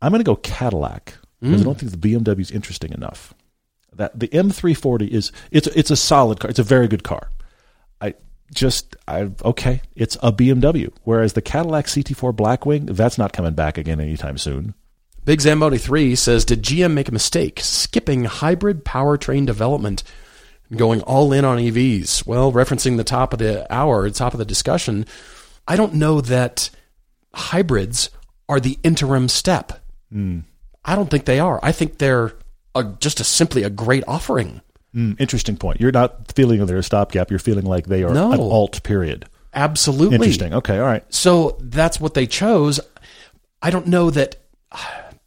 I'm 0.00 0.10
going 0.10 0.18
to 0.18 0.24
go 0.24 0.34
Cadillac 0.34 1.14
because 1.40 1.60
I 1.60 1.64
don't 1.64 1.76
mm. 1.76 1.78
think 1.78 1.92
the 1.92 2.08
BMW 2.08 2.40
is 2.40 2.50
interesting 2.50 2.92
enough. 2.92 3.32
That 3.94 4.18
the 4.18 4.26
M340 4.26 5.06
is 5.06 5.30
it's 5.52 5.68
it's 5.68 5.92
a 5.92 5.96
solid 5.96 6.40
car. 6.40 6.50
It's 6.50 6.58
a 6.58 6.64
very 6.64 6.88
good 6.88 7.04
car. 7.04 7.30
I 8.00 8.14
just 8.52 8.96
I 9.06 9.30
okay, 9.44 9.82
it's 9.94 10.16
a 10.16 10.32
BMW. 10.32 10.92
Whereas 11.04 11.34
the 11.34 11.42
Cadillac 11.42 11.86
CT4 11.86 12.34
Blackwing, 12.34 12.96
that's 12.96 13.18
not 13.18 13.32
coming 13.32 13.54
back 13.54 13.78
again 13.78 14.00
anytime 14.00 14.36
soon. 14.36 14.74
Big 15.24 15.40
Zamboni 15.40 15.78
3 15.78 16.16
says 16.16 16.44
Did 16.44 16.64
GM 16.64 16.94
make 16.94 17.08
a 17.08 17.12
mistake 17.12 17.60
skipping 17.60 18.24
hybrid 18.24 18.84
powertrain 18.84 19.46
development 19.46 20.02
going 20.76 21.00
all 21.02 21.32
in 21.32 21.44
on 21.44 21.58
EVs? 21.58 22.26
Well, 22.26 22.52
referencing 22.52 22.96
the 22.96 23.04
top 23.04 23.32
of 23.32 23.38
the 23.38 23.70
hour, 23.72 24.08
top 24.10 24.32
of 24.34 24.38
the 24.38 24.44
discussion, 24.44 25.06
I 25.68 25.76
don't 25.76 25.94
know 25.94 26.20
that 26.22 26.70
hybrids 27.34 28.10
are 28.48 28.60
the 28.60 28.78
interim 28.82 29.28
step. 29.28 29.80
I 30.14 30.94
don't 30.94 31.10
think 31.10 31.24
they 31.24 31.40
are. 31.40 31.58
I 31.62 31.72
think 31.72 31.96
they're 31.98 32.34
a, 32.74 32.84
just 32.84 33.20
a, 33.20 33.24
simply 33.24 33.62
a 33.62 33.70
great 33.70 34.04
offering. 34.06 34.60
Mm, 34.94 35.18
interesting 35.18 35.56
point. 35.56 35.80
You're 35.80 35.92
not 35.92 36.32
feeling 36.34 36.64
they're 36.66 36.76
a 36.76 36.82
stopgap. 36.82 37.30
You're 37.30 37.38
feeling 37.38 37.64
like 37.64 37.86
they 37.86 38.02
are 38.02 38.12
No. 38.12 38.32
an 38.32 38.40
alt 38.40 38.82
period. 38.82 39.24
Absolutely. 39.54 40.16
Interesting. 40.16 40.52
Okay. 40.52 40.78
All 40.78 40.84
right. 40.84 41.02
So 41.14 41.56
that's 41.60 41.98
what 41.98 42.12
they 42.12 42.26
chose. 42.26 42.78
I 43.62 43.70
don't 43.70 43.86
know 43.86 44.10
that 44.10 44.36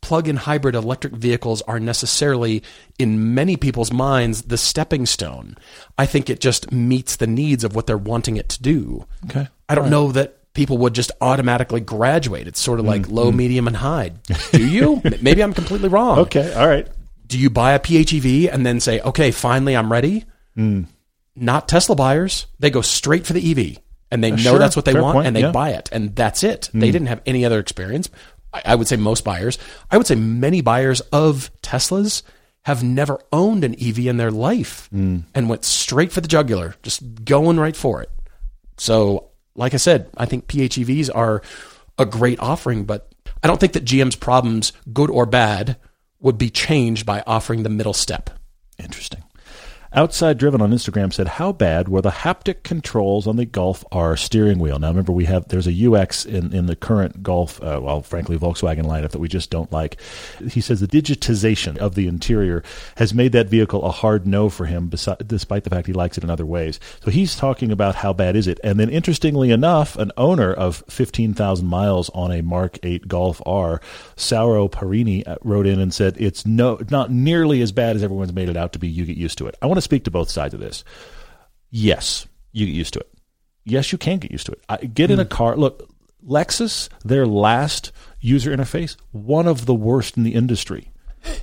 plug-in 0.05 0.35
hybrid 0.35 0.75
electric 0.75 1.13
vehicles 1.13 1.63
are 1.63 1.79
necessarily 1.79 2.61
in 2.99 3.33
many 3.33 3.57
people's 3.57 3.91
minds 3.91 4.43
the 4.43 4.57
stepping 4.57 5.07
stone. 5.07 5.57
I 5.97 6.05
think 6.05 6.29
it 6.29 6.39
just 6.39 6.71
meets 6.71 7.15
the 7.15 7.25
needs 7.25 7.63
of 7.63 7.75
what 7.75 7.87
they're 7.87 7.97
wanting 7.97 8.37
it 8.37 8.49
to 8.49 8.61
do. 8.61 9.07
Okay. 9.25 9.47
I 9.67 9.73
don't 9.73 9.89
know 9.89 10.11
that 10.11 10.53
people 10.53 10.77
would 10.77 10.93
just 10.93 11.11
automatically 11.21 11.79
graduate. 11.79 12.47
It's 12.47 12.61
sort 12.61 12.79
of 12.79 12.85
like 12.85 13.07
mm, 13.07 13.13
low, 13.13 13.31
mm. 13.31 13.35
medium, 13.35 13.65
and 13.65 13.75
high. 13.75 14.11
Do 14.51 14.63
you? 14.63 15.01
Maybe 15.23 15.41
I'm 15.41 15.55
completely 15.55 15.89
wrong. 15.89 16.19
Okay. 16.19 16.53
All 16.53 16.67
right. 16.67 16.87
Do 17.25 17.39
you 17.39 17.49
buy 17.49 17.73
a 17.73 17.79
PHEV 17.79 18.53
and 18.53 18.63
then 18.63 18.79
say, 18.79 18.99
okay, 18.99 19.31
finally 19.31 19.75
I'm 19.75 19.91
ready? 19.91 20.25
Mm. 20.55 20.85
Not 21.35 21.67
Tesla 21.67 21.95
buyers. 21.95 22.45
They 22.59 22.69
go 22.69 22.81
straight 22.81 23.25
for 23.25 23.33
the 23.33 23.51
EV 23.51 23.79
and 24.11 24.23
they 24.23 24.31
uh, 24.31 24.35
know 24.35 24.41
sure. 24.41 24.59
that's 24.59 24.75
what 24.75 24.85
they 24.85 24.93
want 24.93 25.15
point, 25.15 25.27
and 25.27 25.35
they 25.35 25.41
yeah. 25.41 25.51
buy 25.51 25.71
it 25.71 25.89
and 25.91 26.15
that's 26.15 26.43
it. 26.43 26.69
They 26.73 26.91
didn't 26.91 27.07
have 27.07 27.21
any 27.25 27.43
other 27.43 27.59
experience. 27.59 28.09
I, 28.63 28.75
would 28.75 28.87
say 28.87 28.95
most 28.95 29.23
buyers. 29.23 29.57
I 29.91 29.97
would 29.97 30.07
say 30.07 30.15
many 30.15 30.61
buyers 30.61 31.01
of 31.11 31.51
Teslas 31.61 32.23
have 32.63 32.83
never 32.83 33.19
owned 33.31 33.63
an 33.63 33.75
EV 33.79 34.07
in 34.07 34.17
their 34.17 34.31
life 34.31 34.89
mm. 34.93 35.23
and 35.33 35.49
went 35.49 35.65
straight 35.65 36.11
for 36.11 36.21
the 36.21 36.27
jugular, 36.27 36.75
just 36.83 37.25
going 37.25 37.59
right 37.59 37.75
for 37.75 38.01
it. 38.01 38.09
So, 38.77 39.29
like 39.55 39.73
I 39.73 39.77
said, 39.77 40.09
I 40.17 40.25
think 40.25 40.47
PHEVs 40.47 41.09
are 41.13 41.41
a 41.97 42.05
great 42.05 42.39
offering, 42.39 42.85
but 42.85 43.11
I 43.43 43.47
don't 43.47 43.59
think 43.59 43.73
that 43.73 43.85
GM's 43.85 44.15
problems, 44.15 44.73
good 44.91 45.09
or 45.09 45.25
bad, 45.25 45.77
would 46.19 46.37
be 46.37 46.49
changed 46.49 47.05
by 47.05 47.23
offering 47.27 47.63
the 47.63 47.69
middle 47.69 47.93
step. 47.93 48.31
Interesting. 48.79 49.23
Outside 49.97 50.37
Driven 50.37 50.61
on 50.61 50.73
Instagram 50.73 51.13
said, 51.13 51.29
"How 51.29 51.53
bad 51.53 51.87
were 51.87 52.01
the 52.01 52.09
haptic 52.09 52.63
controls 52.63 53.27
on 53.27 53.37
the 53.37 53.45
Golf 53.45 53.85
R 53.93 54.17
steering 54.17 54.59
wheel?" 54.59 54.77
Now, 54.77 54.89
remember, 54.89 55.13
we 55.13 55.23
have 55.23 55.47
there's 55.47 55.69
a 55.69 55.89
UX 55.89 56.25
in, 56.25 56.51
in 56.51 56.65
the 56.65 56.75
current 56.75 57.23
Golf, 57.23 57.63
uh, 57.63 57.79
well, 57.81 58.01
frankly, 58.01 58.37
Volkswagen 58.37 58.83
lineup 58.83 59.11
that 59.11 59.19
we 59.19 59.29
just 59.29 59.49
don't 59.49 59.71
like. 59.71 59.95
He 60.49 60.59
says 60.59 60.81
the 60.81 60.87
digitization 60.87 61.77
of 61.77 61.95
the 61.95 62.07
interior 62.07 62.61
has 62.97 63.13
made 63.13 63.31
that 63.31 63.47
vehicle 63.47 63.85
a 63.85 63.91
hard 63.91 64.27
no 64.27 64.49
for 64.49 64.65
him, 64.65 64.89
despite 64.89 65.63
the 65.63 65.69
fact 65.69 65.87
he 65.87 65.93
likes 65.93 66.17
it 66.17 66.25
in 66.25 66.29
other 66.29 66.45
ways. 66.45 66.77
So 67.01 67.09
he's 67.09 67.37
talking 67.37 67.71
about 67.71 67.95
how 67.95 68.11
bad 68.11 68.35
is 68.35 68.47
it, 68.47 68.59
and 68.65 68.77
then 68.77 68.89
interestingly 68.89 69.49
enough, 69.51 69.95
an 69.95 70.11
owner 70.17 70.51
of 70.51 70.83
15,000 70.89 71.65
miles 71.65 72.09
on 72.09 72.33
a 72.33 72.41
Mark 72.43 72.79
8 72.83 73.07
Golf 73.07 73.41
R, 73.45 73.79
Sauro 74.17 74.67
Parini, 74.67 75.25
uh, 75.25 75.37
wrote 75.41 75.65
in 75.65 75.79
and 75.79 75.93
said 75.93 76.17
it's 76.19 76.45
no 76.45 76.81
not 76.89 77.11
nearly 77.11 77.61
as 77.61 77.71
bad 77.71 77.95
as 77.95 78.03
everyone's 78.03 78.33
made 78.33 78.49
it 78.49 78.57
out 78.57 78.73
to 78.73 78.79
be. 78.79 78.89
You 78.89 79.05
get 79.05 79.15
used 79.15 79.37
to 79.37 79.47
it. 79.47 79.55
I 79.61 79.67
want 79.67 79.77
to 79.77 79.84
speak 79.85 80.03
to 80.05 80.11
both 80.11 80.29
sides 80.29 80.53
of 80.53 80.59
this. 80.59 80.83
Yes, 81.71 82.27
you 82.51 82.65
get 82.65 82.75
used 82.75 82.93
to 82.93 82.99
it. 82.99 83.09
Yes, 83.63 83.91
you 83.91 83.97
can 83.97 84.19
get 84.19 84.31
used 84.31 84.45
to 84.45 84.51
it. 84.51 84.63
I, 84.69 84.77
get 84.77 85.11
in 85.11 85.19
a 85.19 85.23
hmm. 85.23 85.29
car. 85.29 85.55
Look, 85.55 85.89
Lexus, 86.25 86.89
their 87.03 87.25
last 87.25 87.91
user 88.19 88.55
interface, 88.55 88.95
one 89.11 89.47
of 89.47 89.65
the 89.65 89.73
worst 89.73 90.17
in 90.17 90.23
the 90.23 90.33
industry. 90.33 90.91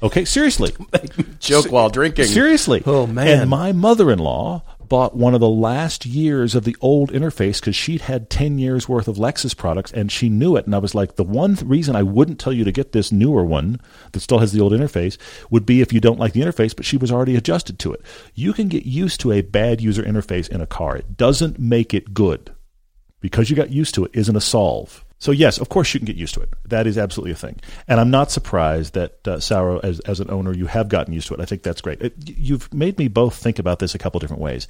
Okay, 0.02 0.24
seriously. 0.24 0.74
Joke 1.40 1.70
while 1.72 1.90
drinking. 1.90 2.26
Seriously. 2.26 2.82
Oh, 2.86 3.06
man. 3.06 3.40
And 3.40 3.50
my 3.50 3.72
mother-in-law 3.72 4.62
bought 4.92 5.16
one 5.16 5.32
of 5.32 5.40
the 5.40 5.48
last 5.48 6.04
years 6.04 6.54
of 6.54 6.64
the 6.64 6.76
old 6.82 7.10
interface 7.12 7.60
because 7.60 7.74
she'd 7.74 8.02
had 8.02 8.28
10 8.28 8.58
years 8.58 8.90
worth 8.90 9.08
of 9.08 9.16
Lexus 9.16 9.56
products 9.56 9.90
and 9.90 10.12
she 10.12 10.28
knew 10.28 10.54
it. 10.54 10.66
And 10.66 10.74
I 10.74 10.78
was 10.80 10.94
like, 10.94 11.16
the 11.16 11.24
one 11.24 11.56
th- 11.56 11.66
reason 11.66 11.96
I 11.96 12.02
wouldn't 12.02 12.38
tell 12.38 12.52
you 12.52 12.62
to 12.62 12.70
get 12.70 12.92
this 12.92 13.10
newer 13.10 13.42
one 13.42 13.80
that 14.12 14.20
still 14.20 14.40
has 14.40 14.52
the 14.52 14.60
old 14.60 14.74
interface 14.74 15.16
would 15.48 15.64
be 15.64 15.80
if 15.80 15.94
you 15.94 16.00
don't 16.00 16.18
like 16.18 16.34
the 16.34 16.42
interface, 16.42 16.76
but 16.76 16.84
she 16.84 16.98
was 16.98 17.10
already 17.10 17.36
adjusted 17.36 17.78
to 17.78 17.94
it. 17.94 18.02
You 18.34 18.52
can 18.52 18.68
get 18.68 18.84
used 18.84 19.18
to 19.20 19.32
a 19.32 19.40
bad 19.40 19.80
user 19.80 20.02
interface 20.02 20.46
in 20.50 20.60
a 20.60 20.66
car. 20.66 20.98
It 20.98 21.16
doesn't 21.16 21.58
make 21.58 21.94
it 21.94 22.12
good 22.12 22.54
because 23.22 23.48
you 23.48 23.56
got 23.56 23.70
used 23.70 23.94
to 23.94 24.04
it 24.04 24.10
isn't 24.12 24.36
a 24.36 24.42
solve. 24.42 25.06
So 25.22 25.30
yes, 25.30 25.58
of 25.58 25.68
course 25.68 25.94
you 25.94 26.00
can 26.00 26.06
get 26.06 26.16
used 26.16 26.34
to 26.34 26.40
it. 26.40 26.52
That 26.64 26.84
is 26.84 26.98
absolutely 26.98 27.30
a 27.30 27.36
thing, 27.36 27.60
and 27.86 28.00
I'm 28.00 28.10
not 28.10 28.32
surprised 28.32 28.94
that 28.94 29.28
uh, 29.28 29.36
Sauro, 29.36 29.78
as 29.84 30.00
as 30.00 30.18
an 30.18 30.28
owner, 30.32 30.52
you 30.52 30.66
have 30.66 30.88
gotten 30.88 31.14
used 31.14 31.28
to 31.28 31.34
it. 31.34 31.40
I 31.40 31.44
think 31.44 31.62
that's 31.62 31.80
great. 31.80 32.02
It, 32.02 32.14
you've 32.26 32.74
made 32.74 32.98
me 32.98 33.06
both 33.06 33.36
think 33.36 33.60
about 33.60 33.78
this 33.78 33.94
a 33.94 33.98
couple 33.98 34.18
different 34.18 34.42
ways. 34.42 34.66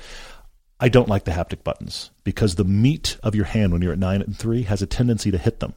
I 0.78 0.90
don't 0.90 1.09
like 1.09 1.24
the 1.24 1.30
haptic 1.30 1.64
buttons 1.64 2.11
because 2.22 2.57
the 2.57 2.64
meat 2.64 3.16
of 3.22 3.34
your 3.34 3.46
hand 3.46 3.72
when 3.72 3.80
you're 3.80 3.94
at 3.94 3.98
nine 3.98 4.20
and 4.20 4.36
three 4.36 4.64
has 4.64 4.82
a 4.82 4.86
tendency 4.86 5.30
to 5.30 5.38
hit 5.38 5.61
them. 5.61 5.72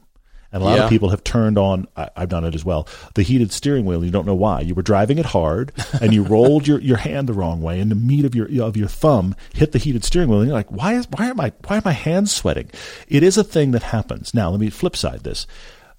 And 0.56 0.64
a 0.64 0.66
lot 0.66 0.78
Yeah. 0.78 0.84
of 0.86 0.90
people 0.90 1.10
have 1.10 1.22
turned 1.22 1.58
on, 1.58 1.86
I, 1.98 2.10
I've 2.16 2.30
done 2.30 2.46
it 2.46 2.56
as 2.56 2.64
well, 2.64 2.88
the 3.14 3.24
heated 3.24 3.52
steering 3.52 3.84
wheel. 3.84 4.06
You 4.06 4.10
don't 4.10 4.26
know 4.26 4.34
why. 4.36 4.62
You 4.62 4.74
were 4.74 4.82
driving 4.82 5.18
it 5.18 5.26
hard 5.26 5.74
and 6.02 6.14
you 6.14 6.24
rolled 6.24 6.66
your, 6.66 6.80
your 6.80 6.96
hand 6.96 7.28
the 7.28 7.34
wrong 7.34 7.62
way 7.62 7.82
and 7.82 7.92
the 7.92 7.96
meat 7.96 8.24
of 8.24 8.34
your, 8.34 8.48
of 8.64 8.78
your 8.78 8.88
thumb 8.88 9.36
hit 9.54 9.74
the 9.74 9.80
heated 9.80 10.06
steering 10.06 10.30
wheel. 10.30 10.40
And 10.40 10.48
you're 10.48 10.56
like, 10.58 10.72
why 10.72 10.94
is, 10.94 11.08
why 11.10 11.30
are 11.30 11.34
my, 11.36 11.52
why 11.68 11.80
are 11.80 11.82
my 11.84 11.92
hands 11.92 12.34
sweating? 12.34 12.72
It 13.10 13.22
is 13.22 13.38
a 13.38 13.44
thing 13.44 13.72
that 13.72 13.84
happens. 13.84 14.34
Now, 14.34 14.50
let 14.50 14.62
me 14.62 14.70
flip 14.70 14.96
side 14.96 15.24
this. 15.26 15.46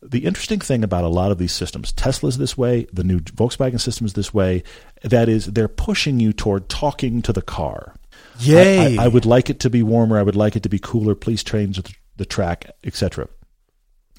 The 0.03 0.25
interesting 0.25 0.61
thing 0.61 0.83
about 0.83 1.05
a 1.05 1.09
lot 1.09 1.33
of 1.33 1.37
these 1.37 1.53
systems, 1.53 1.93
Tesla's 1.93 2.39
this 2.39 2.57
way, 2.57 2.87
the 2.95 3.05
new 3.05 3.21
Volkswagen 3.21 3.79
system 3.79 4.07
is 4.07 4.15
this 4.15 4.33
way, 4.33 4.63
that 5.03 5.29
is 5.29 5.47
they're 5.47 5.69
pushing 5.69 6.19
you 6.19 6.33
toward 6.33 6.71
talking 6.71 7.21
to 7.21 7.33
the 7.35 7.43
car. 7.43 7.95
Yay. 8.41 8.97
I, 8.99 9.03
I, 9.03 9.05
I 9.05 9.09
would 9.09 9.27
like 9.27 9.51
it 9.51 9.61
to 9.61 9.69
be 9.71 9.83
warmer. 9.83 10.19
I 10.19 10.23
would 10.23 10.35
like 10.37 10.57
it 10.57 10.63
to 10.63 10.71
be 10.71 10.79
cooler. 10.79 11.15
Please 11.15 11.45
change 11.45 11.77
the, 11.83 11.93
the 12.17 12.25
track, 12.25 12.71
etc. 12.85 13.29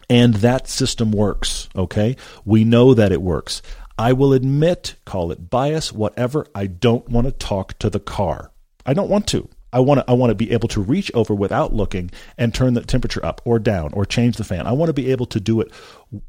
And 0.09 0.35
that 0.35 0.67
system 0.67 1.11
works. 1.11 1.69
Okay, 1.75 2.15
we 2.45 2.63
know 2.63 2.93
that 2.93 3.11
it 3.11 3.21
works. 3.21 3.61
I 3.97 4.13
will 4.13 4.33
admit, 4.33 4.95
call 5.05 5.31
it 5.31 5.49
bias, 5.49 5.91
whatever. 5.91 6.45
I 6.53 6.67
don't 6.67 7.09
want 7.09 7.25
to 7.25 7.31
talk 7.31 7.77
to 7.79 7.89
the 7.89 7.99
car. 7.99 8.51
I 8.85 8.93
don't 8.93 9.09
want 9.09 9.27
to. 9.29 9.49
I 9.73 9.79
want 9.81 9.99
to. 9.99 10.09
I 10.09 10.13
want 10.13 10.29
to 10.31 10.35
be 10.35 10.51
able 10.51 10.69
to 10.69 10.81
reach 10.81 11.11
over 11.13 11.33
without 11.33 11.73
looking 11.73 12.11
and 12.37 12.53
turn 12.53 12.73
the 12.73 12.81
temperature 12.81 13.25
up 13.25 13.41
or 13.43 13.59
down 13.59 13.91
or 13.93 14.05
change 14.05 14.37
the 14.37 14.43
fan. 14.43 14.65
I 14.65 14.71
want 14.71 14.89
to 14.89 14.93
be 14.93 15.11
able 15.11 15.25
to 15.27 15.39
do 15.39 15.59
it 15.59 15.71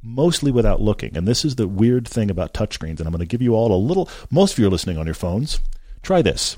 mostly 0.02 0.50
without 0.50 0.80
looking. 0.80 1.16
And 1.16 1.28
this 1.28 1.44
is 1.44 1.54
the 1.54 1.68
weird 1.68 2.08
thing 2.08 2.30
about 2.30 2.54
touchscreens. 2.54 2.98
And 2.98 3.02
I'm 3.02 3.12
going 3.12 3.20
to 3.20 3.26
give 3.26 3.42
you 3.42 3.54
all 3.54 3.72
a 3.72 3.78
little. 3.78 4.08
Most 4.30 4.54
of 4.54 4.58
you 4.58 4.66
are 4.66 4.70
listening 4.70 4.98
on 4.98 5.06
your 5.06 5.14
phones. 5.14 5.60
Try 6.02 6.22
this 6.22 6.56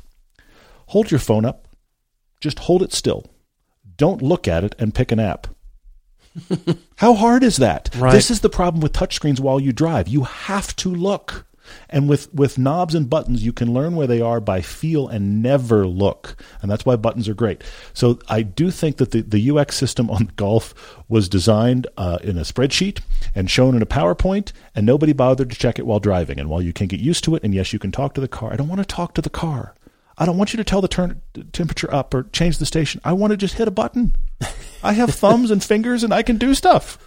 hold 0.91 1.11
your 1.11 1.21
phone 1.21 1.45
up, 1.45 1.69
just 2.41 2.61
hold 2.61 2.83
it 2.83 2.93
still. 2.93 3.25
Don't 3.97 4.23
look 4.23 4.49
at 4.49 4.65
it 4.65 4.75
and 4.79 4.95
pick 4.95 5.13
an 5.13 5.21
app. 5.21 5.47
How 6.97 7.15
hard 7.15 7.43
is 7.43 7.57
that? 7.59 7.91
Right. 7.97 8.13
This 8.13 8.31
is 8.31 8.41
the 8.41 8.49
problem 8.49 8.81
with 8.81 8.93
touchscreens 8.93 9.41
while 9.41 9.61
you 9.61 9.73
drive. 9.73 10.09
You 10.09 10.25
have 10.25 10.75
to 10.77 10.89
look. 10.89 11.47
And 11.89 12.09
with, 12.09 12.33
with 12.35 12.59
knobs 12.59 12.97
and 12.97 13.09
buttons, 13.09 13.45
you 13.45 13.53
can 13.53 13.73
learn 13.73 13.95
where 13.95 14.09
they 14.09 14.21
are 14.21 14.41
by 14.41 14.61
feel 14.61 15.07
and 15.07 15.41
never 15.41 15.87
look. 15.87 16.37
And 16.61 16.71
that's 16.71 16.85
why 16.85 16.97
buttons 16.97 17.29
are 17.29 17.35
great. 17.35 17.63
So 17.95 18.19
I 18.29 18.43
do 18.43 18.73
think 18.73 18.97
that 18.97 19.13
the, 19.13 19.21
the 19.21 19.51
UX 19.51 19.77
system 19.77 20.11
on 20.11 20.33
Golf 20.37 20.75
was 21.09 21.29
designed 21.29 21.87
uh, 21.97 22.19
in 22.23 22.37
a 22.37 22.43
spreadsheet 22.43 23.01
and 23.37 23.49
shown 23.49 23.77
in 23.77 23.83
a 23.83 23.87
PowerPoint, 23.87 24.53
and 24.75 24.85
nobody 24.85 25.13
bothered 25.13 25.51
to 25.51 25.57
check 25.57 25.79
it 25.79 25.87
while 25.87 26.01
driving. 26.01 26.41
And 26.41 26.49
while 26.49 26.63
you 26.63 26.73
can 26.73 26.89
get 26.89 27.01
used 27.01 27.23
to 27.25 27.37
it, 27.37 27.45
and 27.45 27.55
yes, 27.55 27.73
you 27.73 27.79
can 27.79 27.93
talk 27.93 28.15
to 28.15 28.21
the 28.21 28.29
car, 28.29 28.53
I 28.53 28.57
don't 28.57 28.69
want 28.69 28.81
to 28.81 28.85
talk 28.85 29.15
to 29.15 29.23
the 29.23 29.31
car. 29.31 29.75
I 30.21 30.27
don't 30.27 30.37
want 30.37 30.53
you 30.53 30.59
to 30.59 30.65
tell 30.65 30.81
the 30.83 30.87
turn 30.89 31.21
temperature 31.53 31.93
up 31.93 32.13
or 32.15 32.25
change 32.25 32.59
the 32.59 32.67
station. 32.67 33.01
I 33.05 33.15
want 33.15 33.31
to 33.33 33.37
just 33.39 33.55
hit 33.55 33.67
a 33.67 33.71
button. 33.73 34.15
I 34.83 34.93
have 34.93 35.11
thumbs 35.15 35.51
and 35.51 35.65
fingers 35.65 36.05
and 36.05 36.13
I 36.15 36.23
can 36.23 36.37
do 36.37 36.55
stuff. 36.55 36.99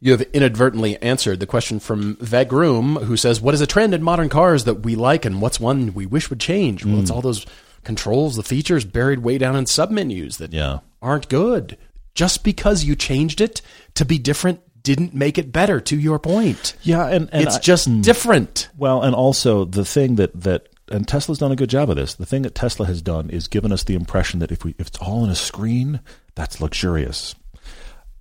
You 0.00 0.12
have 0.12 0.22
inadvertently 0.34 1.00
answered 1.00 1.38
the 1.40 1.46
question 1.46 1.78
from 1.80 2.16
Vagroom, 2.16 3.04
who 3.04 3.16
says, 3.16 3.40
What 3.40 3.54
is 3.54 3.60
a 3.62 3.66
trend 3.66 3.94
in 3.94 4.02
modern 4.02 4.28
cars 4.28 4.64
that 4.64 4.82
we 4.82 4.96
like 4.96 5.24
and 5.24 5.40
what's 5.40 5.58
one 5.60 5.94
we 5.94 6.04
wish 6.06 6.28
would 6.28 6.40
change? 6.40 6.84
Well, 6.84 6.98
it's 7.00 7.08
Hmm. 7.08 7.16
all 7.16 7.22
those 7.22 7.46
controls, 7.84 8.36
the 8.36 8.42
features 8.42 8.84
buried 8.84 9.20
way 9.20 9.38
down 9.38 9.56
in 9.56 9.64
submenus 9.64 10.36
that 10.38 10.52
Yeah. 10.52 10.80
aren't 11.00 11.28
good. 11.28 11.78
Just 12.14 12.44
because 12.44 12.84
you 12.84 12.96
changed 12.96 13.40
it 13.40 13.62
to 13.94 14.04
be 14.04 14.18
different 14.18 14.60
didn't 14.82 15.14
make 15.14 15.38
it 15.38 15.50
better, 15.52 15.80
to 15.80 15.96
your 15.98 16.18
point. 16.18 16.74
Yeah, 16.82 17.06
and, 17.06 17.30
and 17.32 17.42
it's 17.46 17.56
I- 17.56 17.60
just 17.60 18.02
different. 18.02 18.68
Well, 18.76 19.02
and 19.02 19.14
also 19.14 19.64
the 19.64 19.84
thing 19.84 20.16
that 20.16 20.38
that 20.42 20.68
and 20.90 21.06
Tesla's 21.08 21.38
done 21.38 21.52
a 21.52 21.56
good 21.56 21.70
job 21.70 21.90
of 21.90 21.96
this. 21.96 22.14
The 22.14 22.26
thing 22.26 22.42
that 22.42 22.54
Tesla 22.54 22.86
has 22.86 23.00
done 23.02 23.30
is 23.30 23.48
given 23.48 23.72
us 23.72 23.84
the 23.84 23.94
impression 23.94 24.40
that 24.40 24.52
if 24.52 24.64
we 24.64 24.74
if 24.78 24.88
it's 24.88 24.98
all 24.98 25.22
on 25.22 25.30
a 25.30 25.34
screen, 25.34 26.00
that's 26.34 26.60
luxurious. 26.60 27.34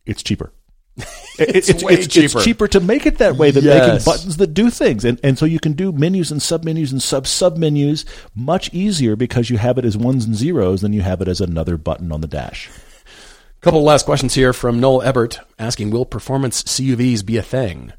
It's 0.06 0.24
cheaper. 0.24 0.52
It- 1.40 1.68
It's 1.68 1.84
way 1.84 1.96
cheaper. 2.06 2.26
it's 2.38 2.44
cheaper 2.46 2.68
to 2.68 2.80
make 2.80 3.08
it 3.08 3.18
that 3.18 3.38
way 3.38 3.50
than 3.50 3.66
making 3.66 4.06
buttons 4.06 4.38
that 4.38 4.54
do 4.54 4.70
things, 4.70 5.04
and 5.04 5.20
and 5.24 5.36
so 5.40 5.46
you 5.46 5.60
can 5.60 5.74
do 5.74 5.92
menus 5.92 6.32
and 6.32 6.40
submenus 6.40 6.92
and 6.92 7.02
sub 7.02 7.26
submenus 7.26 8.06
much 8.36 8.72
easier 8.72 9.16
because 9.16 9.50
you 9.50 9.58
have 9.58 9.80
it 9.80 9.86
as 9.86 9.98
ones 9.98 10.26
and 10.26 10.36
zeros 10.36 10.82
than 10.82 10.94
you 10.94 11.02
have 11.02 11.22
it 11.22 11.28
as 11.28 11.42
another 11.42 11.76
button 11.78 12.12
on 12.12 12.22
the 12.22 12.28
dash. 12.28 12.70
A 13.58 13.62
couple 13.62 13.80
of 13.80 13.86
last 13.86 14.06
questions 14.06 14.36
here 14.36 14.54
from 14.54 14.80
Noel 14.80 15.02
Ebert 15.02 15.40
asking 15.58 15.90
Will 15.90 16.06
performance 16.06 16.62
CUVs 16.62 17.26
be 17.26 17.38
a 17.38 17.42
thing? 17.42 17.94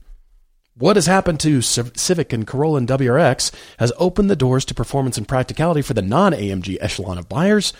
What 0.77 0.97
has 0.97 1.07
happened 1.07 1.39
to 1.41 1.63
Civic 1.63 2.33
and 2.33 2.47
Corolla 2.47 2.79
and 2.79 2.89
WRX 2.89 3.53
has 3.79 3.93
opened 3.97 4.29
the 4.29 4.37
doors 4.37 4.65
to 4.67 4.75
performance 4.75 5.17
and 5.17 5.29
practicality 5.29 5.83
for 5.83 5.95
the 5.95 6.03
non 6.03 6.33
AMG 6.33 6.79
echelon 6.81 7.17
of 7.19 7.29
buyers. 7.29 7.73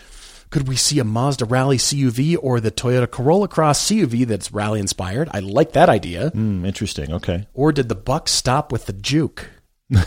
Could 0.49 0.67
we 0.67 0.77
see 0.77 0.99
a 0.99 1.03
Mazda 1.03 1.43
Rally 1.45 1.77
CUV 1.77 2.37
or 2.41 2.61
the 2.61 2.71
Toyota 2.71 3.09
Corolla 3.09 3.47
Cross 3.49 3.89
CUV 3.89 4.25
that's 4.25 4.53
rally 4.53 4.79
inspired? 4.79 5.27
I 5.33 5.39
like 5.39 5.73
that 5.73 5.89
idea. 5.89 6.29
Hmm, 6.29 6.63
interesting. 6.63 7.11
Okay. 7.11 7.47
Or 7.53 7.73
did 7.73 7.89
the 7.89 7.95
buck 7.95 8.29
stop 8.29 8.71
with 8.71 8.85
the 8.85 8.93
Juke? 8.93 9.49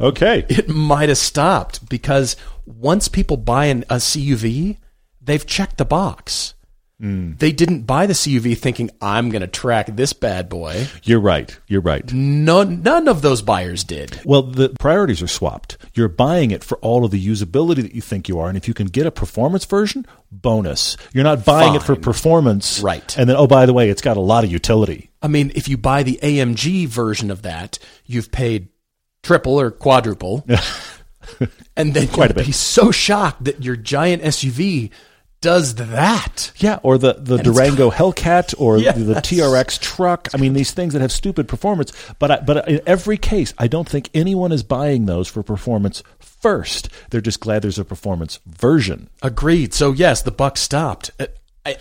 Okay. 0.00 0.44
It 0.48 0.68
might 0.68 1.08
have 1.08 1.18
stopped 1.18 1.88
because 1.88 2.36
once 2.64 3.08
people 3.08 3.36
buy 3.36 3.66
an, 3.66 3.84
a 3.88 3.96
CUV, 3.96 4.78
they've 5.20 5.46
checked 5.46 5.78
the 5.78 5.84
box. 5.84 6.54
Mm. 7.00 7.38
They 7.38 7.52
didn't 7.52 7.82
buy 7.82 8.06
the 8.06 8.14
CUV 8.14 8.56
thinking, 8.56 8.90
I'm 9.02 9.28
going 9.28 9.42
to 9.42 9.46
track 9.46 9.86
this 9.88 10.14
bad 10.14 10.48
boy. 10.48 10.86
You're 11.02 11.20
right. 11.20 11.56
You're 11.66 11.82
right. 11.82 12.10
None, 12.12 12.82
none 12.82 13.06
of 13.06 13.20
those 13.20 13.42
buyers 13.42 13.84
did. 13.84 14.18
Well, 14.24 14.42
the 14.42 14.70
priorities 14.80 15.20
are 15.20 15.28
swapped. 15.28 15.76
You're 15.92 16.08
buying 16.08 16.52
it 16.52 16.64
for 16.64 16.78
all 16.78 17.04
of 17.04 17.10
the 17.10 17.24
usability 17.24 17.82
that 17.82 17.94
you 17.94 18.00
think 18.00 18.28
you 18.28 18.38
are, 18.38 18.48
and 18.48 18.56
if 18.56 18.66
you 18.66 18.72
can 18.72 18.86
get 18.86 19.04
a 19.04 19.10
performance 19.10 19.66
version, 19.66 20.06
bonus. 20.32 20.96
You're 21.12 21.24
not 21.24 21.44
buying 21.44 21.74
it 21.74 21.82
for 21.82 21.96
performance, 21.96 22.80
Right. 22.80 23.16
And 23.18 23.28
then, 23.28 23.36
oh, 23.36 23.46
by 23.46 23.66
the 23.66 23.74
way, 23.74 23.90
it's 23.90 24.02
got 24.02 24.16
a 24.16 24.20
lot 24.20 24.44
of 24.44 24.50
utility. 24.50 25.10
I 25.20 25.28
mean, 25.28 25.52
if 25.54 25.68
you 25.68 25.76
buy 25.76 26.02
the 26.02 26.18
AMG 26.22 26.86
version 26.88 27.30
of 27.30 27.42
that, 27.42 27.78
you've 28.06 28.32
paid 28.32 28.68
triple 29.22 29.60
or 29.60 29.70
quadruple. 29.70 30.46
and 31.76 31.92
then 31.92 32.08
Quite 32.08 32.30
a 32.30 32.34
you'll 32.34 32.46
be 32.46 32.52
so 32.52 32.90
shocked 32.90 33.44
that 33.44 33.62
your 33.62 33.76
giant 33.76 34.22
SUV 34.22 34.90
does 35.40 35.74
that. 35.76 36.50
Yeah, 36.56 36.78
or 36.82 36.98
the, 36.98 37.14
the 37.14 37.38
Durango 37.38 37.90
Hellcat 37.90 38.54
or 38.58 38.78
Yes. 38.78 38.96
the 38.96 39.14
TRX 39.14 39.78
truck. 39.80 40.28
I 40.34 40.38
mean, 40.38 40.54
these 40.54 40.72
things 40.72 40.92
that 40.94 41.00
have 41.02 41.12
stupid 41.12 41.46
performance. 41.48 41.92
But 42.18 42.30
I, 42.30 42.40
but 42.40 42.68
in 42.68 42.80
every 42.86 43.16
case, 43.18 43.52
I 43.58 43.66
don't 43.68 43.88
think 43.88 44.08
anyone 44.14 44.50
is 44.52 44.62
buying 44.62 45.06
those 45.06 45.28
for 45.28 45.42
performance 45.42 46.02
first. 46.18 46.88
They're 47.10 47.20
just 47.20 47.40
glad 47.40 47.62
there's 47.62 47.78
a 47.78 47.84
performance 47.84 48.40
version. 48.46 49.08
Agreed. 49.22 49.74
So 49.74 49.92
yes, 49.92 50.22
the 50.22 50.30
buck 50.32 50.56
stopped. 50.56 51.10
Uh, 51.20 51.26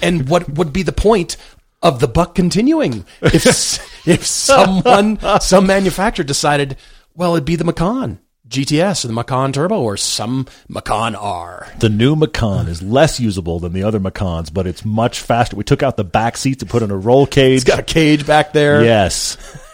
And 0.01 0.27
what 0.29 0.49
would 0.49 0.73
be 0.73 0.83
the 0.83 0.91
point 0.91 1.37
of 1.81 1.99
the 1.99 2.07
buck 2.07 2.33
continuing 2.35 3.05
if 3.21 3.45
if 4.07 4.25
someone 4.25 5.19
some 5.39 5.67
manufacturer 5.67 6.25
decided, 6.25 6.77
well, 7.15 7.35
it'd 7.35 7.45
be 7.45 7.55
the 7.55 7.63
Macan 7.63 8.19
GTS 8.49 9.03
or 9.03 9.07
the 9.07 9.13
Macan 9.13 9.51
Turbo 9.53 9.81
or 9.81 9.97
some 9.97 10.45
Macan 10.69 11.15
R. 11.15 11.67
The 11.79 11.89
new 11.89 12.15
Macan 12.15 12.67
is 12.67 12.81
less 12.81 13.19
usable 13.19 13.59
than 13.59 13.73
the 13.73 13.83
other 13.83 13.99
Macans, 13.99 14.49
but 14.51 14.67
it's 14.67 14.85
much 14.85 15.19
faster. 15.21 15.55
We 15.55 15.63
took 15.63 15.81
out 15.83 15.97
the 15.97 16.03
back 16.03 16.37
seats 16.37 16.61
and 16.61 16.69
put 16.69 16.83
in 16.83 16.91
a 16.91 16.97
roll 16.97 17.25
cage. 17.25 17.55
It's 17.55 17.63
got 17.63 17.79
a 17.79 17.83
cage 17.83 18.25
back 18.25 18.53
there. 18.53 18.83
yes. 18.83 19.37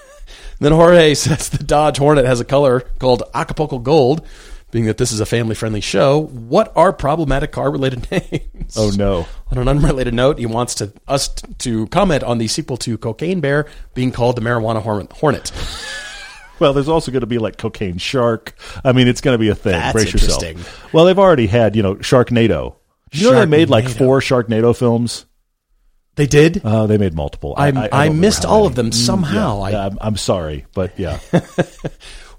Then 0.60 0.74
Jorge 0.74 1.14
says 1.16 1.50
the 1.50 1.64
Dodge 1.64 1.98
Hornet 1.98 2.26
has 2.26 2.40
a 2.40 2.46
color 2.46 2.82
called 3.00 3.24
Acapulco 3.34 3.80
Gold. 3.80 4.24
Being 4.70 4.86
that 4.86 4.98
this 5.00 5.12
is 5.12 5.20
a 5.20 5.26
family 5.26 5.56
friendly 5.56 5.82
show, 5.82 6.22
what 6.28 6.72
are 6.78 6.94
problematic 6.94 7.52
car 7.52 7.70
related 7.72 8.10
names? 8.12 8.78
Oh 8.78 8.92
no. 8.96 9.26
On 9.52 9.58
an 9.58 9.68
unrelated 9.68 10.14
note, 10.14 10.38
he 10.38 10.46
wants 10.46 10.76
to 10.76 10.94
us 11.08 11.30
to 11.58 11.88
comment 11.88 12.24
on 12.24 12.38
the 12.38 12.48
sequel 12.48 12.78
to 12.78 12.98
Cocaine 13.00 13.40
Bear 13.42 13.66
being 13.96 14.12
called 14.12 14.38
the 14.38 14.42
Marijuana 14.42 14.82
Hornet. 15.12 15.52
Well, 16.62 16.72
there's 16.74 16.88
also 16.88 17.12
going 17.12 17.22
to 17.22 17.28
be 17.28 17.40
like 17.40 17.58
Cocaine 17.58 17.98
Shark. 17.98 18.54
I 18.86 18.92
mean, 18.94 19.08
it's 19.08 19.20
going 19.20 19.34
to 19.34 19.40
be 19.40 19.50
a 19.50 19.56
thing. 19.56 19.74
That's 19.74 19.94
Brace 19.94 20.06
interesting. 20.14 20.60
yourself. 20.60 20.94
Well, 20.94 21.06
they've 21.06 21.18
already 21.20 21.48
had, 21.48 21.76
you 21.76 21.82
know, 21.84 21.96
Sharknado. 21.96 22.76
You 23.12 23.32
know 23.32 23.40
they 23.40 23.46
made 23.48 23.70
like 23.70 23.86
Sharknado. 23.86 23.98
four 23.98 24.20
Sharknado 24.22 24.78
films. 24.78 25.26
They 26.16 26.28
did. 26.28 26.64
Uh, 26.64 26.86
they 26.88 26.98
made 26.98 27.14
multiple. 27.16 27.56
I- 27.58 27.68
I 27.68 27.72
don't 27.72 27.84
remember 27.92 28.14
missed 28.14 28.46
all 28.46 28.60
many. 28.60 28.68
of 28.68 28.76
them 28.76 28.90
Mm, 28.92 28.94
somehow. 28.94 29.68
yeah. 29.68 29.78
I- 29.80 29.86
I'm, 29.88 29.98
I'm 30.02 30.18
sorry, 30.18 30.66
but 30.74 30.98
yeah. 31.00 31.20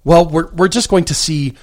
Well, 0.04 0.28
we're 0.28 0.50
we're 0.52 0.68
just 0.68 0.88
going 0.88 1.04
to 1.06 1.14
see 1.14 1.54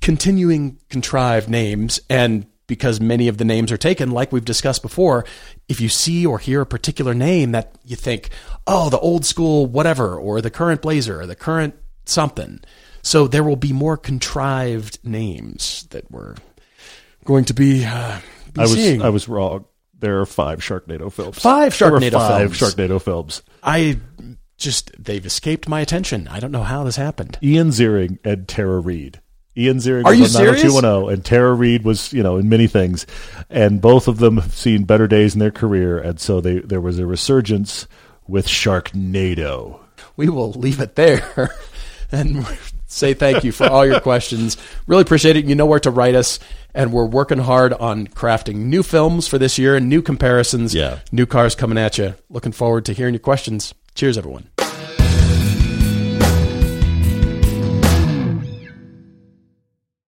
continuing 0.00 0.78
contrived 0.90 1.48
names 1.48 2.00
and 2.08 2.46
because 2.66 3.00
many 3.00 3.28
of 3.28 3.36
the 3.38 3.44
names 3.44 3.70
are 3.70 3.76
taken 3.76 4.10
like 4.12 4.32
we've 4.32 4.44
discussed 4.46 4.80
before, 4.82 5.24
if 5.68 5.80
you 5.80 5.88
see 5.90 6.24
or 6.24 6.38
hear 6.38 6.62
a 6.62 6.66
particular 6.66 7.12
name 7.12 7.52
that 7.52 7.76
you 7.84 7.96
think, 7.96 8.30
"Oh, 8.66 8.88
the 8.88 8.98
old 8.98 9.26
school 9.26 9.66
whatever 9.66 10.16
or 10.16 10.40
the 10.40 10.50
current 10.50 10.80
Blazer 10.80 11.20
or 11.20 11.26
the 11.26 11.36
current 11.36 11.74
something." 12.04 12.60
So 13.02 13.26
there 13.26 13.42
will 13.42 13.56
be 13.56 13.72
more 13.72 13.96
contrived 13.96 14.98
names 15.04 15.86
that 15.90 16.10
we're 16.10 16.36
going 17.24 17.44
to 17.46 17.54
be, 17.54 17.84
uh, 17.84 18.20
be 18.52 18.60
I 18.60 18.62
was 18.62 18.72
seeing. 18.74 19.02
I 19.02 19.08
was 19.08 19.28
wrong. 19.28 19.64
There 19.98 20.20
are 20.20 20.26
five 20.26 20.60
Sharknado 20.60 21.12
films. 21.12 21.38
Five 21.38 21.72
Sharknado 21.74 22.12
five 22.12 22.56
films. 22.56 22.74
Sharknado 22.74 23.00
films. 23.02 23.42
I 23.62 23.98
just 24.56 24.92
they've 24.98 25.24
escaped 25.24 25.68
my 25.68 25.80
attention. 25.80 26.28
I 26.28 26.40
don't 26.40 26.52
know 26.52 26.62
how 26.62 26.84
this 26.84 26.96
happened. 26.96 27.38
Ian 27.42 27.68
Ziering 27.68 28.18
and 28.24 28.46
Tara 28.48 28.80
Reid. 28.80 29.20
Ian 29.56 29.78
Ziering 29.78 30.04
Are 30.06 30.12
was 30.12 30.34
on 30.34 30.44
serious? 30.44 30.62
90210, 30.62 31.12
and 31.12 31.24
Tara 31.24 31.52
Reid 31.52 31.84
was, 31.84 32.12
you 32.12 32.22
know, 32.22 32.38
in 32.38 32.48
many 32.48 32.66
things. 32.66 33.06
And 33.50 33.82
both 33.82 34.08
of 34.08 34.16
them 34.18 34.38
have 34.38 34.54
seen 34.54 34.84
better 34.84 35.06
days 35.06 35.34
in 35.34 35.40
their 35.40 35.50
career, 35.50 35.98
and 35.98 36.18
so 36.18 36.40
they 36.40 36.60
there 36.60 36.80
was 36.80 36.98
a 36.98 37.06
resurgence 37.06 37.86
with 38.26 38.46
Sharknado. 38.46 39.78
we 40.16 40.28
will 40.28 40.52
leave 40.52 40.80
it 40.80 40.94
there 40.94 41.50
and 42.12 42.46
say 42.86 43.14
thank 43.14 43.44
you 43.44 43.52
for 43.52 43.66
all 43.66 43.86
your 43.86 44.00
questions. 44.00 44.56
Really 44.86 45.02
appreciate 45.02 45.36
it. 45.36 45.44
You 45.44 45.54
know 45.54 45.66
where 45.66 45.80
to 45.80 45.90
write 45.90 46.14
us. 46.14 46.38
And 46.74 46.92
we're 46.92 47.06
working 47.06 47.38
hard 47.38 47.72
on 47.74 48.06
crafting 48.06 48.56
new 48.56 48.82
films 48.82 49.28
for 49.28 49.38
this 49.38 49.58
year 49.58 49.76
and 49.76 49.88
new 49.88 50.00
comparisons. 50.00 50.74
Yeah. 50.74 51.00
New 51.10 51.26
cars 51.26 51.54
coming 51.54 51.76
at 51.76 51.98
you. 51.98 52.14
Looking 52.30 52.52
forward 52.52 52.86
to 52.86 52.92
hearing 52.92 53.14
your 53.14 53.20
questions. 53.20 53.74
Cheers, 53.94 54.16
everyone. 54.16 54.48